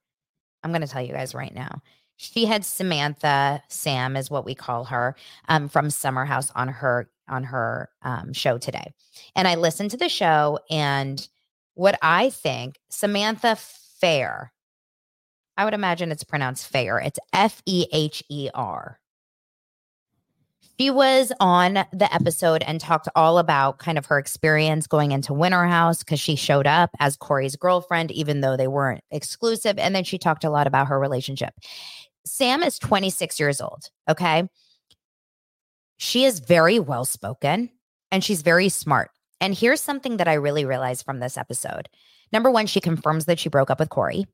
I'm 0.62 0.70
going 0.70 0.82
to 0.82 0.88
tell 0.88 1.02
you 1.02 1.12
guys 1.12 1.34
right 1.34 1.54
now. 1.54 1.82
She 2.16 2.44
had 2.44 2.66
Samantha, 2.66 3.62
Sam 3.68 4.14
is 4.14 4.30
what 4.30 4.44
we 4.44 4.54
call 4.54 4.84
her, 4.84 5.16
um, 5.48 5.68
from 5.68 5.88
Summer 5.88 6.26
House 6.26 6.52
on 6.54 6.68
her 6.68 7.08
on 7.28 7.44
her 7.44 7.88
um, 8.02 8.32
show 8.34 8.58
today, 8.58 8.92
and 9.34 9.48
I 9.48 9.54
listened 9.54 9.92
to 9.92 9.96
the 9.96 10.10
show. 10.10 10.58
And 10.68 11.26
what 11.74 11.98
I 12.02 12.28
think, 12.28 12.78
Samantha 12.90 13.56
Fair, 13.56 14.52
I 15.56 15.64
would 15.64 15.72
imagine 15.72 16.12
it's 16.12 16.24
pronounced 16.24 16.68
Fair. 16.68 16.98
It's 16.98 17.18
F 17.32 17.62
E 17.64 17.86
H 17.90 18.22
E 18.28 18.50
R. 18.52 18.99
She 20.80 20.88
was 20.88 21.30
on 21.40 21.74
the 21.74 22.08
episode 22.10 22.62
and 22.62 22.80
talked 22.80 23.06
all 23.14 23.36
about 23.36 23.80
kind 23.80 23.98
of 23.98 24.06
her 24.06 24.18
experience 24.18 24.86
going 24.86 25.12
into 25.12 25.34
Winter 25.34 25.66
House 25.66 25.98
because 25.98 26.18
she 26.18 26.36
showed 26.36 26.66
up 26.66 26.88
as 26.98 27.18
Kory's 27.18 27.54
girlfriend, 27.54 28.10
even 28.12 28.40
though 28.40 28.56
they 28.56 28.66
weren't 28.66 29.04
exclusive. 29.10 29.78
And 29.78 29.94
then 29.94 30.04
she 30.04 30.16
talked 30.16 30.42
a 30.42 30.48
lot 30.48 30.66
about 30.66 30.86
her 30.86 30.98
relationship. 30.98 31.52
Sam 32.24 32.62
is 32.62 32.78
26 32.78 33.38
years 33.38 33.60
old. 33.60 33.90
Okay. 34.08 34.48
She 35.98 36.24
is 36.24 36.40
very 36.40 36.78
well 36.78 37.04
spoken 37.04 37.68
and 38.10 38.24
she's 38.24 38.40
very 38.40 38.70
smart. 38.70 39.10
And 39.38 39.54
here's 39.54 39.82
something 39.82 40.16
that 40.16 40.28
I 40.28 40.32
really 40.32 40.64
realized 40.64 41.04
from 41.04 41.20
this 41.20 41.36
episode. 41.36 41.90
Number 42.32 42.50
one, 42.50 42.64
she 42.64 42.80
confirms 42.80 43.26
that 43.26 43.38
she 43.38 43.50
broke 43.50 43.68
up 43.68 43.80
with 43.80 43.90
Kory. 43.90 44.24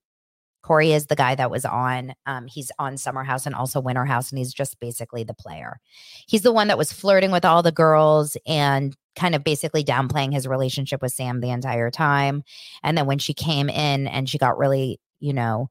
Kory 0.66 0.92
is 0.92 1.06
the 1.06 1.14
guy 1.14 1.36
that 1.36 1.48
was 1.48 1.64
on. 1.64 2.12
Um, 2.26 2.48
he's 2.48 2.72
on 2.80 2.96
Summer 2.96 3.22
House 3.22 3.46
and 3.46 3.54
also 3.54 3.80
Winter 3.80 4.04
House, 4.04 4.32
and 4.32 4.38
he's 4.38 4.52
just 4.52 4.80
basically 4.80 5.22
the 5.22 5.32
player. 5.32 5.78
He's 6.26 6.42
the 6.42 6.50
one 6.50 6.66
that 6.66 6.76
was 6.76 6.92
flirting 6.92 7.30
with 7.30 7.44
all 7.44 7.62
the 7.62 7.70
girls 7.70 8.36
and 8.48 8.96
kind 9.14 9.36
of 9.36 9.44
basically 9.44 9.84
downplaying 9.84 10.32
his 10.32 10.48
relationship 10.48 11.00
with 11.00 11.12
Sam 11.12 11.40
the 11.40 11.50
entire 11.50 11.88
time. 11.92 12.42
And 12.82 12.98
then 12.98 13.06
when 13.06 13.18
she 13.18 13.32
came 13.32 13.68
in 13.68 14.08
and 14.08 14.28
she 14.28 14.38
got 14.38 14.58
really, 14.58 14.98
you 15.20 15.32
know, 15.32 15.70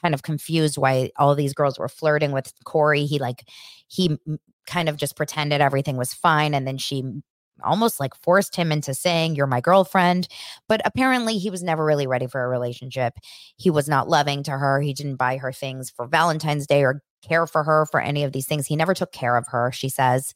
kind 0.00 0.14
of 0.14 0.22
confused 0.22 0.78
why 0.78 1.10
all 1.16 1.34
these 1.34 1.52
girls 1.52 1.76
were 1.76 1.88
flirting 1.88 2.30
with 2.30 2.52
Kory, 2.64 3.06
he 3.06 3.18
like 3.18 3.48
he 3.88 4.16
kind 4.64 4.88
of 4.88 4.96
just 4.96 5.16
pretended 5.16 5.60
everything 5.60 5.96
was 5.96 6.14
fine, 6.14 6.54
and 6.54 6.68
then 6.68 6.78
she 6.78 7.02
almost 7.62 8.00
like 8.00 8.14
forced 8.14 8.56
him 8.56 8.72
into 8.72 8.94
saying, 8.94 9.36
You're 9.36 9.46
my 9.46 9.60
girlfriend. 9.60 10.28
But 10.68 10.80
apparently, 10.84 11.38
he 11.38 11.50
was 11.50 11.62
never 11.62 11.84
really 11.84 12.06
ready 12.06 12.26
for 12.26 12.42
a 12.42 12.48
relationship. 12.48 13.14
He 13.56 13.70
was 13.70 13.88
not 13.88 14.08
loving 14.08 14.42
to 14.44 14.52
her. 14.52 14.80
He 14.80 14.92
didn't 14.92 15.16
buy 15.16 15.36
her 15.36 15.52
things 15.52 15.90
for 15.90 16.06
Valentine's 16.06 16.66
Day 16.66 16.82
or 16.82 17.02
care 17.26 17.46
for 17.46 17.62
her 17.64 17.86
for 17.86 18.00
any 18.00 18.24
of 18.24 18.32
these 18.32 18.46
things. 18.46 18.66
He 18.66 18.76
never 18.76 18.94
took 18.94 19.12
care 19.12 19.36
of 19.36 19.46
her, 19.48 19.72
she 19.72 19.88
says. 19.88 20.34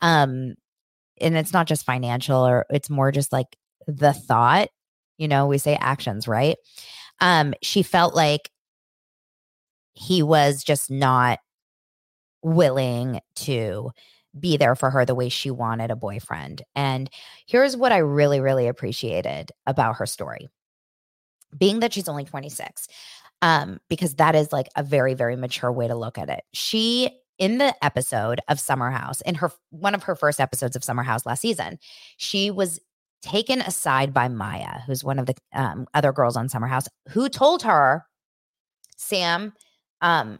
Um, 0.00 0.54
and 1.20 1.36
it's 1.36 1.52
not 1.52 1.66
just 1.66 1.84
financial, 1.86 2.46
or 2.46 2.66
it's 2.70 2.90
more 2.90 3.10
just 3.10 3.32
like 3.32 3.56
the 3.86 4.12
thought. 4.12 4.68
You 5.16 5.28
know, 5.28 5.46
we 5.46 5.58
say 5.58 5.76
actions, 5.80 6.28
right? 6.28 6.56
Um, 7.20 7.54
she 7.62 7.82
felt 7.82 8.14
like 8.14 8.50
he 9.94 10.22
was 10.22 10.62
just 10.62 10.90
not 10.90 11.40
willing 12.42 13.20
to 13.34 13.90
be 14.40 14.56
there 14.56 14.74
for 14.74 14.90
her 14.90 15.04
the 15.04 15.14
way 15.14 15.28
she 15.28 15.50
wanted 15.50 15.90
a 15.90 15.96
boyfriend. 15.96 16.62
And 16.74 17.10
here's 17.46 17.76
what 17.76 17.92
I 17.92 17.98
really, 17.98 18.40
really 18.40 18.66
appreciated 18.66 19.52
about 19.66 19.96
her 19.96 20.06
story 20.06 20.48
being 21.56 21.80
that 21.80 21.92
she's 21.92 22.08
only 22.08 22.24
26, 22.24 22.88
um, 23.42 23.78
because 23.88 24.14
that 24.16 24.34
is 24.34 24.52
like 24.52 24.68
a 24.76 24.82
very, 24.82 25.14
very 25.14 25.36
mature 25.36 25.72
way 25.72 25.88
to 25.88 25.94
look 25.94 26.18
at 26.18 26.28
it. 26.28 26.44
She, 26.52 27.10
in 27.38 27.58
the 27.58 27.74
episode 27.82 28.40
of 28.48 28.60
Summer 28.60 28.90
House, 28.90 29.20
in 29.22 29.34
her 29.36 29.50
one 29.70 29.94
of 29.94 30.02
her 30.02 30.14
first 30.14 30.40
episodes 30.40 30.76
of 30.76 30.84
Summer 30.84 31.02
House 31.02 31.24
last 31.24 31.40
season, 31.40 31.78
she 32.16 32.50
was 32.50 32.80
taken 33.22 33.60
aside 33.60 34.12
by 34.12 34.28
Mya, 34.28 34.82
who's 34.86 35.02
one 35.02 35.18
of 35.18 35.26
the 35.26 35.34
um, 35.52 35.86
other 35.94 36.12
girls 36.12 36.36
on 36.36 36.48
Summer 36.48 36.66
House, 36.66 36.86
who 37.10 37.28
told 37.28 37.62
her, 37.62 38.04
Sam, 38.96 39.52
um, 40.00 40.38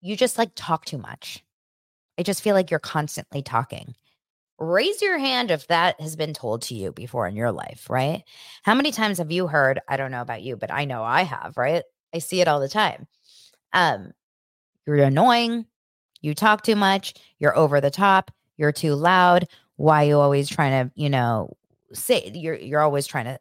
you 0.00 0.16
just 0.16 0.38
like 0.38 0.50
talk 0.54 0.84
too 0.84 0.98
much. 0.98 1.44
I 2.18 2.22
just 2.22 2.42
feel 2.42 2.54
like 2.54 2.70
you're 2.70 2.80
constantly 2.80 3.42
talking. 3.42 3.94
Raise 4.58 5.00
your 5.00 5.18
hand 5.18 5.52
if 5.52 5.68
that 5.68 6.00
has 6.00 6.16
been 6.16 6.34
told 6.34 6.62
to 6.62 6.74
you 6.74 6.92
before 6.92 7.28
in 7.28 7.36
your 7.36 7.52
life, 7.52 7.88
right? 7.88 8.24
How 8.64 8.74
many 8.74 8.90
times 8.90 9.18
have 9.18 9.30
you 9.30 9.46
heard, 9.46 9.80
I 9.88 9.96
don't 9.96 10.10
know 10.10 10.20
about 10.20 10.42
you, 10.42 10.56
but 10.56 10.72
I 10.72 10.84
know 10.84 11.04
I 11.04 11.22
have, 11.22 11.56
right? 11.56 11.84
I 12.12 12.18
see 12.18 12.40
it 12.40 12.48
all 12.48 12.58
the 12.58 12.68
time. 12.68 13.06
Um, 13.72 14.12
you're 14.86 14.96
annoying, 14.96 15.66
you 16.20 16.34
talk 16.34 16.62
too 16.62 16.74
much, 16.74 17.14
you're 17.38 17.56
over 17.56 17.80
the 17.80 17.90
top, 17.90 18.32
you're 18.56 18.72
too 18.72 18.94
loud. 18.94 19.46
Why 19.76 20.04
you 20.04 20.18
always 20.18 20.48
trying 20.48 20.88
to, 20.88 20.92
you 20.96 21.08
know, 21.08 21.56
say 21.92 22.30
you're 22.34 22.56
you're 22.56 22.80
always 22.80 23.06
trying 23.06 23.26
to 23.26 23.38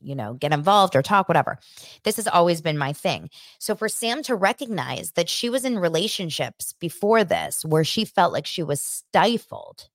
you 0.00 0.14
know, 0.14 0.34
get 0.34 0.52
involved 0.52 0.94
or 0.94 1.02
talk, 1.02 1.28
whatever. 1.28 1.58
This 2.04 2.16
has 2.16 2.28
always 2.28 2.60
been 2.60 2.78
my 2.78 2.92
thing. 2.92 3.30
So 3.58 3.74
for 3.74 3.88
Sam 3.88 4.22
to 4.24 4.34
recognize 4.34 5.12
that 5.12 5.28
she 5.28 5.50
was 5.50 5.64
in 5.64 5.78
relationships 5.78 6.74
before 6.80 7.24
this 7.24 7.64
where 7.64 7.84
she 7.84 8.04
felt 8.04 8.32
like 8.32 8.46
she 8.46 8.62
was 8.62 8.80
stifled 8.80 9.88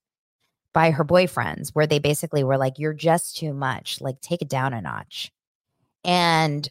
by 0.72 0.90
her 0.90 1.04
boyfriends, 1.04 1.70
where 1.72 1.86
they 1.86 2.00
basically 2.00 2.42
were 2.42 2.58
like, 2.58 2.78
you're 2.78 2.92
just 2.92 3.36
too 3.36 3.54
much, 3.54 4.00
like 4.00 4.20
take 4.20 4.42
it 4.42 4.48
down 4.48 4.74
a 4.74 4.80
notch. 4.82 5.30
And 6.04 6.68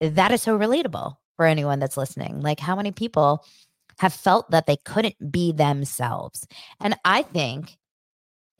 that 0.00 0.32
is 0.32 0.42
so 0.42 0.58
relatable 0.58 1.16
for 1.36 1.46
anyone 1.46 1.78
that's 1.78 1.96
listening. 1.96 2.40
Like, 2.40 2.60
how 2.60 2.74
many 2.74 2.90
people 2.90 3.44
have 3.98 4.12
felt 4.12 4.50
that 4.50 4.66
they 4.66 4.76
couldn't 4.84 5.30
be 5.30 5.52
themselves? 5.52 6.46
And 6.80 6.96
I 7.04 7.22
think 7.22 7.76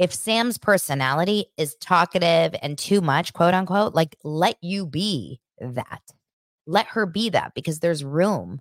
if 0.03 0.13
Sam's 0.13 0.59
personality 0.59 1.47
is 1.57 1.77
talkative 1.77 2.57
and 2.61 2.77
too 2.77 3.01
much, 3.01 3.33
quote 3.33 3.55
unquote, 3.55 3.95
like 3.95 4.17
let 4.25 4.57
you 4.61 4.85
be 4.85 5.41
that. 5.61 6.03
Let 6.67 6.87
her 6.89 7.07
be 7.07 7.31
that 7.31 7.53
because 7.55 7.79
there's 7.79 8.03
room 8.03 8.61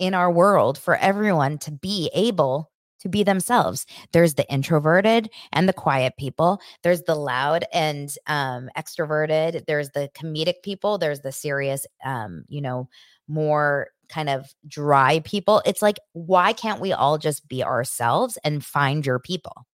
in 0.00 0.12
our 0.12 0.28
world 0.28 0.76
for 0.76 0.96
everyone 0.96 1.58
to 1.58 1.70
be 1.70 2.10
able 2.12 2.72
to 2.98 3.08
be 3.08 3.22
themselves. 3.22 3.86
There's 4.12 4.34
the 4.34 4.48
introverted 4.52 5.30
and 5.52 5.68
the 5.68 5.72
quiet 5.72 6.14
people. 6.18 6.60
There's 6.82 7.02
the 7.02 7.14
loud 7.14 7.64
and 7.72 8.12
um, 8.26 8.68
extroverted. 8.76 9.66
There's 9.66 9.90
the 9.90 10.10
comedic 10.16 10.64
people. 10.64 10.98
There's 10.98 11.20
the 11.20 11.30
serious, 11.30 11.86
um, 12.04 12.42
you 12.48 12.60
know, 12.60 12.88
more 13.28 13.90
kind 14.08 14.28
of 14.28 14.52
dry 14.66 15.20
people. 15.20 15.62
It's 15.64 15.80
like, 15.80 16.00
why 16.12 16.52
can't 16.52 16.80
we 16.80 16.92
all 16.92 17.18
just 17.18 17.46
be 17.46 17.62
ourselves 17.62 18.36
and 18.42 18.64
find 18.64 19.06
your 19.06 19.20
people? 19.20 19.64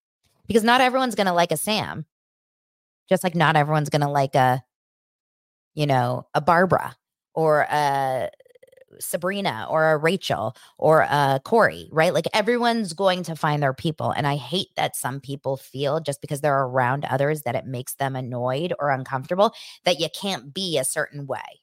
Because 0.49 0.63
not 0.63 0.81
everyone's 0.81 1.13
going 1.13 1.27
to 1.27 1.33
like 1.33 1.51
a 1.51 1.57
Sam, 1.57 2.07
just 3.07 3.23
like 3.23 3.35
not 3.35 3.55
everyone's 3.55 3.89
going 3.89 4.01
to 4.01 4.09
like 4.09 4.33
a, 4.33 4.63
you 5.75 5.85
know, 5.85 6.25
a 6.33 6.41
Barbara 6.41 6.97
or 7.35 7.67
a 7.69 8.31
Sabrina 8.99 9.67
or 9.69 9.91
a 9.91 9.97
Rachel 9.97 10.55
or 10.79 11.01
a 11.01 11.39
Kory, 11.45 11.87
right? 11.91 12.15
Like 12.15 12.25
everyone's 12.33 12.93
going 12.93 13.21
to 13.23 13.35
find 13.35 13.61
their 13.61 13.75
people. 13.75 14.09
And 14.09 14.25
I 14.25 14.37
hate 14.37 14.69
that 14.75 14.95
some 14.95 15.19
people 15.19 15.55
feel 15.55 15.99
just 15.99 16.19
because 16.19 16.41
they're 16.41 16.63
around 16.63 17.05
others 17.05 17.43
that 17.43 17.55
it 17.55 17.67
makes 17.67 17.93
them 17.93 18.15
annoyed 18.15 18.73
or 18.79 18.89
uncomfortable 18.89 19.53
that 19.85 19.99
you 19.99 20.07
can't 20.19 20.51
be 20.51 20.79
a 20.79 20.83
certain 20.83 21.27
way. 21.27 21.61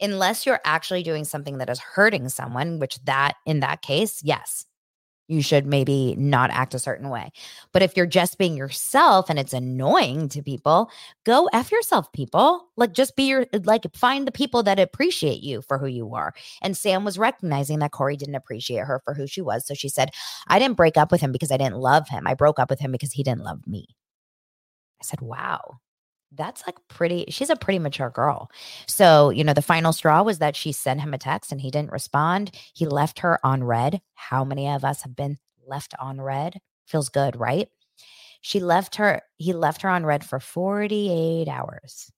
Unless 0.00 0.46
you're 0.46 0.60
actually 0.64 1.02
doing 1.02 1.26
something 1.26 1.58
that 1.58 1.68
is 1.68 1.80
hurting 1.80 2.30
someone, 2.30 2.78
which 2.78 2.98
that 3.04 3.34
in 3.44 3.60
that 3.60 3.82
case, 3.82 4.22
yes, 4.24 4.64
you 5.28 5.42
should 5.42 5.66
maybe 5.66 6.14
not 6.16 6.50
act 6.50 6.74
a 6.74 6.78
certain 6.78 7.10
way. 7.10 7.30
But 7.72 7.82
if 7.82 7.96
you're 7.96 8.06
just 8.06 8.38
being 8.38 8.56
yourself 8.56 9.28
and 9.28 9.38
it's 9.38 9.52
annoying 9.52 10.28
to 10.30 10.42
people, 10.42 10.90
go 11.24 11.48
F 11.52 11.70
yourself, 11.70 12.10
people. 12.12 12.68
Like 12.76 12.92
just 12.92 13.14
be 13.14 13.24
your, 13.24 13.46
like 13.64 13.84
find 13.94 14.26
the 14.26 14.32
people 14.32 14.62
that 14.62 14.80
appreciate 14.80 15.42
you 15.42 15.62
for 15.62 15.78
who 15.78 15.86
you 15.86 16.14
are. 16.14 16.32
And 16.62 16.76
Sam 16.76 17.04
was 17.04 17.18
recognizing 17.18 17.78
that 17.80 17.92
Kory 17.92 18.16
didn't 18.16 18.34
appreciate 18.34 18.84
her 18.84 19.00
for 19.04 19.14
who 19.14 19.26
she 19.26 19.42
was. 19.42 19.66
So 19.66 19.74
she 19.74 19.88
said, 19.88 20.10
I 20.46 20.58
didn't 20.58 20.76
break 20.76 20.96
up 20.96 21.12
with 21.12 21.20
him 21.20 21.32
because 21.32 21.52
I 21.52 21.58
didn't 21.58 21.76
love 21.76 22.08
him. 22.08 22.26
I 22.26 22.34
broke 22.34 22.58
up 22.58 22.70
with 22.70 22.80
him 22.80 22.90
because 22.90 23.12
he 23.12 23.22
didn't 23.22 23.44
love 23.44 23.66
me. 23.66 23.86
I 25.00 25.04
said, 25.04 25.20
wow 25.20 25.78
that's 26.32 26.62
like 26.66 26.76
pretty 26.88 27.24
she's 27.28 27.50
a 27.50 27.56
pretty 27.56 27.78
mature 27.78 28.10
girl. 28.10 28.50
So 28.86 29.30
you 29.30 29.44
know 29.44 29.54
the 29.54 29.62
final 29.62 29.92
straw 29.92 30.22
was 30.22 30.38
that 30.38 30.56
she 30.56 30.72
sent 30.72 31.00
him 31.00 31.14
a 31.14 31.18
text 31.18 31.52
and 31.52 31.60
he 31.60 31.70
didn't 31.70 31.92
respond. 31.92 32.50
He 32.74 32.86
left 32.86 33.20
her 33.20 33.44
on 33.44 33.64
red. 33.64 34.00
How 34.14 34.44
many 34.44 34.68
of 34.68 34.84
us 34.84 35.02
have 35.02 35.16
been 35.16 35.38
left 35.66 35.94
on 36.00 36.20
red? 36.20 36.60
Feels 36.86 37.08
good 37.08 37.36
right? 37.38 37.68
She 38.40 38.60
left 38.60 38.96
her 38.96 39.22
he 39.36 39.52
left 39.52 39.82
her 39.82 39.88
on 39.88 40.04
red 40.06 40.24
for 40.24 40.40
48 40.40 41.48
hours. 41.48 42.10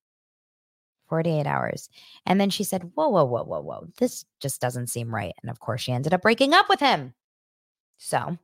48 1.09 1.47
hours. 1.47 1.89
And 2.27 2.41
then 2.41 2.51
she 2.51 2.65
said 2.65 2.91
whoa 2.95 3.09
whoa 3.09 3.25
whoa 3.25 3.45
whoa 3.45 3.61
whoa 3.63 3.89
this 3.99 4.25
just 4.41 4.61
doesn't 4.61 4.89
seem 4.89 5.15
right. 5.15 5.35
And 5.43 5.51
of 5.51 5.61
course 5.61 5.83
she 5.83 5.93
ended 5.93 6.15
up 6.15 6.23
breaking 6.23 6.55
up 6.55 6.69
with 6.69 6.81
him. 6.81 7.15
So 7.99 8.39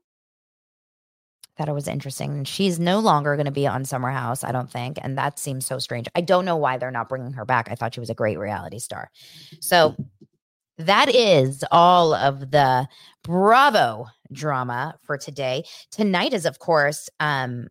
thought 1.57 1.69
it 1.69 1.75
was 1.75 1.89
interesting. 1.89 2.45
She's 2.45 2.79
no 2.79 2.99
longer 2.99 3.35
going 3.37 3.47
to 3.47 3.53
be 3.53 3.67
on 3.67 3.85
Summer 3.85 4.11
House, 4.11 4.45
I 4.45 4.53
don't 4.53 4.71
think. 4.71 4.99
And 5.03 5.17
that 5.17 5.39
seems 5.39 5.67
so 5.67 5.79
strange. 5.79 6.07
I 6.15 6.21
don't 6.21 6.45
know 6.45 6.57
why 6.57 6.77
they're 6.77 6.91
not 6.91 7.09
bringing 7.09 7.33
her 7.33 7.45
back. 7.45 7.69
I 7.71 7.75
thought 7.75 7.95
she 7.95 8.01
was 8.01 8.11
a 8.11 8.15
great 8.15 8.39
reality 8.39 8.79
star. 8.79 9.11
So 9.61 9.97
that 10.79 11.15
is 11.15 11.65
all 11.73 12.15
of 12.15 12.51
the 12.51 12.87
Bravo 13.25 14.07
drama 14.33 14.97
for 15.03 15.17
today. 15.17 15.65
Tonight 15.91 16.35
is, 16.35 16.45
of 16.45 16.59
course, 16.59 17.09
um, 17.21 17.69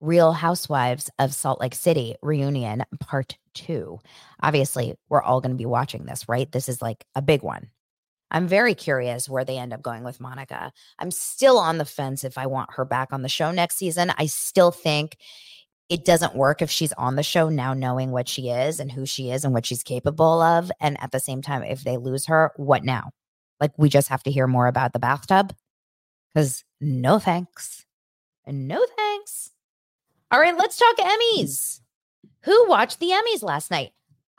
Real 0.00 0.32
Housewives 0.32 1.10
of 1.18 1.32
Salt 1.32 1.60
Lake 1.60 1.76
City 1.76 2.16
reunion 2.22 2.84
part 3.00 3.38
two. 3.54 4.00
Obviously, 4.42 4.94
we're 5.08 5.22
all 5.22 5.40
going 5.40 5.52
to 5.52 5.56
be 5.56 5.64
watching 5.64 6.04
this, 6.04 6.28
right? 6.28 6.50
This 6.50 6.68
is 6.68 6.82
like 6.82 7.04
a 7.14 7.22
big 7.22 7.42
one. 7.42 7.68
I'm 8.32 8.48
very 8.48 8.74
curious 8.74 9.28
where 9.28 9.44
they 9.44 9.58
end 9.58 9.74
up 9.74 9.82
going 9.82 10.02
with 10.02 10.20
Monica. 10.20 10.72
I'm 10.98 11.10
still 11.10 11.58
on 11.58 11.78
the 11.78 11.84
fence 11.84 12.24
if 12.24 12.38
I 12.38 12.46
want 12.46 12.72
her 12.72 12.84
back 12.84 13.12
on 13.12 13.22
the 13.22 13.28
show 13.28 13.52
next 13.52 13.76
season. 13.76 14.10
I 14.16 14.26
still 14.26 14.70
think 14.70 15.18
it 15.90 16.06
doesn't 16.06 16.34
work 16.34 16.62
if 16.62 16.70
she's 16.70 16.94
on 16.94 17.16
the 17.16 17.22
show 17.22 17.50
now 17.50 17.74
knowing 17.74 18.10
what 18.10 18.26
she 18.26 18.48
is 18.48 18.80
and 18.80 18.90
who 18.90 19.04
she 19.04 19.30
is 19.30 19.44
and 19.44 19.52
what 19.52 19.66
she's 19.66 19.82
capable 19.82 20.40
of. 20.40 20.72
And 20.80 21.00
at 21.02 21.12
the 21.12 21.20
same 21.20 21.42
time, 21.42 21.62
if 21.62 21.84
they 21.84 21.98
lose 21.98 22.24
her, 22.26 22.52
what 22.56 22.82
now? 22.82 23.10
Like 23.60 23.72
we 23.76 23.90
just 23.90 24.08
have 24.08 24.22
to 24.22 24.30
hear 24.30 24.46
more 24.46 24.66
about 24.66 24.94
the 24.94 24.98
bathtub? 24.98 25.54
Because 26.32 26.64
no 26.80 27.18
thanks. 27.18 27.84
No 28.46 28.84
thanks. 28.96 29.50
All 30.30 30.40
right, 30.40 30.56
let's 30.56 30.78
talk 30.78 30.96
Emmys. 30.96 31.80
Who 32.44 32.66
watched 32.66 32.98
the 32.98 33.10
Emmys 33.10 33.42
last 33.42 33.70
night? 33.70 33.92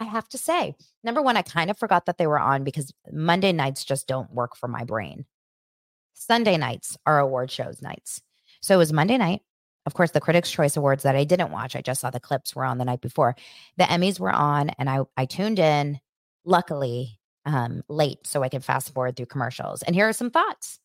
I 0.04 0.08
have 0.08 0.28
to 0.30 0.38
say, 0.38 0.76
number 1.02 1.22
one, 1.22 1.38
I 1.38 1.44
kind 1.44 1.72
of 1.72 1.78
forgot 1.78 2.08
that 2.08 2.18
they 2.18 2.28
were 2.28 2.40
on 2.40 2.66
because 2.66 2.94
Monday 3.10 3.54
nights 3.54 3.86
just 3.86 4.06
don't 4.06 4.34
work 4.34 4.58
for 4.58 4.68
my 4.68 4.84
brain. 4.84 5.26
Sunday 6.14 6.58
nights 6.58 6.98
are 7.06 7.20
award 7.20 7.50
shows 7.50 7.82
nights. 7.82 8.22
So 8.62 8.76
it 8.76 8.78
was 8.78 8.92
Monday 8.92 9.18
night. 9.18 9.44
Of 9.86 9.94
course, 9.94 10.12
the 10.12 10.20
Critics' 10.20 10.52
Choice 10.52 10.76
Awards 10.76 11.04
that 11.04 11.16
I 11.16 11.24
didn't 11.24 11.52
watch, 11.52 11.74
I 11.76 11.82
just 11.82 12.02
saw 12.02 12.10
the 12.10 12.20
clips 12.20 12.54
were 12.54 12.66
on 12.66 12.80
the 12.80 12.86
night 12.86 13.00
before. 13.00 13.36
The 13.78 13.86
Emmys 13.86 14.20
were 14.20 14.32
on, 14.32 14.72
and 14.72 14.90
I, 14.90 15.00
I 15.16 15.26
tuned 15.26 15.60
in, 15.60 16.02
luckily, 16.44 17.18
um, 17.46 17.84
late 17.88 18.28
so 18.28 18.44
I 18.44 18.50
could 18.50 18.64
fast 18.64 18.94
forward 18.94 19.16
through 19.16 19.28
commercials. 19.28 19.84
And 19.84 19.96
here 19.96 20.08
are 20.08 20.14
some 20.14 20.32
thoughts. 20.32 20.80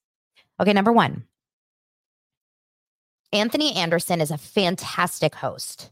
Okay, 0.60 0.72
number 0.72 0.92
one 0.92 1.24
Anthony 3.32 3.74
Anderson 3.74 4.20
is 4.20 4.30
a 4.30 4.38
fantastic 4.38 5.34
host. 5.34 5.90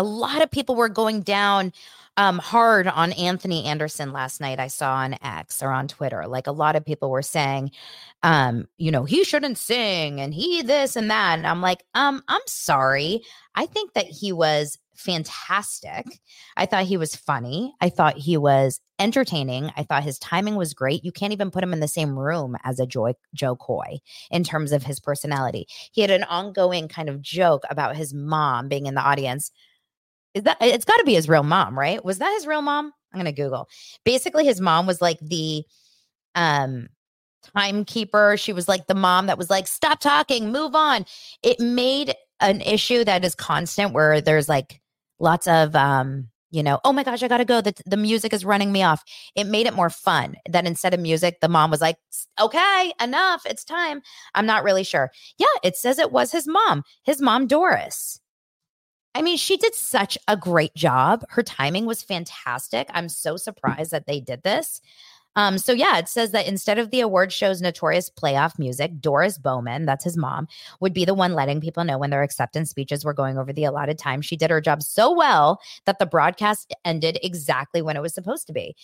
A 0.00 0.02
lot 0.02 0.40
of 0.40 0.50
people 0.50 0.76
were 0.76 0.88
going 0.88 1.20
down 1.20 1.74
um, 2.16 2.38
hard 2.38 2.86
on 2.86 3.12
Anthony 3.12 3.66
Anderson 3.66 4.14
last 4.14 4.40
night. 4.40 4.58
I 4.58 4.68
saw 4.68 4.94
on 4.94 5.16
X 5.22 5.62
or 5.62 5.70
on 5.70 5.88
Twitter. 5.88 6.26
Like 6.26 6.46
a 6.46 6.52
lot 6.52 6.74
of 6.74 6.86
people 6.86 7.10
were 7.10 7.20
saying, 7.20 7.70
um, 8.22 8.66
you 8.78 8.90
know, 8.90 9.04
he 9.04 9.24
shouldn't 9.24 9.58
sing 9.58 10.20
and 10.20 10.32
he 10.32 10.62
this 10.62 10.96
and 10.96 11.10
that. 11.10 11.36
And 11.36 11.46
I'm 11.46 11.60
like, 11.60 11.84
um, 11.94 12.22
I'm 12.28 12.40
sorry. 12.46 13.20
I 13.54 13.66
think 13.66 13.92
that 13.92 14.06
he 14.06 14.32
was 14.32 14.78
fantastic. 14.94 16.06
I 16.56 16.64
thought 16.64 16.84
he 16.84 16.96
was 16.96 17.14
funny. 17.14 17.74
I 17.80 17.90
thought 17.90 18.16
he 18.16 18.38
was 18.38 18.80
entertaining. 18.98 19.70
I 19.76 19.82
thought 19.82 20.02
his 20.02 20.18
timing 20.18 20.56
was 20.56 20.74
great. 20.74 21.04
You 21.04 21.12
can't 21.12 21.32
even 21.32 21.50
put 21.50 21.62
him 21.62 21.72
in 21.74 21.80
the 21.80 21.88
same 21.88 22.18
room 22.18 22.56
as 22.64 22.80
a 22.80 22.86
Joy, 22.86 23.14
Jo 23.34 23.56
Koy 23.56 23.98
in 24.30 24.44
terms 24.44 24.72
of 24.72 24.82
his 24.82 24.98
personality. 24.98 25.66
He 25.92 26.00
had 26.00 26.10
an 26.10 26.24
ongoing 26.24 26.88
kind 26.88 27.10
of 27.10 27.20
joke 27.22 27.64
about 27.70 27.96
his 27.96 28.14
mom 28.14 28.68
being 28.68 28.86
in 28.86 28.94
the 28.94 29.00
audience 29.00 29.50
is 30.34 30.44
that 30.44 30.58
it's 30.60 30.84
got 30.84 30.96
to 30.96 31.04
be 31.04 31.14
his 31.14 31.28
real 31.28 31.42
mom, 31.42 31.78
right? 31.78 32.04
Was 32.04 32.18
that 32.18 32.32
his 32.34 32.46
real 32.46 32.62
mom? 32.62 32.92
I'm 33.12 33.18
gonna 33.18 33.32
Google. 33.32 33.68
Basically, 34.04 34.44
his 34.44 34.60
mom 34.60 34.86
was 34.86 35.00
like 35.00 35.18
the 35.20 35.64
um 36.34 36.88
timekeeper. 37.56 38.36
She 38.36 38.52
was 38.52 38.68
like 38.68 38.86
the 38.86 38.94
mom 38.94 39.26
that 39.26 39.38
was 39.38 39.50
like, 39.50 39.66
stop 39.66 40.00
talking, 40.00 40.52
move 40.52 40.74
on. 40.74 41.04
It 41.42 41.58
made 41.60 42.14
an 42.40 42.60
issue 42.60 43.04
that 43.04 43.24
is 43.24 43.34
constant 43.34 43.92
where 43.92 44.20
there's 44.20 44.48
like 44.48 44.80
lots 45.18 45.46
of 45.46 45.74
um 45.76 46.28
you 46.52 46.64
know, 46.64 46.80
oh 46.84 46.92
my 46.92 47.04
gosh, 47.04 47.22
I 47.22 47.28
gotta 47.28 47.44
go. 47.44 47.60
The, 47.60 47.74
the 47.86 47.96
music 47.96 48.32
is 48.32 48.44
running 48.44 48.72
me 48.72 48.82
off. 48.82 49.04
It 49.36 49.46
made 49.46 49.66
it 49.66 49.74
more 49.74 49.90
fun 49.90 50.34
that 50.48 50.66
instead 50.66 50.92
of 50.92 51.00
music, 51.00 51.38
the 51.40 51.48
mom 51.48 51.70
was 51.70 51.80
like, 51.80 51.96
okay, 52.40 52.92
enough, 53.00 53.42
it's 53.46 53.64
time. 53.64 54.02
I'm 54.34 54.46
not 54.46 54.64
really 54.64 54.82
sure. 54.82 55.10
Yeah, 55.38 55.46
it 55.62 55.76
says 55.76 55.98
it 55.98 56.10
was 56.10 56.32
his 56.32 56.48
mom, 56.48 56.82
his 57.04 57.22
mom, 57.22 57.46
Doris. 57.46 58.19
I 59.14 59.22
mean, 59.22 59.36
she 59.36 59.56
did 59.56 59.74
such 59.74 60.16
a 60.28 60.36
great 60.36 60.74
job. 60.74 61.24
Her 61.30 61.42
timing 61.42 61.86
was 61.86 62.02
fantastic. 62.02 62.88
I'm 62.92 63.08
so 63.08 63.36
surprised 63.36 63.90
that 63.90 64.06
they 64.06 64.20
did 64.20 64.42
this. 64.42 64.80
Um, 65.36 65.58
so 65.58 65.72
yeah, 65.72 65.98
it 65.98 66.08
says 66.08 66.32
that 66.32 66.48
instead 66.48 66.78
of 66.78 66.90
the 66.90 67.00
award 67.00 67.32
show's 67.32 67.62
notorious 67.62 68.10
playoff 68.10 68.58
music, 68.58 69.00
Doris 69.00 69.38
Bowman, 69.38 69.86
that's 69.86 70.04
his 70.04 70.16
mom, 70.16 70.48
would 70.80 70.92
be 70.92 71.04
the 71.04 71.14
one 71.14 71.34
letting 71.34 71.60
people 71.60 71.84
know 71.84 71.98
when 71.98 72.10
their 72.10 72.24
acceptance 72.24 72.70
speeches 72.70 73.04
were 73.04 73.14
going 73.14 73.38
over 73.38 73.52
the 73.52 73.64
allotted 73.64 73.96
time. 73.96 74.22
She 74.22 74.36
did 74.36 74.50
her 74.50 74.60
job 74.60 74.82
so 74.82 75.14
well 75.14 75.60
that 75.84 76.00
the 76.00 76.06
broadcast 76.06 76.74
ended 76.84 77.18
exactly 77.22 77.80
when 77.80 77.96
it 77.96 78.02
was 78.02 78.12
supposed 78.12 78.48
to 78.48 78.52
be 78.52 78.74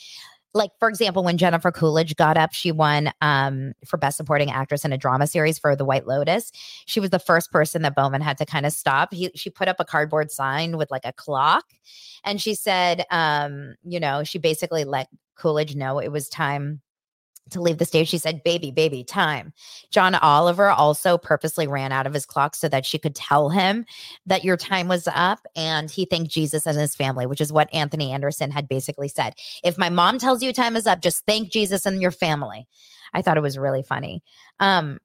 like 0.57 0.70
for 0.78 0.88
example 0.88 1.22
when 1.22 1.36
jennifer 1.38 1.70
coolidge 1.70 2.16
got 2.16 2.36
up 2.36 2.52
she 2.52 2.72
won 2.72 3.12
um, 3.20 3.74
for 3.84 3.96
best 3.96 4.16
supporting 4.16 4.50
actress 4.50 4.84
in 4.84 4.92
a 4.92 4.98
drama 4.98 5.26
series 5.26 5.59
for 5.59 5.76
the 5.76 5.84
white 5.84 6.07
lotus. 6.07 6.50
She 6.86 7.00
was 7.00 7.11
the 7.11 7.18
first 7.18 7.52
person 7.52 7.82
that 7.82 7.94
bowman 7.94 8.20
had 8.20 8.38
to 8.38 8.46
kind 8.46 8.66
of 8.66 8.72
stop. 8.72 9.12
He, 9.12 9.30
she 9.34 9.50
put 9.50 9.68
up 9.68 9.76
a 9.78 9.84
cardboard 9.84 10.30
sign 10.30 10.76
with 10.76 10.90
like 10.90 11.04
a 11.04 11.12
clock 11.12 11.64
and 12.24 12.40
she 12.40 12.54
said 12.54 13.04
um, 13.11 13.74
you 13.84 14.00
know 14.00 14.24
she 14.24 14.38
basically 14.38 14.84
let 14.84 15.09
coolidge 15.36 15.76
know 15.76 15.98
it 15.98 16.11
was 16.11 16.28
time 16.28 16.80
to 17.51 17.61
leave 17.61 17.78
the 17.78 17.84
stage, 17.84 18.09
she 18.09 18.18
said, 18.18 18.42
Baby, 18.42 18.70
baby, 18.70 19.05
time. 19.05 19.53
John 19.90 20.14
Oliver 20.16 20.68
also 20.68 21.16
purposely 21.16 21.66
ran 21.66 21.92
out 21.92 22.07
of 22.07 22.14
his 22.14 22.26
clock 22.26 22.55
so 22.55 22.68
that 22.68 22.84
she 22.84 22.99
could 22.99 23.14
tell 23.14 23.49
him 23.51 23.84
that 24.26 24.44
your 24.44 24.57
time 24.57 24.88
was 24.88 25.09
up. 25.14 25.47
And 25.55 25.90
he 25.90 26.05
thanked 26.05 26.30
Jesus 26.30 26.66
and 26.66 26.78
his 26.78 26.94
family, 26.94 27.26
which 27.26 27.40
is 27.40 27.53
what 27.53 27.72
Anthony 27.72 28.12
Anderson 28.12 28.51
had 28.51 28.68
basically 28.68 29.09
said. 29.09 29.34
If 29.62 29.78
my 29.78 29.88
mom 29.88 30.18
tells 30.18 30.42
you 30.42 30.53
time 30.53 30.76
is 30.76 30.86
up, 30.86 31.01
just 31.01 31.24
thank 31.26 31.53
Jesus 31.53 31.86
and 31.86 32.03
your 32.03 32.11
family. 32.11 32.66
I 33.14 33.22
thought 33.22 33.36
it 33.36 33.42
was 33.42 33.59
really 33.59 33.82
funny. 33.82 34.22
Um, 34.61 34.99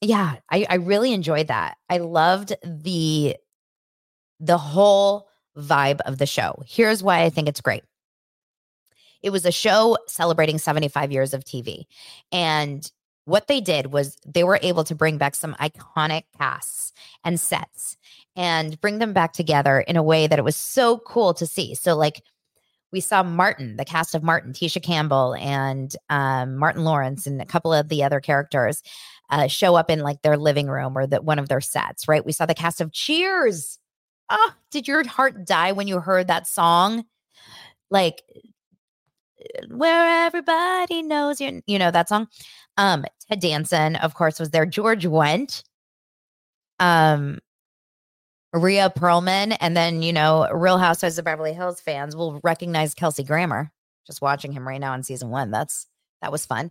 yeah, 0.00 0.36
I, 0.50 0.66
I 0.68 0.74
really 0.76 1.12
enjoyed 1.12 1.48
that. 1.48 1.76
I 1.88 1.98
loved 1.98 2.54
the 2.64 3.36
the 4.38 4.58
whole 4.58 5.28
vibe 5.56 6.00
of 6.02 6.18
the 6.18 6.26
show. 6.26 6.62
Here's 6.66 7.02
why 7.02 7.22
I 7.22 7.30
think 7.30 7.48
it's 7.48 7.62
great. 7.62 7.82
It 9.22 9.30
was 9.30 9.44
a 9.44 9.52
show 9.52 9.98
celebrating 10.06 10.58
75 10.58 11.12
years 11.12 11.34
of 11.34 11.44
TV. 11.44 11.84
And 12.32 12.90
what 13.26 13.48
they 13.48 13.60
did 13.60 13.92
was 13.92 14.16
they 14.24 14.44
were 14.44 14.60
able 14.62 14.84
to 14.84 14.94
bring 14.94 15.18
back 15.18 15.34
some 15.34 15.54
iconic 15.60 16.22
casts 16.38 16.92
and 17.24 17.38
sets 17.38 17.96
and 18.36 18.80
bring 18.80 18.98
them 18.98 19.12
back 19.12 19.32
together 19.32 19.80
in 19.80 19.96
a 19.96 20.02
way 20.02 20.26
that 20.26 20.38
it 20.38 20.44
was 20.44 20.56
so 20.56 20.98
cool 20.98 21.34
to 21.34 21.46
see. 21.46 21.74
So, 21.74 21.96
like, 21.96 22.22
we 22.92 23.00
saw 23.00 23.24
Martin, 23.24 23.76
the 23.76 23.84
cast 23.84 24.14
of 24.14 24.22
Martin, 24.22 24.52
Tisha 24.52 24.80
Campbell, 24.80 25.34
and 25.34 25.94
um, 26.08 26.56
Martin 26.56 26.84
Lawrence, 26.84 27.26
and 27.26 27.42
a 27.42 27.46
couple 27.46 27.72
of 27.72 27.88
the 27.88 28.04
other 28.04 28.20
characters 28.20 28.80
uh, 29.28 29.48
show 29.48 29.74
up 29.74 29.90
in 29.90 30.00
like 30.00 30.22
their 30.22 30.36
living 30.36 30.68
room 30.68 30.96
or 30.96 31.06
that 31.06 31.24
one 31.24 31.40
of 31.40 31.48
their 31.48 31.60
sets. 31.60 32.06
Right? 32.06 32.24
We 32.24 32.32
saw 32.32 32.46
the 32.46 32.54
cast 32.54 32.80
of 32.80 32.92
Cheers. 32.92 33.78
Oh, 34.30 34.52
did 34.70 34.86
your 34.86 35.06
heart 35.06 35.44
die 35.44 35.72
when 35.72 35.88
you 35.88 35.98
heard 35.98 36.28
that 36.28 36.46
song? 36.46 37.04
Like 37.90 38.22
where 39.68 40.26
everybody 40.26 41.02
knows 41.02 41.40
you 41.40 41.62
you 41.66 41.78
know 41.78 41.90
that 41.90 42.08
song 42.08 42.26
um 42.76 43.04
ted 43.28 43.40
danson 43.40 43.96
of 43.96 44.14
course 44.14 44.38
was 44.40 44.50
there 44.50 44.66
george 44.66 45.04
wendt 45.04 45.62
um 46.80 47.38
rhea 48.52 48.90
perlman 48.96 49.56
and 49.60 49.76
then 49.76 50.02
you 50.02 50.12
know 50.12 50.48
real 50.52 50.78
housewives 50.78 51.18
of 51.18 51.24
beverly 51.24 51.52
hills 51.52 51.80
fans 51.80 52.16
will 52.16 52.40
recognize 52.42 52.94
kelsey 52.94 53.22
grammer 53.24 53.70
just 54.06 54.22
watching 54.22 54.52
him 54.52 54.66
right 54.66 54.80
now 54.80 54.94
in 54.94 55.02
season 55.02 55.28
one 55.30 55.50
that's 55.50 55.86
that 56.22 56.32
was 56.32 56.46
fun 56.46 56.70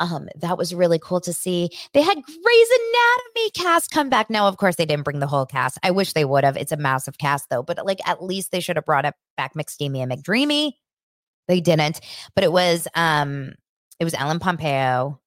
Um, 0.00 0.28
that 0.36 0.56
was 0.56 0.72
really 0.74 1.00
cool 1.00 1.20
to 1.22 1.32
see. 1.32 1.70
They 1.92 2.02
had 2.02 2.14
Grey's 2.14 2.70
Anatomy 2.70 3.50
cast 3.54 3.90
come 3.90 4.08
back. 4.08 4.30
Now, 4.30 4.46
of 4.46 4.56
course, 4.56 4.76
they 4.76 4.86
didn't 4.86 5.04
bring 5.04 5.18
the 5.18 5.26
whole 5.26 5.44
cast. 5.44 5.76
I 5.82 5.90
wish 5.90 6.12
they 6.12 6.24
would 6.24 6.44
have. 6.44 6.56
It's 6.56 6.70
a 6.72 6.76
massive 6.76 7.18
cast 7.18 7.50
though, 7.50 7.64
but 7.64 7.84
like 7.84 7.98
at 8.08 8.22
least 8.22 8.52
they 8.52 8.60
should 8.60 8.76
have 8.76 8.84
brought 8.86 9.04
up 9.04 9.16
back 9.36 9.54
McSteamy 9.54 9.98
and 9.98 10.12
McDreamy. 10.12 10.74
They 11.48 11.60
didn't, 11.60 12.00
but 12.34 12.44
it 12.44 12.52
was 12.52 12.86
um 12.94 13.54
it 13.98 14.04
was 14.04 14.14
Ellen 14.14 14.38
Pompeo 14.38 15.18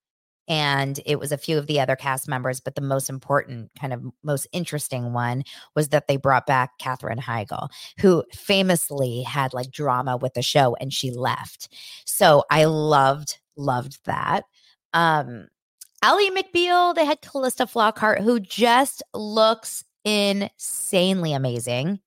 and 0.48 1.00
it 1.06 1.20
was 1.20 1.32
a 1.32 1.38
few 1.38 1.58
of 1.58 1.68
the 1.68 1.80
other 1.80 1.96
cast 1.96 2.28
members, 2.28 2.60
but 2.60 2.76
the 2.76 2.82
most 2.82 3.10
important, 3.10 3.72
kind 3.80 3.94
of 3.94 4.04
most 4.24 4.48
interesting 4.52 5.14
one 5.14 5.44
was 5.76 5.90
that 5.90 6.08
they 6.08 6.18
brought 6.18 6.46
back 6.46 6.78
Katherine 6.78 7.20
Heigl, 7.20 7.70
who 8.00 8.24
famously 8.34 9.22
had 9.22 9.54
like 9.54 9.72
drama 9.72 10.18
with 10.18 10.34
the 10.34 10.42
show 10.42 10.76
and 10.82 10.92
she 10.92 11.12
left. 11.12 11.70
So 12.06 12.44
I 12.50 12.66
loved, 12.66 13.40
loved 13.56 14.00
that. 14.06 14.44
Um, 14.94 15.48
Ally 16.04 16.30
McBeal, 16.36 16.96
they 16.96 17.06
had 17.06 17.22
Calista 17.22 17.66
Flockhart, 17.66 18.22
who 18.22 18.40
just 18.40 19.04
looks 19.14 19.86
insanely 20.04 21.32
amazing. 21.34 22.00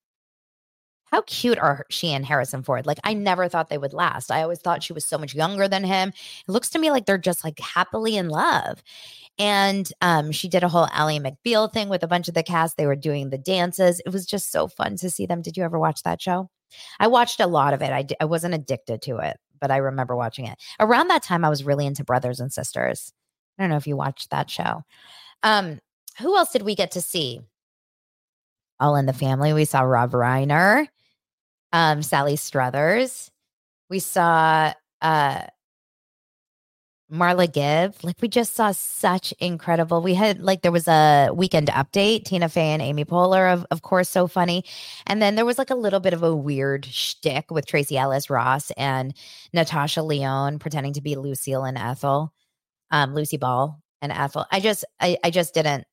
How 1.14 1.22
cute 1.28 1.58
are 1.58 1.86
she 1.90 2.08
and 2.08 2.26
Harrison 2.26 2.64
Ford? 2.64 2.86
Like, 2.86 2.98
I 3.04 3.14
never 3.14 3.48
thought 3.48 3.68
they 3.68 3.78
would 3.78 3.92
last. 3.92 4.32
I 4.32 4.42
always 4.42 4.58
thought 4.58 4.82
she 4.82 4.92
was 4.92 5.04
so 5.04 5.16
much 5.16 5.32
younger 5.32 5.68
than 5.68 5.84
him. 5.84 6.08
It 6.08 6.50
looks 6.50 6.70
to 6.70 6.78
me 6.80 6.90
like 6.90 7.06
they're 7.06 7.18
just 7.18 7.44
like 7.44 7.60
happily 7.60 8.16
in 8.16 8.30
love. 8.30 8.82
And 9.38 9.88
um, 10.00 10.32
she 10.32 10.48
did 10.48 10.64
a 10.64 10.68
whole 10.68 10.88
Ally 10.90 11.20
McBeal 11.20 11.72
thing 11.72 11.88
with 11.88 12.02
a 12.02 12.08
bunch 12.08 12.26
of 12.26 12.34
the 12.34 12.42
cast. 12.42 12.76
They 12.76 12.86
were 12.86 12.96
doing 12.96 13.30
the 13.30 13.38
dances. 13.38 14.02
It 14.04 14.08
was 14.12 14.26
just 14.26 14.50
so 14.50 14.66
fun 14.66 14.96
to 14.96 15.08
see 15.08 15.24
them. 15.24 15.40
Did 15.40 15.56
you 15.56 15.62
ever 15.62 15.78
watch 15.78 16.02
that 16.02 16.20
show? 16.20 16.50
I 16.98 17.06
watched 17.06 17.38
a 17.38 17.46
lot 17.46 17.74
of 17.74 17.80
it. 17.80 17.92
I 17.92 18.02
d- 18.02 18.16
I 18.20 18.24
wasn't 18.24 18.54
addicted 18.54 19.00
to 19.02 19.18
it, 19.18 19.36
but 19.60 19.70
I 19.70 19.76
remember 19.76 20.16
watching 20.16 20.46
it. 20.46 20.58
Around 20.80 21.06
that 21.08 21.22
time, 21.22 21.44
I 21.44 21.48
was 21.48 21.62
really 21.62 21.86
into 21.86 22.02
Brothers 22.02 22.40
and 22.40 22.52
Sisters. 22.52 23.12
I 23.56 23.62
don't 23.62 23.70
know 23.70 23.76
if 23.76 23.86
you 23.86 23.96
watched 23.96 24.30
that 24.30 24.50
show. 24.50 24.82
Um, 25.44 25.78
who 26.18 26.36
else 26.36 26.50
did 26.50 26.62
we 26.62 26.74
get 26.74 26.90
to 26.90 27.00
see? 27.00 27.40
All 28.80 28.96
in 28.96 29.06
the 29.06 29.12
Family. 29.12 29.52
We 29.52 29.64
saw 29.64 29.82
Rob 29.82 30.10
Reiner 30.10 30.88
um, 31.74 32.02
Sally 32.02 32.36
Struthers. 32.36 33.30
We 33.90 33.98
saw 33.98 34.72
uh, 35.02 35.42
Marla 37.12 37.52
Gibb. 37.52 37.96
Like 38.02 38.16
we 38.22 38.28
just 38.28 38.54
saw 38.54 38.70
such 38.72 39.32
incredible. 39.40 40.00
We 40.00 40.14
had 40.14 40.40
like 40.40 40.62
there 40.62 40.72
was 40.72 40.88
a 40.88 41.30
weekend 41.34 41.68
update. 41.68 42.24
Tina 42.24 42.48
Fey 42.48 42.68
and 42.68 42.80
Amy 42.80 43.04
Poehler, 43.04 43.52
of 43.52 43.66
of 43.70 43.82
course, 43.82 44.08
so 44.08 44.26
funny. 44.28 44.64
And 45.06 45.20
then 45.20 45.34
there 45.34 45.44
was 45.44 45.58
like 45.58 45.70
a 45.70 45.74
little 45.74 46.00
bit 46.00 46.14
of 46.14 46.22
a 46.22 46.34
weird 46.34 46.86
shtick 46.86 47.50
with 47.50 47.66
Tracee 47.66 47.98
Ellis 47.98 48.30
Ross 48.30 48.70
and 48.72 49.14
Natasha 49.52 50.02
Lyonne 50.02 50.58
pretending 50.60 50.94
to 50.94 51.02
be 51.02 51.16
Lucille 51.16 51.64
and 51.64 51.76
Ethel, 51.76 52.32
um, 52.92 53.14
Lucy 53.14 53.36
Ball 53.36 53.80
and 54.00 54.12
Ethel. 54.12 54.46
I 54.52 54.60
just 54.60 54.84
I 55.00 55.18
I 55.24 55.30
just 55.30 55.54
didn't. 55.54 55.86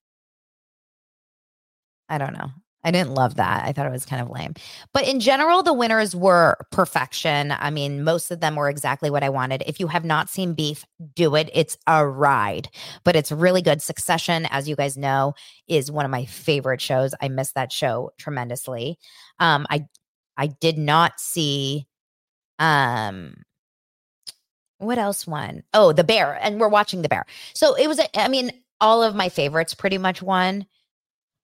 I 2.09 2.17
don't 2.19 2.33
know. 2.33 2.49
I 2.83 2.91
didn't 2.91 3.13
love 3.13 3.35
that. 3.35 3.63
I 3.65 3.71
thought 3.73 3.85
it 3.85 3.91
was 3.91 4.05
kind 4.05 4.21
of 4.21 4.29
lame. 4.29 4.55
But 4.93 5.07
in 5.07 5.19
general, 5.19 5.61
the 5.61 5.73
winners 5.73 6.15
were 6.15 6.57
perfection. 6.71 7.51
I 7.51 7.69
mean, 7.69 8.03
most 8.03 8.31
of 8.31 8.39
them 8.39 8.55
were 8.55 8.69
exactly 8.69 9.09
what 9.11 9.23
I 9.23 9.29
wanted. 9.29 9.63
If 9.67 9.79
you 9.79 9.87
have 9.87 10.03
not 10.03 10.29
seen 10.29 10.53
Beef, 10.53 10.83
do 11.15 11.35
it. 11.35 11.49
It's 11.53 11.77
a 11.87 12.05
ride, 12.07 12.69
but 13.03 13.15
it's 13.15 13.31
really 13.31 13.61
good. 13.61 13.81
Succession, 13.81 14.47
as 14.49 14.67
you 14.67 14.75
guys 14.75 14.97
know, 14.97 15.33
is 15.67 15.91
one 15.91 16.05
of 16.05 16.11
my 16.11 16.25
favorite 16.25 16.81
shows. 16.81 17.13
I 17.21 17.27
miss 17.29 17.51
that 17.53 17.71
show 17.71 18.11
tremendously. 18.17 18.97
Um, 19.39 19.67
I 19.69 19.85
I 20.37 20.47
did 20.47 20.77
not 20.77 21.19
see 21.19 21.87
um 22.59 23.35
what 24.79 24.97
else 24.97 25.27
won? 25.27 25.63
Oh, 25.73 25.93
The 25.93 26.03
Bear. 26.03 26.39
And 26.41 26.59
we're 26.59 26.67
watching 26.67 27.01
The 27.01 27.09
Bear. 27.09 27.25
So 27.53 27.75
it 27.75 27.87
was 27.87 27.99
I 28.15 28.27
mean, 28.27 28.51
all 28.79 29.03
of 29.03 29.15
my 29.15 29.29
favorites 29.29 29.75
pretty 29.75 29.97
much 29.97 30.21
won. 30.21 30.65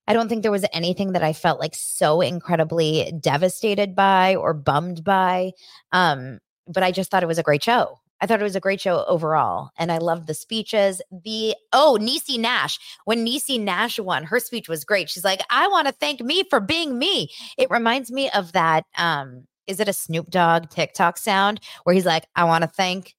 I 0.08 0.14
don't 0.14 0.30
think 0.30 0.42
there 0.42 0.52
was 0.52 0.66
anything 0.74 1.12
that 1.14 1.24
I 1.24 1.34
felt 1.34 1.60
like 1.60 1.76
so 1.76 2.22
incredibly 2.22 3.12
devastated 3.20 3.96
by 3.96 4.36
or 4.36 4.54
bummed 4.54 5.04
by. 5.04 5.52
Um, 5.92 6.40
but 6.68 6.84
I 6.84 6.92
just 6.92 7.12
thought 7.12 7.24
it 7.24 7.28
was 7.28 7.40
a 7.40 7.44
great 7.44 7.64
show. 7.64 8.00
I 8.20 8.26
thought 8.26 8.40
it 8.40 8.44
was 8.44 8.56
a 8.56 8.62
great 8.62 8.82
show 8.82 9.06
overall. 9.06 9.70
And 9.78 9.92
I 9.92 10.00
loved 10.00 10.28
the 10.28 10.34
speeches. 10.34 11.02
The 11.12 11.56
oh, 11.72 11.98
Niecy 12.02 12.40
Nash. 12.40 12.80
When 13.06 13.26
Niecy 13.26 13.60
Nash 13.60 14.00
won, 14.00 14.24
her 14.24 14.40
speech 14.40 14.68
was 14.68 14.86
great. 14.86 15.10
She's 15.10 15.24
like, 15.24 15.42
I 15.50 15.68
want 15.68 15.88
to 15.88 15.94
thank 15.94 16.22
me 16.22 16.44
for 16.50 16.60
being 16.60 16.98
me. 16.98 17.30
It 17.58 17.70
reminds 17.70 18.12
me 18.12 18.30
of 18.32 18.54
that. 18.54 18.86
Um, 18.98 19.46
is 19.68 19.80
it 19.80 19.90
a 19.90 19.94
Snoop 19.94 20.30
Dogg 20.30 20.70
TikTok 20.70 21.18
sound 21.18 21.60
where 21.84 21.94
he's 21.94 22.06
like, 22.06 22.26
I 22.36 22.46
want 22.46 22.64
to 22.64 22.70
thank 22.70 23.16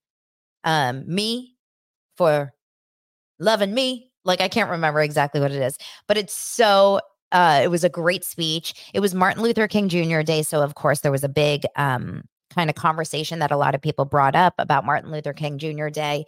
um 0.64 1.04
me 1.06 1.54
for 2.16 2.52
loving 3.38 3.72
me 3.72 4.07
like 4.28 4.40
I 4.40 4.48
can't 4.48 4.70
remember 4.70 5.00
exactly 5.00 5.40
what 5.40 5.50
it 5.50 5.60
is, 5.62 5.76
but 6.06 6.16
it's 6.16 6.34
so 6.36 7.00
uh 7.32 7.60
it 7.64 7.68
was 7.68 7.84
a 7.84 7.88
great 7.88 8.24
speech. 8.24 8.74
It 8.94 9.00
was 9.00 9.14
Martin 9.14 9.42
Luther 9.42 9.66
King 9.66 9.88
Jr. 9.88 10.22
Day, 10.22 10.42
so 10.42 10.62
of 10.62 10.76
course 10.76 11.00
there 11.00 11.12
was 11.12 11.24
a 11.24 11.28
big 11.28 11.64
um 11.76 12.22
kind 12.54 12.70
of 12.70 12.76
conversation 12.76 13.40
that 13.40 13.50
a 13.50 13.56
lot 13.56 13.74
of 13.74 13.82
people 13.82 14.04
brought 14.04 14.34
up 14.36 14.54
about 14.58 14.86
Martin 14.86 15.10
Luther 15.10 15.32
King 15.32 15.58
Jr. 15.58 15.88
Day 15.88 16.24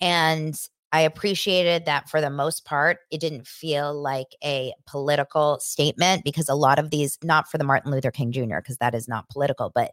and 0.00 0.58
I 0.92 1.02
appreciated 1.02 1.84
that 1.84 2.08
for 2.08 2.20
the 2.20 2.30
most 2.30 2.64
part, 2.64 2.98
it 3.12 3.20
didn't 3.20 3.46
feel 3.46 3.94
like 3.94 4.34
a 4.42 4.72
political 4.88 5.60
statement 5.60 6.24
because 6.24 6.48
a 6.48 6.54
lot 6.54 6.80
of 6.80 6.90
these, 6.90 7.16
not 7.22 7.48
for 7.48 7.58
the 7.58 7.64
Martin 7.64 7.92
Luther 7.92 8.10
King 8.10 8.32
Jr., 8.32 8.56
because 8.56 8.78
that 8.78 8.94
is 8.94 9.06
not 9.06 9.28
political, 9.28 9.70
but 9.72 9.92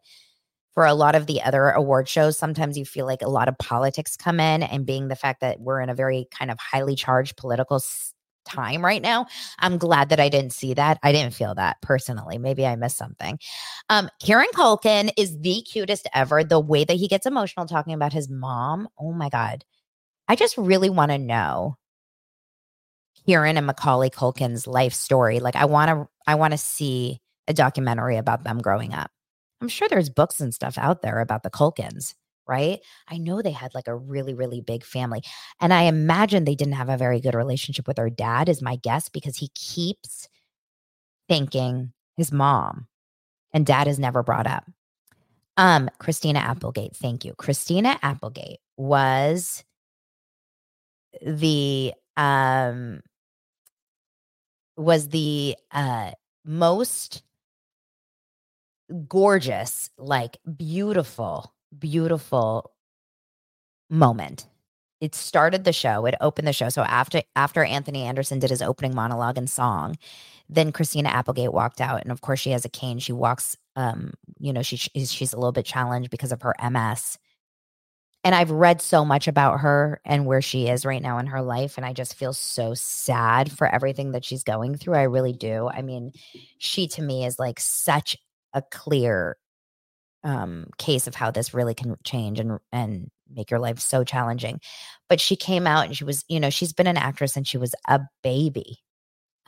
for 0.78 0.86
a 0.86 0.94
lot 0.94 1.16
of 1.16 1.26
the 1.26 1.42
other 1.42 1.72
award 1.72 2.08
shows, 2.08 2.38
sometimes 2.38 2.78
you 2.78 2.86
feel 2.86 3.08
like 3.08 3.24
a 3.24 3.28
lot 3.28 3.48
of 3.48 3.58
politics 3.58 4.16
come 4.16 4.40
in, 4.40 4.62
and 4.62 4.86
being 4.86 5.08
the 5.08 5.16
fact 5.16 5.42
that 5.42 5.60
we're 5.60 5.82
in 5.82 5.90
a 5.90 5.96
very 5.96 6.28
kind 6.30 6.52
of 6.52 6.60
highly 6.60 6.96
charged 6.96 7.36
political 7.36 7.82
time 8.46 8.86
right 8.86 9.02
now. 9.02 9.26
I'm 9.58 9.80
glad 9.80 10.10
that 10.10 10.20
I 10.20 10.30
didn't 10.30 10.54
see 10.54 10.76
that. 10.76 11.00
I 11.02 11.12
didn't 11.12 11.34
feel 11.34 11.56
that 11.56 11.82
personally. 11.82 12.38
Maybe 12.38 12.64
I 12.64 12.76
missed 12.76 12.96
something. 12.96 13.40
Um, 13.90 14.08
Kieran 14.20 14.50
Culkin 14.54 15.10
is 15.18 15.40
the 15.40 15.64
cutest 15.64 16.08
ever. 16.14 16.44
The 16.44 16.60
way 16.60 16.84
that 16.84 16.98
he 16.98 17.08
gets 17.08 17.26
emotional 17.26 17.66
talking 17.66 17.94
about 17.94 18.14
his 18.14 18.30
mom. 18.30 18.88
Oh 19.00 19.14
my 19.14 19.30
God. 19.30 19.66
I 20.28 20.36
just 20.36 20.60
really 20.60 20.92
want 20.92 21.10
to 21.10 21.18
know 21.18 21.78
Kieran 23.26 23.58
and 23.58 23.66
Macaulay 23.66 24.12
Culkin's 24.12 24.68
life 24.68 24.94
story. 24.94 25.40
Like 25.40 25.56
I 25.56 25.66
want 25.66 25.90
to 25.90 26.08
I 26.28 26.36
want 26.36 26.52
to 26.52 26.60
see 26.60 27.18
a 27.48 27.54
documentary 27.56 28.18
about 28.18 28.44
them 28.44 28.60
growing 28.60 28.94
up. 28.94 29.10
I'm 29.62 29.68
sure 29.68 29.88
there's 29.90 30.10
books 30.10 30.40
and 30.40 30.54
stuff 30.54 30.78
out 30.78 31.02
there 31.02 31.20
about 31.20 31.44
the 31.44 31.50
Culkins, 31.50 32.14
right? 32.48 32.80
I 33.08 33.18
know 33.18 33.42
they 33.42 33.52
had 33.52 33.74
like 33.74 33.88
a 33.88 33.96
really, 33.96 34.34
really 34.34 34.62
big 34.62 34.84
family. 34.84 35.22
And 35.60 35.74
I 35.74 35.84
imagine 35.84 36.44
they 36.44 36.56
didn't 36.56 36.74
have 36.76 36.90
a 36.90 36.98
very 36.98 37.20
good 37.20 37.36
relationship 37.36 37.88
with 37.88 37.98
their 37.98 38.10
dad, 38.10 38.50
is 38.50 38.62
my 38.62 38.76
guess, 38.78 39.10
because 39.10 39.38
he 39.38 39.50
keeps 39.56 40.30
thinking 41.28 41.92
his 42.16 42.32
mom 42.32 42.88
and 43.54 43.66
dad 43.66 43.88
is 43.88 44.00
never 44.00 44.24
brought 44.24 44.48
up. 44.48 44.66
Um, 45.58 45.90
Christina 46.00 46.40
Applegate, 46.40 46.96
thank 46.96 47.26
you. 47.26 47.34
Christina 47.34 47.98
Applegate 48.04 48.60
was 48.78 49.64
the 51.26 51.94
um 52.16 53.02
was 54.76 55.10
the 55.10 55.56
uh 55.72 56.12
most 56.46 57.24
gorgeous, 59.08 59.90
like 59.98 60.38
beautiful, 60.56 61.54
beautiful 61.78 62.72
moment. 63.90 64.48
It 65.00 65.14
started 65.14 65.64
the 65.64 65.74
show, 65.74 66.06
it 66.06 66.16
opened 66.22 66.48
the 66.48 66.54
show. 66.54 66.70
So 66.70 66.82
after 66.82 67.22
after 67.36 67.64
Anthony 67.64 68.04
Anderson 68.04 68.40
did 68.40 68.50
his 68.50 68.62
opening 68.62 68.96
monologue 68.96 69.38
and 69.38 69.50
song, 69.50 69.98
then 70.50 70.72
Christina 70.72 71.10
Applegate 71.10 71.54
walked 71.54 71.82
out 71.82 72.02
and 72.02 72.12
of 72.12 72.22
course 72.22 72.40
she 72.40 72.52
has 72.52 72.66
a 72.66 72.70
cane. 72.70 73.00
She 73.00 73.14
walks 73.14 73.58
um, 73.76 74.14
you 74.40 74.52
know, 74.52 74.64
she 74.64 74.78
she's 74.78 75.34
a 75.34 75.38
little 75.38 75.52
bit 75.52 75.66
challenged 75.66 76.10
because 76.10 76.32
of 76.32 76.42
her 76.42 76.56
MS. 76.70 77.20
And 78.24 78.36
I've 78.36 78.52
read 78.52 78.82
so 78.82 79.06
much 79.06 79.28
about 79.28 79.62
her 79.62 80.02
and 80.04 80.26
where 80.26 80.42
she 80.42 80.68
is 80.68 80.86
right 80.86 81.02
now 81.02 81.20
in 81.20 81.28
her 81.28 81.42
life. 81.42 81.78
And 81.78 81.86
I 81.86 81.94
just 81.94 82.16
feel 82.16 82.34
so 82.34 82.74
sad 82.74 83.52
for 83.52 83.68
everything 83.68 84.12
that 84.12 84.26
she's 84.26 84.44
going 84.44 84.76
through. 84.76 84.96
I 84.96 85.04
really 85.04 85.32
do. 85.32 85.70
I 85.70 85.82
mean, 85.82 86.12
she 86.58 86.88
to 86.90 87.02
me 87.02 87.26
is 87.26 87.40
like 87.40 87.60
such 87.60 88.18
a 88.54 88.62
clear 88.72 89.38
um, 90.24 90.68
case 90.78 91.08
of 91.08 91.16
how 91.16 91.32
this 91.32 91.54
really 91.54 91.74
can 91.74 91.96
change 92.04 92.40
and 92.40 92.60
and 92.72 93.10
make 93.30 93.52
your 93.52 93.60
life 93.60 93.80
so 93.80 94.04
challenging. 94.04 94.60
But 95.10 95.20
she 95.20 95.36
came 95.36 95.68
out 95.68 95.86
and 95.86 95.96
she 95.96 96.04
was, 96.04 96.24
you 96.28 96.40
know, 96.40 96.50
she's 96.50 96.74
been 96.74 96.88
an 96.88 96.98
actress 96.98 97.36
and 97.36 97.48
she 97.48 97.58
was 97.58 97.76
a 97.88 98.02
baby, 98.24 98.80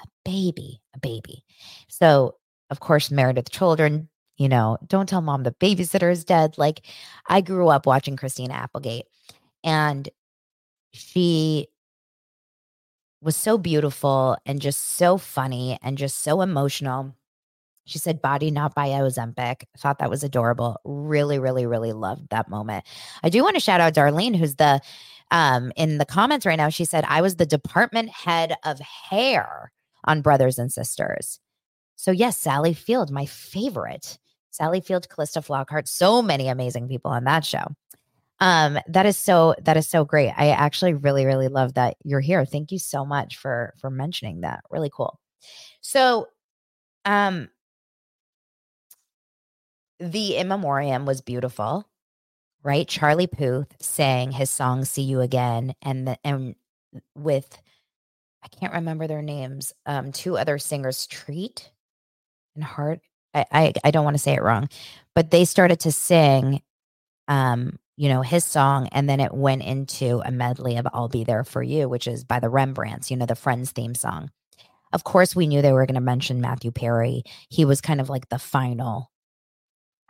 a 0.02 0.08
baby, 0.26 0.82
a 0.96 1.00
baby. 1.00 1.44
So 1.88 2.36
of 2.70 2.80
course, 2.80 3.10
Married 3.12 3.38
with 3.38 3.50
Children, 3.52 4.10
you 4.38 4.48
know, 4.48 4.78
don't 4.86 5.10
tell 5.10 5.22
mom 5.22 5.44
the 5.44 5.52
babysitter 5.52 6.12
is 6.12 6.24
dead. 6.24 6.58
Like 6.58 6.86
I 7.28 7.42
grew 7.42 7.70
up 7.70 7.86
watching 7.86 8.16
Christina 8.16 8.54
Applegate, 8.54 9.06
and 9.64 10.08
she 10.94 11.68
was 13.22 13.36
so 13.36 13.58
beautiful 13.58 14.38
and 14.46 14.62
just 14.62 14.94
so 14.94 15.18
funny 15.18 15.78
and 15.82 15.98
just 15.98 16.20
so 16.20 16.42
emotional 16.42 17.16
she 17.90 18.00
said, 18.00 18.22
body 18.22 18.52
not 18.52 18.76
by 18.76 18.88
Ozempic. 18.90 19.64
Thought 19.78 20.00
that 20.00 20.10
was 20.10 20.24
adorable. 20.24 20.80
Really, 20.84 21.40
really, 21.40 21.66
really 21.66 21.94
loved 21.94 22.30
that 22.30 22.50
moment. 22.50 22.86
I 23.24 23.30
do 23.30 23.44
want 23.44 23.56
to 23.56 23.62
shout 23.62 23.82
out 23.82 23.94
Darlene, 23.94 24.36
who's 24.36 24.56
the 24.56 24.82
um, 25.32 25.72
in 25.76 25.98
the 25.98 26.06
comments 26.06 26.46
right 26.46 26.58
now. 26.58 26.70
She 26.70 26.86
said, 26.86 27.06
I 27.08 27.22
was 27.22 27.36
the 27.36 27.46
department 27.46 28.10
head 28.10 28.56
of 28.64 28.80
hair 28.80 29.72
on 30.06 30.22
Brothers 30.22 30.58
and 30.58 30.72
Sisters. 30.72 31.40
So, 31.96 32.12
yes, 32.12 32.38
Sally 32.38 32.74
Field, 32.74 33.12
my 33.12 33.26
favorite. 33.26 34.18
Sally 34.52 34.82
Field, 34.82 35.08
Calista 35.10 35.42
Flockhart, 35.42 35.88
so 35.88 36.22
many 36.22 36.48
amazing 36.48 36.88
people 36.88 37.12
on 37.12 37.26
that 37.26 37.46
show. 37.46 37.64
Um, 38.40 38.80
that 38.88 39.06
is 39.06 39.18
so 39.18 39.54
that 39.64 39.78
is 39.78 39.88
so 39.88 40.06
great. 40.06 40.32
I 40.38 40.50
actually 40.50 40.94
really, 40.94 41.26
really 41.26 41.50
love 41.50 41.74
that 41.74 41.98
you're 42.04 42.22
here. 42.22 42.46
Thank 42.46 42.72
you 42.72 42.80
so 42.80 43.06
much 43.06 43.38
for 43.38 43.74
for 43.78 43.90
mentioning 43.90 44.42
that. 44.42 44.62
Really 44.70 44.90
cool. 44.94 45.20
So 45.82 46.28
um 47.06 47.50
the 50.00 50.38
in 50.38 50.48
memoriam 50.48 51.06
was 51.06 51.22
beautiful 51.22 51.86
right? 52.64 52.88
Charlie 52.88 53.28
puth 53.28 53.68
sang 53.82 54.32
his 54.32 54.50
song 54.50 54.86
see 54.86 55.04
you 55.04 55.22
again 55.22 55.74
and 55.82 56.08
the, 56.08 56.18
and 56.24 56.56
with 57.16 57.58
i 58.44 58.48
can't 58.48 58.74
remember 58.74 59.06
their 59.08 59.22
names 59.22 59.74
um 59.86 60.12
two 60.12 60.38
other 60.38 60.58
singers 60.58 61.06
treat 61.06 61.72
and 62.56 62.64
heart 62.64 63.00
i 63.34 63.46
i, 63.52 63.74
I 63.84 63.92
don't 63.92 64.04
want 64.04 64.16
to 64.16 64.22
say 64.22 64.34
it 64.34 64.42
wrong 64.42 64.70
but 65.14 65.30
they 65.30 65.46
started 65.46 65.82
to 65.82 65.92
sing 65.92 66.62
um 67.28 67.78
you 67.96 68.10
know 68.10 68.24
his 68.24 68.44
song 68.44 68.88
and 68.92 69.08
then 69.08 69.20
it 69.20 69.34
went 69.34 69.62
into 69.64 70.22
a 70.26 70.32
medley 70.32 70.78
of 70.78 70.88
i'll 70.94 71.10
be 71.10 71.24
there 71.24 71.44
for 71.44 71.62
you 71.62 71.88
which 71.88 72.08
is 72.08 72.24
by 72.24 72.40
the 72.40 72.50
rembrandts 72.50 73.12
you 73.12 73.18
know 73.18 73.26
the 73.28 73.36
friends 73.36 73.72
theme 73.72 73.94
song. 73.96 74.32
Of 74.92 75.04
course 75.04 75.36
we 75.36 75.46
knew 75.46 75.62
they 75.62 75.74
were 75.74 75.86
going 75.86 75.96
to 75.96 76.02
mention 76.02 76.42
matthew 76.42 76.72
perry. 76.72 77.24
He 77.50 77.66
was 77.66 77.82
kind 77.82 78.02
of 78.02 78.10
like 78.10 78.30
the 78.30 78.40
final 78.40 79.09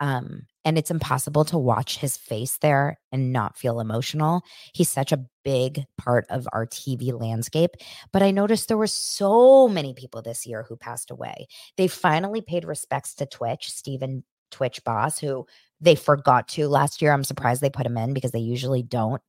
um, 0.00 0.46
and 0.64 0.78
it's 0.78 0.90
impossible 0.90 1.44
to 1.46 1.58
watch 1.58 1.98
his 1.98 2.16
face 2.16 2.56
there 2.58 2.98
and 3.12 3.32
not 3.32 3.56
feel 3.56 3.80
emotional. 3.80 4.42
He's 4.74 4.88
such 4.88 5.12
a 5.12 5.24
big 5.44 5.84
part 5.98 6.26
of 6.30 6.48
our 6.52 6.66
TV 6.66 7.18
landscape. 7.18 7.72
But 8.12 8.22
I 8.22 8.30
noticed 8.30 8.68
there 8.68 8.76
were 8.76 8.86
so 8.86 9.68
many 9.68 9.94
people 9.94 10.22
this 10.22 10.46
year 10.46 10.64
who 10.68 10.76
passed 10.76 11.10
away. 11.10 11.46
They 11.76 11.86
finally 11.86 12.40
paid 12.40 12.64
respects 12.64 13.14
to 13.16 13.26
Twitch, 13.26 13.70
Stephen 13.70 14.24
Twitch 14.50 14.82
boss, 14.84 15.18
who 15.18 15.46
they 15.80 15.94
forgot 15.94 16.48
to 16.48 16.68
last 16.68 17.00
year. 17.00 17.12
I'm 17.12 17.24
surprised 17.24 17.60
they 17.60 17.70
put 17.70 17.86
him 17.86 17.96
in 17.96 18.14
because 18.14 18.32
they 18.32 18.40
usually 18.40 18.82
don't 18.82 19.22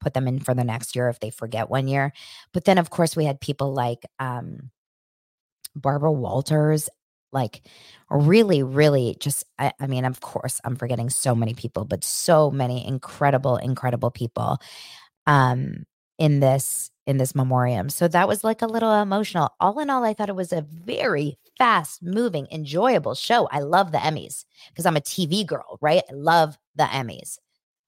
put 0.00 0.12
them 0.14 0.28
in 0.28 0.38
for 0.38 0.54
the 0.54 0.64
next 0.64 0.94
year 0.94 1.08
if 1.08 1.20
they 1.20 1.30
forget 1.30 1.70
one 1.70 1.88
year. 1.88 2.12
But 2.52 2.64
then, 2.64 2.78
of 2.78 2.90
course, 2.90 3.16
we 3.16 3.24
had 3.24 3.40
people 3.40 3.72
like 3.72 4.04
um, 4.18 4.70
Barbara 5.74 6.12
Walters 6.12 6.88
like 7.34 7.62
really 8.10 8.62
really 8.62 9.16
just 9.18 9.44
I, 9.58 9.72
I, 9.80 9.86
mean 9.86 10.04
of 10.04 10.20
course 10.20 10.60
i'm 10.64 10.76
forgetting 10.76 11.10
so 11.10 11.34
many 11.34 11.52
people 11.52 11.84
but 11.84 12.04
so 12.04 12.50
many 12.50 12.86
incredible 12.86 13.56
incredible 13.56 14.10
people 14.10 14.58
um 15.26 15.84
in 16.18 16.40
this 16.40 16.90
in 17.06 17.18
this 17.18 17.34
memoriam. 17.34 17.90
So 17.90 18.08
that 18.08 18.28
was 18.28 18.44
like 18.44 18.62
a 18.62 18.66
little 18.66 18.92
emotional. 18.94 19.50
All 19.60 19.78
in 19.80 19.90
all 19.90 20.04
i 20.04 20.14
thought 20.14 20.28
it 20.28 20.36
was 20.36 20.52
a 20.52 20.62
very 20.62 21.38
fast 21.58 22.02
moving 22.02 22.46
enjoyable 22.50 23.14
show. 23.14 23.46
I 23.50 23.60
love 23.60 23.92
the 23.92 23.98
emmys 23.98 24.44
because 24.68 24.86
i'm 24.86 24.96
a 24.96 25.00
tv 25.00 25.46
girl 25.46 25.78
right? 25.80 26.02
I 26.08 26.14
love 26.14 26.56
the 26.76 26.84
emmys. 26.84 27.38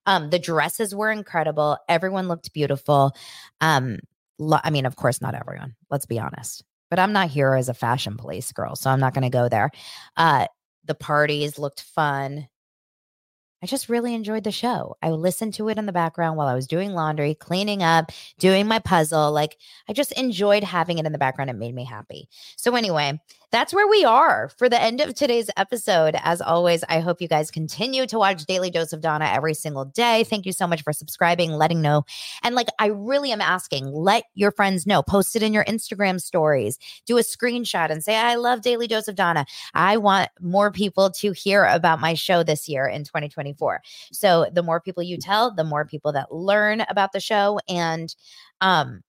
Um 0.06 0.30
the 0.30 0.38
dresses 0.38 0.94
were 0.94 1.10
incredible. 1.10 1.78
Everyone 1.88 2.28
looked 2.28 2.52
beautiful. 2.52 3.12
Um 3.60 3.98
lo- 4.38 4.60
i 4.64 4.70
mean 4.70 4.86
of 4.86 4.96
course 4.96 5.20
not 5.20 5.34
everyone 5.34 5.74
let's 5.90 6.06
be 6.06 6.18
honest 6.18 6.64
but 6.90 6.98
I'm 6.98 7.12
not 7.12 7.28
here 7.28 7.54
as 7.54 7.68
a 7.68 7.74
fashion 7.74 8.16
police 8.16 8.52
girl, 8.52 8.76
so 8.76 8.90
I'm 8.90 9.00
not 9.00 9.14
going 9.14 9.22
to 9.22 9.30
go 9.30 9.48
there. 9.48 9.70
Uh, 10.16 10.46
the 10.84 10.94
parties 10.94 11.58
looked 11.58 11.82
fun. 11.82 12.48
I 13.62 13.66
just 13.66 13.88
really 13.88 14.14
enjoyed 14.14 14.44
the 14.44 14.52
show. 14.52 14.96
I 15.02 15.10
listened 15.10 15.54
to 15.54 15.68
it 15.68 15.78
in 15.78 15.86
the 15.86 15.92
background 15.92 16.36
while 16.36 16.46
I 16.46 16.54
was 16.54 16.66
doing 16.66 16.92
laundry, 16.92 17.34
cleaning 17.34 17.82
up, 17.82 18.12
doing 18.38 18.68
my 18.68 18.78
puzzle. 18.78 19.32
Like 19.32 19.56
I 19.88 19.92
just 19.92 20.12
enjoyed 20.12 20.62
having 20.62 20.98
it 20.98 21.06
in 21.06 21.12
the 21.12 21.18
background. 21.18 21.50
It 21.50 21.54
made 21.54 21.74
me 21.74 21.84
happy. 21.84 22.28
So, 22.56 22.76
anyway, 22.76 23.18
that's 23.50 23.72
where 23.72 23.88
we 23.88 24.04
are 24.04 24.50
for 24.56 24.68
the 24.68 24.80
end 24.80 25.00
of 25.00 25.14
today's 25.14 25.48
episode. 25.56 26.16
As 26.22 26.40
always, 26.40 26.82
I 26.88 27.00
hope 27.00 27.20
you 27.20 27.28
guys 27.28 27.50
continue 27.50 28.06
to 28.06 28.18
watch 28.18 28.44
Daily 28.44 28.70
Dose 28.70 28.92
of 28.92 29.00
Dana 29.00 29.26
every 29.32 29.54
single 29.54 29.84
day. 29.84 30.24
Thank 30.24 30.46
you 30.46 30.52
so 30.52 30.66
much 30.66 30.82
for 30.82 30.92
subscribing, 30.92 31.52
letting 31.52 31.80
know. 31.80 32.04
And 32.42 32.54
like, 32.54 32.68
I 32.78 32.86
really 32.86 33.32
am 33.32 33.40
asking, 33.40 33.86
let 33.86 34.24
your 34.34 34.50
friends 34.50 34.86
know, 34.86 35.02
post 35.02 35.36
it 35.36 35.42
in 35.42 35.52
your 35.52 35.64
Instagram 35.64 36.20
stories, 36.20 36.78
do 37.06 37.18
a 37.18 37.22
screenshot 37.22 37.90
and 37.90 38.02
say, 38.02 38.16
I 38.16 38.34
love 38.34 38.62
Daily 38.62 38.86
Dose 38.86 39.08
of 39.08 39.14
Dana. 39.14 39.46
I 39.74 39.96
want 39.96 40.28
more 40.40 40.70
people 40.70 41.10
to 41.10 41.32
hear 41.32 41.64
about 41.64 42.00
my 42.00 42.14
show 42.14 42.42
this 42.42 42.68
year 42.68 42.86
in 42.86 43.04
2024. 43.04 43.80
So 44.12 44.46
the 44.52 44.62
more 44.62 44.80
people 44.80 45.02
you 45.02 45.18
tell, 45.18 45.54
the 45.54 45.64
more 45.64 45.84
people 45.84 46.12
that 46.12 46.32
learn 46.32 46.82
about 46.88 47.12
the 47.12 47.20
show. 47.20 47.60
And 47.68 48.14
um, 48.60 49.02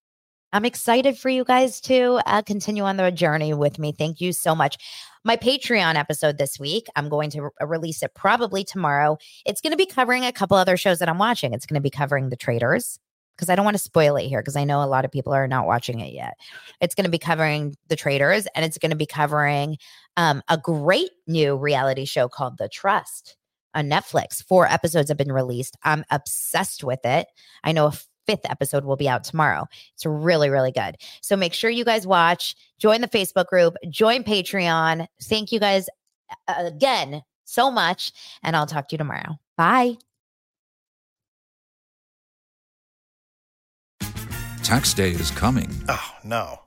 I'm 0.54 0.66
excited 0.66 1.18
for 1.18 1.30
you 1.30 1.43
guys 1.43 1.82
to 1.82 2.22
uh, 2.26 2.41
continue 2.41 2.84
on 2.84 2.98
the 2.98 3.12
journey 3.12 3.54
with 3.54 3.80
me. 3.80 3.91
Thank 3.91 4.22
you 4.22 4.32
so 4.32 4.56
much. 4.56 4.78
My 5.26 5.36
Patreon 5.36 5.95
episode 5.95 6.38
this 6.38 6.58
week, 6.58 6.88
I'm 6.95 7.10
going 7.10 7.30
to 7.32 7.43
re- 7.43 7.50
release 7.62 8.02
it 8.02 8.14
probably 8.16 8.64
tomorrow. 8.64 9.18
It's 9.45 9.60
going 9.60 9.72
to 9.72 9.78
be 9.78 9.86
covering 9.86 10.24
a 10.26 10.32
couple 10.32 10.56
other 10.56 10.78
shows 10.78 11.00
that 11.00 11.10
I'm 11.10 11.18
watching. 11.18 11.54
It's 11.54 11.66
going 11.66 11.76
to 11.76 11.82
be 11.82 11.89
covering 11.89 12.30
The 12.30 12.38
Traitors 12.38 12.98
because 13.36 13.50
I 13.50 13.56
don't 13.56 13.66
want 13.66 13.76
to 13.76 13.84
spoil 13.84 14.16
it 14.16 14.28
here 14.28 14.41
because 14.41 14.56
I 14.56 14.64
know 14.64 14.82
a 14.82 14.88
lot 14.88 15.04
of 15.04 15.12
people 15.12 15.34
are 15.34 15.48
not 15.48 15.68
watching 15.68 16.00
it 16.00 16.14
yet. 16.14 16.36
It's 16.80 16.95
going 16.95 17.06
to 17.06 17.12
be 17.12 17.20
covering 17.20 17.76
The 17.89 17.98
Traitors 17.98 18.48
and 18.56 18.64
it's 18.64 18.78
going 18.78 18.91
to 18.91 18.98
be 18.98 19.06
covering 19.06 19.78
um, 20.16 20.41
a 20.48 20.58
great 20.58 21.12
new 21.28 21.58
reality 21.58 22.06
show 22.06 22.30
called 22.30 22.58
The 22.58 22.70
Trust 22.70 23.36
on 23.74 23.89
Netflix. 23.89 24.43
Four 24.43 24.66
episodes 24.66 25.10
have 25.10 25.18
been 25.18 25.32
released. 25.32 25.78
I'm 25.84 26.06
obsessed 26.10 26.86
with 26.86 27.06
it. 27.06 27.28
I 27.66 27.74
know 27.74 27.88
a 27.88 27.93
fifth 28.28 28.45
episode 28.49 28.86
will 28.86 28.97
be 28.97 29.09
out 29.09 29.23
tomorrow. 29.23 29.65
It's 29.93 30.05
really, 30.05 30.49
really 30.49 30.71
good. 30.71 30.97
So 31.21 31.36
make 31.36 31.53
sure 31.53 31.69
you 31.69 31.86
guys 31.86 32.05
watch, 32.05 32.55
join 32.78 33.01
the 33.01 33.07
Facebook 33.07 33.47
group, 33.47 33.75
join 33.89 34.23
Patreon. 34.23 35.07
Thank 35.23 35.51
you 35.51 35.59
guys 35.59 35.88
uh, 36.47 36.55
again 36.57 37.23
so 37.45 37.71
much. 37.71 38.11
And 38.43 38.55
I'll 38.55 38.67
talk 38.67 38.89
to 38.89 38.93
you 38.93 38.97
tomorrow. 38.97 39.39
Bye. 39.57 39.97
Tax 44.63 44.93
day 44.93 45.11
is 45.11 45.32
coming. 45.32 45.69
Oh, 45.88 46.11
no. 46.25 46.66